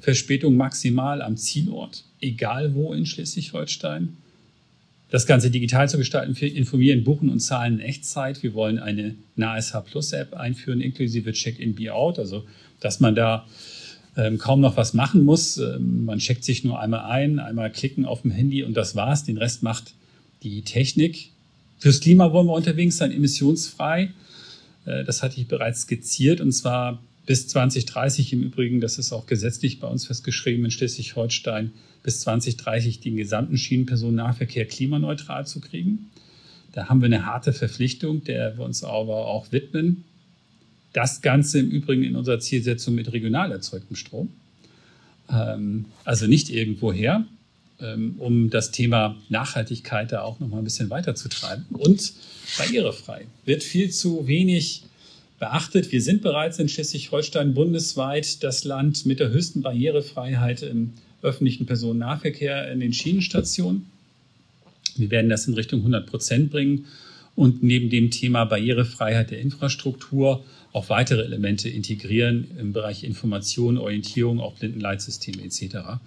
Verspätung 0.00 0.56
maximal 0.56 1.22
am 1.22 1.36
Zielort, 1.36 2.04
egal 2.20 2.74
wo 2.74 2.92
in 2.92 3.06
Schleswig-Holstein. 3.06 4.16
Das 5.10 5.26
Ganze 5.26 5.50
digital 5.50 5.88
zu 5.88 5.96
gestalten, 5.96 6.34
für 6.34 6.46
informieren, 6.46 7.02
buchen 7.02 7.30
und 7.30 7.40
zahlen 7.40 7.74
in 7.74 7.80
Echtzeit. 7.80 8.42
Wir 8.42 8.52
wollen 8.52 8.78
eine 8.78 9.14
NASH 9.36 9.72
Plus 9.86 10.12
App 10.12 10.34
einführen, 10.34 10.80
inklusive 10.80 11.32
Check-in, 11.32 11.74
Be-out, 11.74 12.18
also 12.18 12.44
dass 12.80 13.00
man 13.00 13.14
da 13.14 13.46
ähm, 14.16 14.36
kaum 14.36 14.60
noch 14.60 14.76
was 14.76 14.92
machen 14.94 15.24
muss. 15.24 15.56
Ähm, 15.56 16.04
man 16.04 16.18
checkt 16.18 16.44
sich 16.44 16.62
nur 16.62 16.78
einmal 16.78 17.10
ein, 17.10 17.38
einmal 17.38 17.72
klicken 17.72 18.04
auf 18.04 18.22
dem 18.22 18.30
Handy 18.30 18.62
und 18.62 18.74
das 18.74 18.96
war's. 18.96 19.24
Den 19.24 19.38
Rest 19.38 19.62
macht 19.62 19.94
die 20.42 20.62
Technik. 20.62 21.30
Fürs 21.78 22.00
Klima 22.00 22.32
wollen 22.32 22.46
wir 22.46 22.54
unterwegs 22.54 22.98
sein, 22.98 23.12
emissionsfrei. 23.12 24.10
Äh, 24.84 25.04
das 25.04 25.22
hatte 25.22 25.40
ich 25.40 25.48
bereits 25.48 25.82
skizziert 25.82 26.40
und 26.40 26.52
zwar 26.52 27.00
bis 27.28 27.46
2030 27.46 28.32
im 28.32 28.42
Übrigen, 28.42 28.80
das 28.80 28.96
ist 28.96 29.12
auch 29.12 29.26
gesetzlich 29.26 29.80
bei 29.80 29.86
uns 29.86 30.06
festgeschrieben 30.06 30.64
in 30.64 30.70
Schleswig-Holstein, 30.70 31.72
bis 32.02 32.20
2030 32.20 33.00
den 33.00 33.18
gesamten 33.18 33.58
Schienenpersonennahverkehr 33.58 34.64
klimaneutral 34.64 35.46
zu 35.46 35.60
kriegen. 35.60 36.10
Da 36.72 36.88
haben 36.88 37.02
wir 37.02 37.06
eine 37.06 37.26
harte 37.26 37.52
Verpflichtung, 37.52 38.24
der 38.24 38.56
wir 38.56 38.64
uns 38.64 38.82
aber 38.82 39.26
auch 39.26 39.52
widmen. 39.52 40.04
Das 40.94 41.20
Ganze 41.20 41.58
im 41.58 41.68
Übrigen 41.68 42.02
in 42.02 42.16
unserer 42.16 42.40
Zielsetzung 42.40 42.94
mit 42.94 43.12
regional 43.12 43.52
erzeugtem 43.52 43.94
Strom. 43.94 44.30
Ähm, 45.30 45.84
also 46.04 46.26
nicht 46.26 46.48
irgendwoher, 46.48 47.26
ähm, 47.78 48.14
um 48.16 48.48
das 48.48 48.70
Thema 48.70 49.16
Nachhaltigkeit 49.28 50.12
da 50.12 50.22
auch 50.22 50.40
noch 50.40 50.48
mal 50.48 50.58
ein 50.58 50.64
bisschen 50.64 50.88
weiterzutreiben. 50.88 51.66
Und 51.72 52.10
barrierefrei 52.56 53.26
wird 53.44 53.64
viel 53.64 53.90
zu 53.90 54.26
wenig 54.26 54.84
beachtet. 55.38 55.92
Wir 55.92 56.02
sind 56.02 56.22
bereits 56.22 56.58
in 56.58 56.68
Schleswig-Holstein 56.68 57.54
bundesweit 57.54 58.42
das 58.42 58.64
Land 58.64 59.06
mit 59.06 59.20
der 59.20 59.30
höchsten 59.30 59.62
Barrierefreiheit 59.62 60.62
im 60.62 60.92
öffentlichen 61.22 61.66
Personennahverkehr 61.66 62.70
in 62.70 62.80
den 62.80 62.92
Schienenstationen. 62.92 63.86
Wir 64.96 65.10
werden 65.10 65.30
das 65.30 65.46
in 65.46 65.54
Richtung 65.54 65.80
100 65.80 66.06
Prozent 66.06 66.50
bringen 66.50 66.86
und 67.34 67.62
neben 67.62 67.88
dem 67.88 68.10
Thema 68.10 68.44
Barrierefreiheit 68.44 69.30
der 69.30 69.40
Infrastruktur 69.40 70.44
auch 70.72 70.90
weitere 70.90 71.22
Elemente 71.22 71.68
integrieren 71.68 72.48
im 72.58 72.72
Bereich 72.72 73.04
Information, 73.04 73.78
Orientierung, 73.78 74.40
auch 74.40 74.54
Blindenleitsysteme 74.54 75.42
etc. 75.42 76.00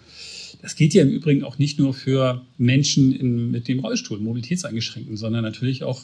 Das 0.61 0.75
geht 0.75 0.93
ja 0.93 1.01
im 1.01 1.09
Übrigen 1.09 1.43
auch 1.43 1.57
nicht 1.57 1.79
nur 1.79 1.93
für 1.93 2.41
Menschen 2.57 3.15
in, 3.15 3.51
mit 3.51 3.67
dem 3.67 3.79
Rollstuhl, 3.79 4.19
Mobilitätseingeschränkten, 4.19 5.17
sondern 5.17 5.43
natürlich 5.43 5.83
auch 5.83 6.01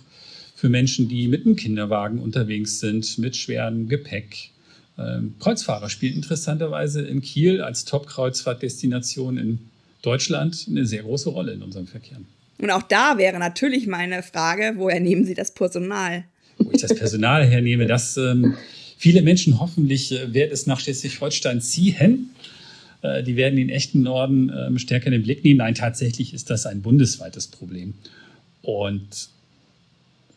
für 0.58 0.70
Menschen, 0.70 1.08
die 1.08 1.28
mit 1.28 1.46
einem 1.46 1.56
Kinderwagen 1.56 2.18
unterwegs 2.18 2.80
sind, 2.80 3.20
mit 3.20 3.36
schwerem 3.36 3.88
Gepäck. 3.88 4.50
Ähm, 4.98 5.36
Kreuzfahrer 5.40 5.88
spielen 5.92 6.16
interessanterweise 6.16 7.04
in 7.04 7.22
Kiel 7.22 7.62
als 7.62 7.86
Top-Kreuzfahrtdestination 7.86 9.38
in 9.38 9.60
Deutschland 10.02 10.66
eine 10.68 10.88
sehr 10.88 11.04
große 11.04 11.30
Rolle 11.30 11.52
in 11.52 11.62
unserem 11.62 11.86
Verkehr. 11.86 12.18
Und 12.58 12.72
auch 12.72 12.82
da 12.82 13.20
wäre 13.20 13.38
natürlich 13.38 13.86
meine 13.86 14.24
Frage, 14.24 14.74
woher 14.78 15.00
nehmen 15.00 15.26
Sie 15.26 15.36
das 15.36 15.54
Personal? 15.54 16.24
Wo 16.58 16.72
ich 16.72 16.82
das 16.82 16.96
Personal 16.96 17.46
hernehme, 17.46 17.86
dass 17.86 18.18
ähm, 18.18 18.56
viele 18.98 19.22
Menschen 19.22 19.60
hoffentlich 19.60 20.12
äh, 20.12 20.34
wird 20.34 20.52
es 20.52 20.66
nach 20.66 20.80
Schleswig-Holstein 20.80 21.62
ziehen. 21.62 22.32
Äh, 23.04 23.22
die 23.22 23.36
werden 23.36 23.58
den 23.58 23.70
echten 23.70 24.02
Norden 24.02 24.50
äh, 24.50 24.80
stärker 24.80 25.06
in 25.06 25.12
den 25.12 25.22
Blick 25.22 25.44
nehmen. 25.44 25.60
Nein, 25.60 25.76
tatsächlich 25.76 26.34
ist 26.34 26.50
das 26.50 26.66
ein 26.66 26.82
bundesweites 26.82 27.46
Problem. 27.46 27.94
Und 28.64 29.30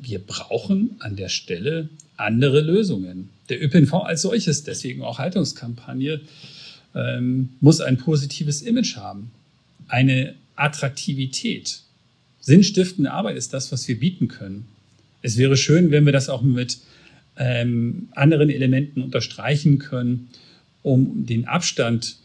wir 0.00 0.18
brauchen 0.18 0.96
an 1.00 1.16
der 1.16 1.28
Stelle 1.28 1.88
andere 2.16 2.60
Lösungen. 2.60 3.30
Der 3.48 3.62
ÖPNV 3.62 3.94
als 3.94 4.22
solches, 4.22 4.64
deswegen 4.64 5.02
auch 5.02 5.18
Haltungskampagne, 5.18 6.20
ähm, 6.94 7.50
muss 7.60 7.80
ein 7.80 7.96
positives 7.96 8.62
Image 8.62 8.96
haben, 8.96 9.30
eine 9.88 10.34
Attraktivität. 10.56 11.82
Sinnstiftende 12.40 13.12
Arbeit 13.12 13.36
ist 13.36 13.52
das, 13.52 13.72
was 13.72 13.86
wir 13.88 13.98
bieten 13.98 14.28
können. 14.28 14.66
Es 15.22 15.36
wäre 15.36 15.56
schön, 15.56 15.90
wenn 15.90 16.04
wir 16.04 16.12
das 16.12 16.28
auch 16.28 16.42
mit 16.42 16.78
ähm, 17.36 18.08
anderen 18.12 18.50
Elementen 18.50 19.02
unterstreichen 19.02 19.78
können, 19.78 20.30
um 20.82 21.26
den 21.26 21.46
Abstand 21.46 22.16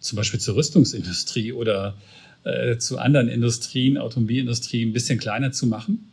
zum 0.00 0.16
Beispiel 0.16 0.40
zur 0.40 0.56
Rüstungsindustrie 0.56 1.52
oder 1.52 1.96
äh, 2.44 2.76
zu 2.78 2.98
anderen 2.98 3.28
Industrien, 3.28 3.98
Automobilindustrie 3.98 4.84
ein 4.84 4.92
bisschen 4.92 5.18
kleiner 5.18 5.52
zu 5.52 5.66
machen. 5.66 6.12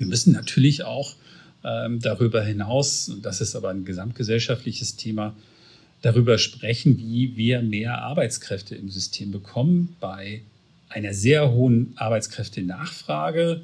Wir 0.00 0.06
müssen 0.06 0.32
natürlich 0.32 0.82
auch 0.82 1.14
ähm, 1.62 2.00
darüber 2.00 2.42
hinaus, 2.42 3.10
und 3.10 3.26
das 3.26 3.42
ist 3.42 3.54
aber 3.54 3.68
ein 3.68 3.84
gesamtgesellschaftliches 3.84 4.96
Thema, 4.96 5.36
darüber 6.00 6.38
sprechen, 6.38 6.96
wie 6.96 7.36
wir 7.36 7.60
mehr 7.60 8.00
Arbeitskräfte 8.00 8.74
im 8.74 8.88
System 8.88 9.30
bekommen. 9.30 9.94
Bei 10.00 10.40
einer 10.88 11.12
sehr 11.12 11.52
hohen 11.52 11.92
Arbeitskräftenachfrage 11.96 13.60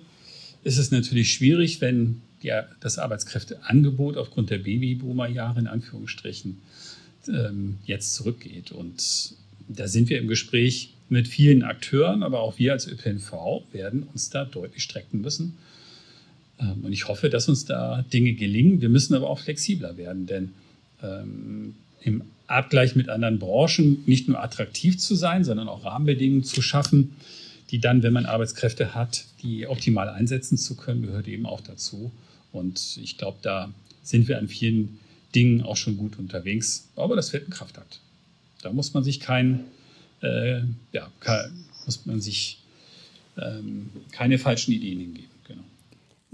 ist 0.62 0.76
es 0.76 0.91
natürlich 0.91 1.32
schwierig, 1.32 1.80
wenn 1.80 2.20
ja, 2.43 2.66
das 2.80 2.99
Arbeitskräfteangebot 2.99 4.18
aufgrund 4.18 4.51
der 4.51 4.59
Babyboomer-Jahre 4.59 5.61
in 5.61 5.68
Anführungsstrichen 5.68 6.59
ähm, 7.28 7.78
jetzt 7.87 8.14
zurückgeht. 8.14 8.72
Und 8.72 9.37
da 9.68 9.89
sind 9.89 10.11
wir 10.11 10.18
im 10.18 10.28
Gespräch 10.28 10.93
mit 11.09 11.28
vielen 11.28 11.62
Akteuren, 11.62 12.22
aber 12.22 12.41
auch 12.41 12.59
wir 12.59 12.72
als 12.72 12.87
ÖPNV 12.87 13.62
werden 13.72 14.03
uns 14.03 14.28
da 14.28 14.45
deutlich 14.45 14.82
strecken 14.82 15.22
müssen 15.22 15.57
und 16.59 16.92
ich 16.92 17.09
hoffe, 17.09 17.28
dass 17.28 17.48
uns 17.48 17.64
da 17.64 18.04
Dinge 18.12 18.32
gelingen. 18.32 18.80
Wir 18.80 18.88
müssen 18.88 19.14
aber 19.14 19.28
auch 19.28 19.40
flexibler 19.40 19.96
werden, 19.96 20.26
denn 20.26 20.52
ähm, 21.02 21.74
im 22.00 22.22
Abgleich 22.46 22.94
mit 22.94 23.09
anderen 23.09 23.38
Branchen 23.38 24.02
nicht 24.07 24.28
nur 24.28 24.42
attraktiv 24.42 24.98
zu 24.98 25.14
sein, 25.14 25.44
sondern 25.44 25.68
auch 25.68 25.84
Rahmenbedingungen 25.84 26.44
zu 26.44 26.62
schaffen, 26.62 27.16
die 27.70 27.80
dann, 27.80 28.02
wenn 28.02 28.12
man 28.12 28.26
Arbeitskräfte 28.26 28.94
hat, 28.94 29.24
die 29.42 29.66
optimal 29.66 30.09
einsetzen 30.09 30.57
zu 30.57 30.76
können, 30.76 31.02
gehört 31.02 31.26
eben 31.26 31.46
auch 31.46 31.61
dazu. 31.61 32.12
Und 32.52 32.98
ich 33.02 33.18
glaube, 33.18 33.38
da 33.42 33.72
sind 34.02 34.28
wir 34.28 34.38
an 34.38 34.48
vielen 34.48 35.00
Dingen 35.34 35.62
auch 35.62 35.76
schon 35.76 35.96
gut 35.96 36.18
unterwegs. 36.18 36.88
Aber 36.94 37.16
das 37.16 37.32
wird 37.32 37.48
ein 37.48 37.50
Kraftakt. 37.50 38.00
Da 38.62 38.72
muss 38.72 38.94
man 38.94 39.02
sich 39.02 39.20
kein, 39.20 39.64
äh, 40.22 40.61
ja, 40.92 41.11
kein, 41.20 41.64
muss 41.84 42.07
man 42.07 42.20
sich 42.20 42.59
ähm, 43.36 43.90
keine 44.12 44.38
falschen 44.38 44.72
Ideen 44.72 45.00
hingeben. 45.00 45.36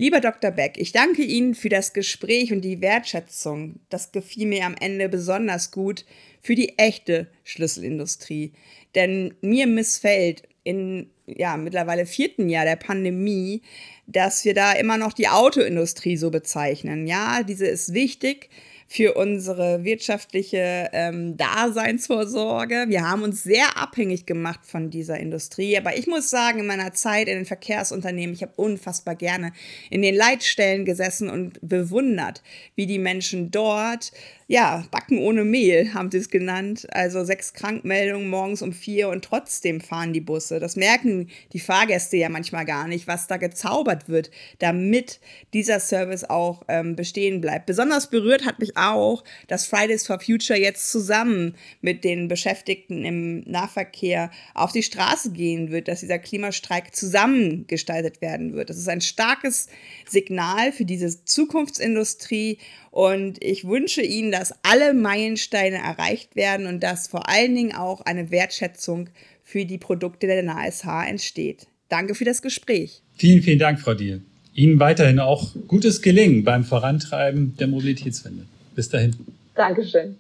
Lieber 0.03 0.19
Dr. 0.19 0.51
Beck, 0.51 0.79
ich 0.79 0.91
danke 0.91 1.23
Ihnen 1.23 1.55
für 1.55 1.69
das 1.69 1.93
Gespräch 1.93 2.53
und 2.53 2.63
die 2.63 2.81
Wertschätzung. 2.81 3.77
Das 3.89 4.11
gefiel 4.11 4.49
mir 4.49 4.67
am 4.67 4.75
Ende 4.81 5.09
besonders 5.09 5.71
gut 5.71 6.05
für 6.41 6.57
die 6.57 6.77
echte 6.77 7.29
Schlüsselindustrie. 7.45 8.51
Denn 8.97 9.33
mir 9.43 9.69
missfällt 9.69 10.43
in 10.65 11.09
ja, 11.27 11.57
mittlerweile 11.57 12.05
vierten 12.05 12.49
Jahr 12.49 12.65
der 12.65 12.75
Pandemie, 12.75 13.63
dass 14.09 14.45
wir 14.45 14.55
da 14.55 14.73
immer 14.73 14.99
noch 14.99 15.13
die 15.13 15.29
Autoindustrie 15.29 16.17
so 16.17 16.33
bezeichnen. 16.33 17.07
Ja, 17.07 17.45
diese 17.45 17.69
ist 17.69 17.95
wichtig, 17.95 18.51
für 18.93 19.14
unsere 19.14 19.84
wirtschaftliche 19.84 20.90
ähm, 20.93 21.38
Daseinsvorsorge. 21.38 22.84
Wir 22.88 23.09
haben 23.09 23.22
uns 23.22 23.43
sehr 23.43 23.78
abhängig 23.78 24.26
gemacht 24.26 24.61
von 24.64 24.90
dieser 24.90 25.18
Industrie. 25.18 25.78
Aber 25.78 25.97
ich 25.97 26.07
muss 26.07 26.28
sagen, 26.28 26.59
in 26.59 26.66
meiner 26.66 26.93
Zeit 26.93 27.26
in 27.26 27.36
den 27.36 27.47
Verkehrsunternehmen, 27.47 28.34
ich 28.34 28.43
habe 28.43 28.53
unfassbar 28.57 29.14
gerne 29.14 29.53
in 29.88 30.03
den 30.03 30.14
Leitstellen 30.14 30.84
gesessen 30.84 31.30
und 31.30 31.59
bewundert, 31.62 32.43
wie 32.74 32.84
die 32.84 32.99
Menschen 32.99 33.51
dort 33.51 34.12
ja, 34.53 34.84
Backen 34.90 35.16
ohne 35.16 35.45
Mehl 35.45 35.95
haben 35.95 36.11
sie 36.11 36.18
es 36.18 36.28
genannt. 36.28 36.86
Also 36.90 37.24
sechs 37.24 37.55
Krankmeldungen 37.55 38.28
morgens 38.28 38.61
um 38.61 38.74
vier 38.74 39.09
und 39.09 39.24
trotzdem 39.24 39.80
fahren 39.80 40.12
die 40.12 40.20
Busse. 40.20 40.61
Das 40.61 40.76
merken 40.76 41.28
die 41.55 41.59
Fahrgäste 41.59 42.18
ja 42.18 42.28
manchmal 42.28 42.66
gar 42.66 42.86
nicht, 42.86 43.07
was 43.07 43.26
da 43.28 43.38
gezaubert 43.38 44.11
wird, 44.11 44.30
damit 44.59 45.20
dieser 45.55 45.80
Service 45.80 46.24
auch 46.24 46.64
ähm, 46.68 46.97
bestehen 46.97 47.40
bleibt. 47.40 47.64
Besonders 47.64 48.11
berührt 48.11 48.45
hat 48.45 48.59
mich 48.59 48.76
auch, 48.91 49.24
dass 49.49 49.66
Fridays 49.66 50.07
for 50.07 50.20
Future 50.20 50.59
jetzt 50.59 50.91
zusammen 50.91 51.55
mit 51.80 52.05
den 52.05 52.28
Beschäftigten 52.28 53.05
im 53.05 53.41
Nahverkehr 53.41 54.30
auf 54.55 54.72
die 54.72 54.83
Straße 54.83 55.33
gehen 55.33 55.70
wird, 55.70 55.89
dass 55.89 56.01
dieser 56.01 56.18
Klimastreik 56.18 56.95
zusammen 56.95 57.66
gestaltet 57.66 58.20
werden 58.20 58.55
wird. 58.55 58.70
Das 58.70 58.78
ist 58.78 58.89
ein 58.89 59.01
starkes 59.01 59.68
Signal 60.09 60.72
für 60.72 60.85
diese 60.85 61.24
Zukunftsindustrie 61.24 62.59
und 62.91 63.43
ich 63.43 63.64
wünsche 63.66 64.03
Ihnen, 64.03 64.30
dass 64.33 64.55
alle 64.62 64.95
Meilensteine 64.95 65.76
erreicht 65.76 66.37
werden 66.37 66.66
und 66.66 66.83
dass 66.83 67.09
vor 67.09 67.28
allen 67.28 67.55
Dingen 67.55 67.74
auch 67.74 68.03
eine 68.03 68.30
Wertschätzung 68.30 69.09
für 69.43 69.64
die 69.64 69.78
Produkte 69.78 70.26
der 70.26 70.43
NASH 70.43 70.85
entsteht. 71.07 71.66
Danke 71.89 72.14
für 72.14 72.24
das 72.24 72.43
Gespräch. 72.43 73.03
Vielen, 73.16 73.43
vielen 73.43 73.59
Dank, 73.59 73.80
Frau 73.80 73.95
Diel. 73.95 74.22
Ihnen 74.55 74.78
weiterhin 74.78 75.18
auch 75.18 75.55
gutes 75.66 76.03
Gelingen 76.03 76.45
beim 76.45 76.64
Vorantreiben 76.64 77.57
der 77.57 77.68
Mobilitätswende. 77.68 78.47
Bis 78.75 78.89
dahin. 78.89 79.14
Dankeschön. 79.55 80.16